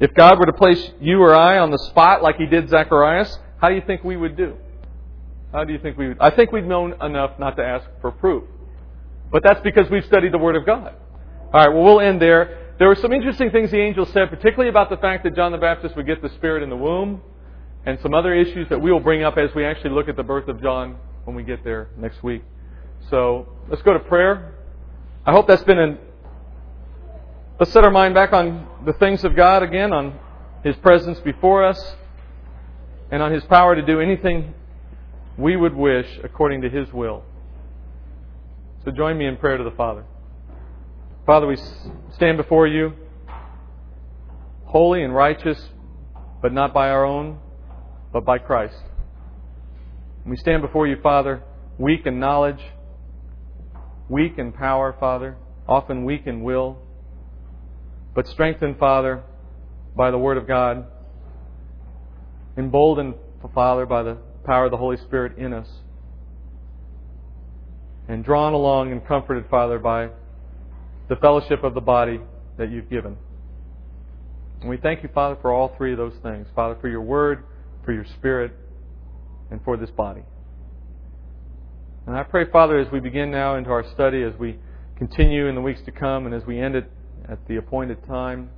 If 0.00 0.14
God 0.14 0.38
were 0.38 0.46
to 0.46 0.52
place 0.52 0.92
you 1.00 1.20
or 1.20 1.34
I 1.34 1.58
on 1.58 1.70
the 1.70 1.78
spot 1.90 2.22
like 2.22 2.36
He 2.36 2.46
did 2.46 2.68
Zacharias, 2.68 3.38
how 3.60 3.68
do 3.68 3.74
you 3.74 3.82
think 3.86 4.02
we 4.04 4.16
would 4.16 4.36
do? 4.36 4.56
How 5.52 5.64
do 5.64 5.72
you 5.72 5.78
think 5.78 5.98
we 5.98 6.08
would? 6.08 6.18
I 6.20 6.30
think 6.30 6.52
we'd 6.52 6.66
known 6.66 6.94
enough 7.02 7.38
not 7.38 7.56
to 7.56 7.64
ask 7.64 7.86
for 8.00 8.12
proof. 8.12 8.44
But 9.30 9.42
that's 9.42 9.60
because 9.60 9.90
we've 9.90 10.04
studied 10.04 10.32
the 10.32 10.38
Word 10.38 10.56
of 10.56 10.64
God. 10.64 10.94
All 11.50 11.64
right, 11.64 11.72
well, 11.72 11.82
we'll 11.82 12.00
end 12.00 12.20
there. 12.20 12.74
There 12.78 12.88
were 12.88 12.94
some 12.96 13.10
interesting 13.10 13.50
things 13.50 13.70
the 13.70 13.80
angel 13.80 14.04
said, 14.04 14.28
particularly 14.28 14.68
about 14.68 14.90
the 14.90 14.98
fact 14.98 15.24
that 15.24 15.34
John 15.34 15.50
the 15.50 15.56
Baptist 15.56 15.96
would 15.96 16.06
get 16.06 16.20
the 16.20 16.28
Spirit 16.30 16.62
in 16.62 16.68
the 16.68 16.76
womb, 16.76 17.22
and 17.86 17.98
some 18.00 18.12
other 18.12 18.34
issues 18.34 18.68
that 18.68 18.82
we 18.82 18.92
will 18.92 19.00
bring 19.00 19.22
up 19.22 19.38
as 19.38 19.54
we 19.54 19.64
actually 19.64 19.90
look 19.90 20.10
at 20.10 20.16
the 20.16 20.22
birth 20.22 20.46
of 20.48 20.60
John 20.60 20.98
when 21.24 21.34
we 21.34 21.42
get 21.42 21.64
there 21.64 21.88
next 21.96 22.22
week. 22.22 22.42
So 23.08 23.48
let's 23.70 23.80
go 23.80 23.94
to 23.94 23.98
prayer. 23.98 24.56
I 25.24 25.32
hope 25.32 25.46
that's 25.46 25.64
been 25.64 25.78
an. 25.78 25.98
Let's 27.58 27.72
set 27.72 27.82
our 27.82 27.90
mind 27.90 28.12
back 28.12 28.34
on 28.34 28.68
the 28.84 28.92
things 28.92 29.24
of 29.24 29.34
God 29.34 29.62
again, 29.62 29.90
on 29.90 30.18
His 30.62 30.76
presence 30.76 31.18
before 31.20 31.64
us, 31.64 31.94
and 33.10 33.22
on 33.22 33.32
His 33.32 33.42
power 33.44 33.74
to 33.74 33.80
do 33.80 34.00
anything 34.00 34.52
we 35.38 35.56
would 35.56 35.74
wish 35.74 36.06
according 36.22 36.60
to 36.60 36.68
His 36.68 36.92
will. 36.92 37.24
So 38.84 38.90
join 38.90 39.16
me 39.16 39.24
in 39.24 39.38
prayer 39.38 39.56
to 39.56 39.64
the 39.64 39.70
Father. 39.70 40.04
Father, 41.28 41.46
we 41.46 41.58
stand 42.14 42.38
before 42.38 42.66
you, 42.66 42.94
holy 44.64 45.02
and 45.02 45.14
righteous, 45.14 45.62
but 46.40 46.54
not 46.54 46.72
by 46.72 46.88
our 46.88 47.04
own, 47.04 47.38
but 48.14 48.24
by 48.24 48.38
Christ. 48.38 48.82
We 50.24 50.38
stand 50.38 50.62
before 50.62 50.86
you, 50.86 50.96
Father, 51.02 51.42
weak 51.76 52.06
in 52.06 52.18
knowledge, 52.18 52.62
weak 54.08 54.38
in 54.38 54.52
power, 54.52 54.96
Father, 54.98 55.36
often 55.68 56.06
weak 56.06 56.22
in 56.24 56.42
will, 56.42 56.78
but 58.14 58.26
strengthened, 58.26 58.78
Father, 58.78 59.22
by 59.94 60.10
the 60.10 60.16
Word 60.16 60.38
of 60.38 60.48
God, 60.48 60.86
emboldened, 62.56 63.16
Father, 63.54 63.84
by 63.84 64.02
the 64.02 64.16
power 64.46 64.64
of 64.64 64.70
the 64.70 64.78
Holy 64.78 64.96
Spirit 64.96 65.36
in 65.36 65.52
us, 65.52 65.68
and 68.08 68.24
drawn 68.24 68.54
along 68.54 68.92
and 68.92 69.06
comforted, 69.06 69.44
Father, 69.50 69.78
by 69.78 70.08
the 71.08 71.16
fellowship 71.16 71.64
of 71.64 71.74
the 71.74 71.80
body 71.80 72.20
that 72.56 72.70
you've 72.70 72.90
given. 72.90 73.16
And 74.60 74.68
we 74.68 74.76
thank 74.76 75.02
you, 75.02 75.08
Father, 75.14 75.38
for 75.40 75.52
all 75.52 75.74
three 75.76 75.92
of 75.92 75.98
those 75.98 76.14
things. 76.22 76.46
Father, 76.54 76.76
for 76.80 76.88
your 76.88 77.02
word, 77.02 77.44
for 77.84 77.92
your 77.92 78.04
spirit, 78.16 78.52
and 79.50 79.62
for 79.64 79.76
this 79.76 79.90
body. 79.90 80.22
And 82.06 82.16
I 82.16 82.22
pray, 82.22 82.50
Father, 82.50 82.78
as 82.78 82.90
we 82.90 83.00
begin 83.00 83.30
now 83.30 83.56
into 83.56 83.70
our 83.70 83.84
study, 83.94 84.22
as 84.22 84.32
we 84.38 84.58
continue 84.96 85.46
in 85.46 85.54
the 85.54 85.60
weeks 85.60 85.80
to 85.84 85.92
come, 85.92 86.26
and 86.26 86.34
as 86.34 86.44
we 86.44 86.58
end 86.58 86.74
it 86.74 86.90
at 87.28 87.46
the 87.46 87.56
appointed 87.56 88.04
time, 88.06 88.50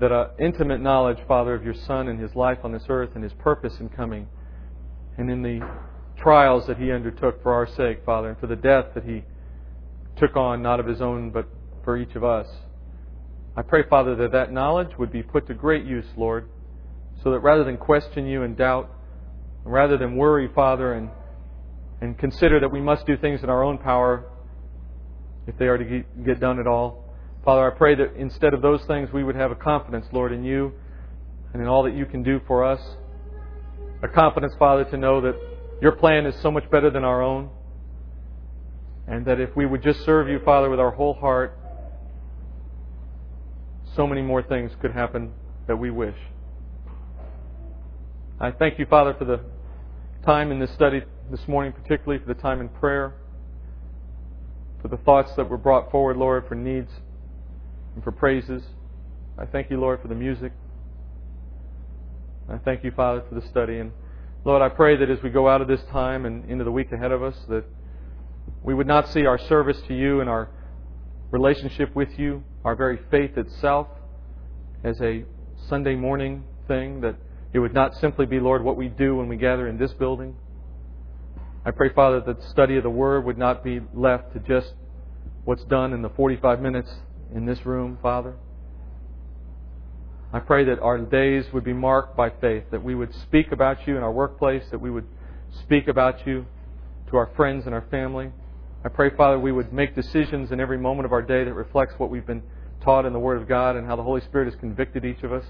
that 0.00 0.12
an 0.12 0.28
intimate 0.38 0.80
knowledge, 0.80 1.18
Father, 1.26 1.54
of 1.54 1.64
your 1.64 1.74
Son 1.74 2.08
and 2.08 2.20
his 2.20 2.34
life 2.34 2.58
on 2.64 2.72
this 2.72 2.84
earth 2.88 3.10
and 3.14 3.24
his 3.24 3.32
purpose 3.34 3.74
in 3.80 3.88
coming, 3.88 4.28
and 5.16 5.30
in 5.30 5.42
the 5.42 5.66
trials 6.16 6.66
that 6.66 6.76
he 6.76 6.90
undertook 6.90 7.42
for 7.42 7.52
our 7.54 7.66
sake, 7.66 8.00
Father, 8.04 8.30
and 8.30 8.38
for 8.38 8.46
the 8.46 8.56
death 8.56 8.86
that 8.94 9.04
he 9.04 9.24
took 10.20 10.36
on, 10.36 10.62
not 10.62 10.78
of 10.78 10.86
his 10.86 11.00
own, 11.00 11.30
but 11.30 11.48
for 11.82 11.96
each 11.96 12.14
of 12.14 12.22
us. 12.22 12.46
I 13.56 13.62
pray, 13.62 13.82
Father, 13.88 14.14
that 14.16 14.32
that 14.32 14.52
knowledge 14.52 14.90
would 14.98 15.10
be 15.10 15.22
put 15.22 15.48
to 15.48 15.54
great 15.54 15.84
use, 15.84 16.06
Lord, 16.16 16.48
so 17.24 17.32
that 17.32 17.40
rather 17.40 17.64
than 17.64 17.76
question 17.76 18.26
you 18.26 18.42
and 18.42 18.56
doubt, 18.56 18.90
rather 19.64 19.96
than 19.98 20.16
worry, 20.16 20.48
Father, 20.54 20.92
and, 20.92 21.10
and 22.00 22.16
consider 22.16 22.60
that 22.60 22.70
we 22.70 22.80
must 22.80 23.06
do 23.06 23.16
things 23.16 23.42
in 23.42 23.50
our 23.50 23.64
own 23.64 23.78
power 23.78 24.26
if 25.46 25.58
they 25.58 25.66
are 25.66 25.78
to 25.78 26.04
get 26.24 26.38
done 26.38 26.60
at 26.60 26.66
all, 26.66 27.10
Father, 27.44 27.66
I 27.66 27.76
pray 27.76 27.94
that 27.94 28.16
instead 28.16 28.52
of 28.52 28.60
those 28.60 28.84
things, 28.84 29.08
we 29.12 29.24
would 29.24 29.34
have 29.34 29.50
a 29.50 29.54
confidence, 29.54 30.06
Lord, 30.12 30.32
in 30.32 30.44
you 30.44 30.72
and 31.52 31.62
in 31.62 31.68
all 31.68 31.82
that 31.84 31.94
you 31.94 32.04
can 32.04 32.22
do 32.22 32.40
for 32.46 32.64
us. 32.64 32.80
A 34.02 34.08
confidence, 34.08 34.52
Father, 34.58 34.84
to 34.84 34.96
know 34.96 35.22
that 35.22 35.34
your 35.80 35.92
plan 35.92 36.26
is 36.26 36.34
so 36.42 36.50
much 36.50 36.70
better 36.70 36.90
than 36.90 37.02
our 37.02 37.22
own. 37.22 37.48
And 39.10 39.26
that 39.26 39.40
if 39.40 39.56
we 39.56 39.66
would 39.66 39.82
just 39.82 40.04
serve 40.04 40.28
you, 40.28 40.38
Father, 40.44 40.70
with 40.70 40.78
our 40.78 40.92
whole 40.92 41.14
heart, 41.14 41.58
so 43.96 44.06
many 44.06 44.22
more 44.22 44.40
things 44.40 44.70
could 44.80 44.92
happen 44.92 45.32
that 45.66 45.76
we 45.76 45.90
wish. 45.90 46.14
I 48.38 48.52
thank 48.52 48.78
you, 48.78 48.86
Father, 48.86 49.12
for 49.18 49.24
the 49.24 49.40
time 50.24 50.52
in 50.52 50.60
this 50.60 50.70
study 50.70 51.02
this 51.28 51.46
morning, 51.48 51.72
particularly 51.72 52.22
for 52.22 52.32
the 52.32 52.40
time 52.40 52.60
in 52.60 52.68
prayer, 52.68 53.14
for 54.80 54.86
the 54.86 54.96
thoughts 54.98 55.32
that 55.34 55.50
were 55.50 55.58
brought 55.58 55.90
forward, 55.90 56.16
Lord, 56.16 56.46
for 56.46 56.54
needs 56.54 56.92
and 57.96 58.04
for 58.04 58.12
praises. 58.12 58.62
I 59.36 59.44
thank 59.44 59.70
you, 59.70 59.80
Lord, 59.80 60.00
for 60.00 60.08
the 60.08 60.14
music. 60.14 60.52
I 62.48 62.58
thank 62.58 62.84
you, 62.84 62.92
Father, 62.92 63.24
for 63.28 63.34
the 63.34 63.46
study. 63.48 63.78
And 63.78 63.92
Lord, 64.44 64.62
I 64.62 64.68
pray 64.68 64.96
that 64.96 65.10
as 65.10 65.20
we 65.20 65.30
go 65.30 65.48
out 65.48 65.60
of 65.60 65.66
this 65.66 65.82
time 65.90 66.26
and 66.26 66.48
into 66.48 66.62
the 66.62 66.72
week 66.72 66.92
ahead 66.92 67.10
of 67.10 67.24
us, 67.24 67.36
that 67.48 67.64
we 68.62 68.74
would 68.74 68.86
not 68.86 69.08
see 69.08 69.26
our 69.26 69.38
service 69.38 69.80
to 69.88 69.94
you 69.94 70.20
and 70.20 70.28
our 70.28 70.50
relationship 71.30 71.94
with 71.94 72.18
you, 72.18 72.42
our 72.64 72.74
very 72.74 72.98
faith 73.10 73.36
itself, 73.36 73.88
as 74.84 75.00
a 75.00 75.24
Sunday 75.68 75.94
morning 75.94 76.44
thing, 76.68 77.00
that 77.00 77.16
it 77.52 77.58
would 77.58 77.74
not 77.74 77.94
simply 77.96 78.26
be, 78.26 78.38
Lord, 78.38 78.62
what 78.62 78.76
we 78.76 78.88
do 78.88 79.16
when 79.16 79.28
we 79.28 79.36
gather 79.36 79.66
in 79.66 79.78
this 79.78 79.92
building. 79.92 80.36
I 81.64 81.70
pray, 81.70 81.90
Father, 81.92 82.20
that 82.20 82.40
the 82.40 82.48
study 82.48 82.76
of 82.76 82.82
the 82.82 82.90
Word 82.90 83.24
would 83.24 83.38
not 83.38 83.62
be 83.62 83.80
left 83.92 84.32
to 84.34 84.40
just 84.40 84.72
what's 85.44 85.64
done 85.64 85.92
in 85.92 86.02
the 86.02 86.10
45 86.10 86.60
minutes 86.60 86.90
in 87.34 87.46
this 87.46 87.64
room, 87.66 87.98
Father. 88.00 88.34
I 90.32 90.38
pray 90.38 90.64
that 90.64 90.78
our 90.78 90.98
days 90.98 91.44
would 91.52 91.64
be 91.64 91.72
marked 91.72 92.16
by 92.16 92.30
faith, 92.30 92.64
that 92.70 92.82
we 92.82 92.94
would 92.94 93.12
speak 93.14 93.50
about 93.52 93.86
you 93.86 93.96
in 93.96 94.02
our 94.02 94.12
workplace, 94.12 94.62
that 94.70 94.80
we 94.80 94.90
would 94.90 95.06
speak 95.62 95.88
about 95.88 96.26
you 96.26 96.46
to 97.10 97.16
our 97.16 97.30
friends 97.36 97.66
and 97.66 97.74
our 97.74 97.84
family. 97.90 98.30
I 98.82 98.88
pray, 98.88 99.10
Father, 99.10 99.38
we 99.38 99.52
would 99.52 99.74
make 99.74 99.94
decisions 99.94 100.52
in 100.52 100.60
every 100.60 100.78
moment 100.78 101.04
of 101.04 101.12
our 101.12 101.20
day 101.20 101.44
that 101.44 101.52
reflects 101.52 101.94
what 101.98 102.08
we've 102.08 102.26
been 102.26 102.42
taught 102.82 103.04
in 103.04 103.12
the 103.12 103.18
Word 103.18 103.40
of 103.40 103.46
God 103.46 103.76
and 103.76 103.86
how 103.86 103.94
the 103.94 104.02
Holy 104.02 104.22
Spirit 104.22 104.46
has 104.46 104.58
convicted 104.58 105.04
each 105.04 105.22
of 105.22 105.32
us. 105.32 105.44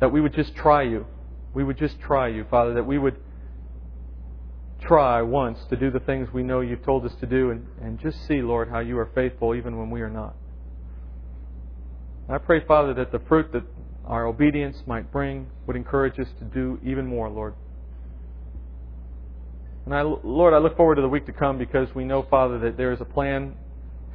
That 0.00 0.12
we 0.12 0.20
would 0.20 0.34
just 0.34 0.54
try 0.54 0.82
you. 0.82 1.06
We 1.54 1.64
would 1.64 1.78
just 1.78 1.98
try 2.00 2.28
you, 2.28 2.44
Father, 2.50 2.74
that 2.74 2.84
we 2.84 2.98
would 2.98 3.16
try 4.82 5.22
once 5.22 5.58
to 5.70 5.76
do 5.76 5.90
the 5.90 6.00
things 6.00 6.28
we 6.32 6.42
know 6.42 6.60
you've 6.60 6.84
told 6.84 7.06
us 7.06 7.14
to 7.20 7.26
do 7.26 7.50
and, 7.50 7.66
and 7.80 7.98
just 7.98 8.26
see, 8.26 8.42
Lord, 8.42 8.68
how 8.68 8.80
you 8.80 8.98
are 8.98 9.10
faithful 9.14 9.54
even 9.54 9.78
when 9.78 9.88
we 9.88 10.02
are 10.02 10.10
not. 10.10 10.36
I 12.28 12.36
pray, 12.36 12.62
Father, 12.66 12.92
that 12.94 13.10
the 13.10 13.20
fruit 13.20 13.52
that 13.52 13.62
our 14.04 14.26
obedience 14.26 14.82
might 14.86 15.10
bring 15.10 15.48
would 15.66 15.76
encourage 15.76 16.20
us 16.20 16.28
to 16.40 16.44
do 16.44 16.78
even 16.84 17.06
more, 17.06 17.30
Lord. 17.30 17.54
And 19.88 19.96
I, 19.96 20.02
Lord, 20.02 20.52
I 20.52 20.58
look 20.58 20.76
forward 20.76 20.96
to 20.96 21.00
the 21.00 21.08
week 21.08 21.24
to 21.24 21.32
come 21.32 21.56
because 21.56 21.88
we 21.94 22.04
know, 22.04 22.22
Father, 22.28 22.58
that 22.58 22.76
there 22.76 22.92
is 22.92 23.00
a 23.00 23.06
plan 23.06 23.54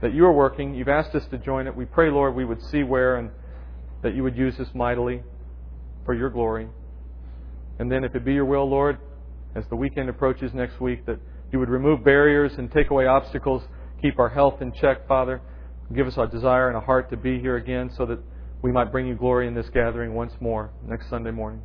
that 0.03 0.13
you 0.13 0.23
are 0.23 0.31
working. 0.31 0.75
You've 0.75 0.87
asked 0.87 1.15
us 1.15 1.25
to 1.31 1.39
join 1.39 1.65
it. 1.65 1.75
We 1.75 1.85
pray, 1.85 2.11
Lord, 2.11 2.35
we 2.35 2.45
would 2.45 2.61
see 2.61 2.83
where 2.83 3.15
and 3.15 3.31
that 4.03 4.13
you 4.13 4.21
would 4.21 4.37
use 4.37 4.59
us 4.59 4.67
mightily 4.75 5.23
for 6.05 6.13
your 6.13 6.29
glory. 6.29 6.67
And 7.79 7.91
then, 7.91 8.03
if 8.03 8.13
it 8.13 8.23
be 8.23 8.35
your 8.35 8.45
will, 8.45 8.69
Lord, 8.69 8.99
as 9.55 9.63
the 9.71 9.75
weekend 9.75 10.09
approaches 10.09 10.53
next 10.53 10.79
week, 10.79 11.07
that 11.07 11.17
you 11.51 11.57
would 11.57 11.69
remove 11.69 12.03
barriers 12.03 12.51
and 12.59 12.71
take 12.71 12.91
away 12.91 13.07
obstacles, 13.07 13.63
keep 13.99 14.19
our 14.19 14.29
health 14.29 14.61
in 14.61 14.73
check, 14.73 15.07
Father. 15.07 15.41
Give 15.91 16.05
us 16.05 16.19
a 16.19 16.27
desire 16.27 16.67
and 16.67 16.77
a 16.77 16.81
heart 16.81 17.09
to 17.09 17.17
be 17.17 17.39
here 17.39 17.55
again 17.55 17.89
so 17.97 18.05
that 18.05 18.19
we 18.61 18.71
might 18.71 18.91
bring 18.91 19.07
you 19.07 19.15
glory 19.15 19.47
in 19.47 19.55
this 19.55 19.69
gathering 19.73 20.13
once 20.13 20.33
more 20.39 20.69
next 20.87 21.09
Sunday 21.09 21.31
morning. 21.31 21.63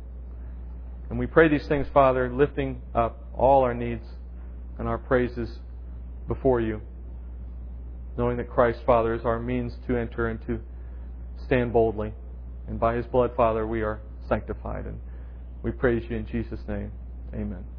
And 1.09 1.17
we 1.17 1.25
pray 1.25 1.47
these 1.47 1.67
things, 1.67 1.87
Father, 1.93 2.31
lifting 2.31 2.81
up 2.93 3.27
all 3.33 3.63
our 3.63 3.73
needs 3.73 4.05
and 4.77 4.87
our 4.87 4.97
praises 4.97 5.49
before 6.27 6.61
you, 6.61 6.81
knowing 8.17 8.37
that 8.37 8.49
Christ, 8.49 8.79
Father, 8.85 9.13
is 9.13 9.21
our 9.25 9.39
means 9.39 9.73
to 9.87 9.97
enter 9.97 10.27
and 10.27 10.39
to 10.45 10.59
stand 11.45 11.73
boldly. 11.73 12.13
And 12.67 12.79
by 12.79 12.95
his 12.95 13.05
blood, 13.07 13.31
Father, 13.35 13.65
we 13.65 13.81
are 13.81 13.99
sanctified. 14.27 14.85
And 14.85 14.99
we 15.63 15.71
praise 15.71 16.03
you 16.09 16.17
in 16.17 16.27
Jesus' 16.27 16.59
name. 16.67 16.91
Amen. 17.33 17.78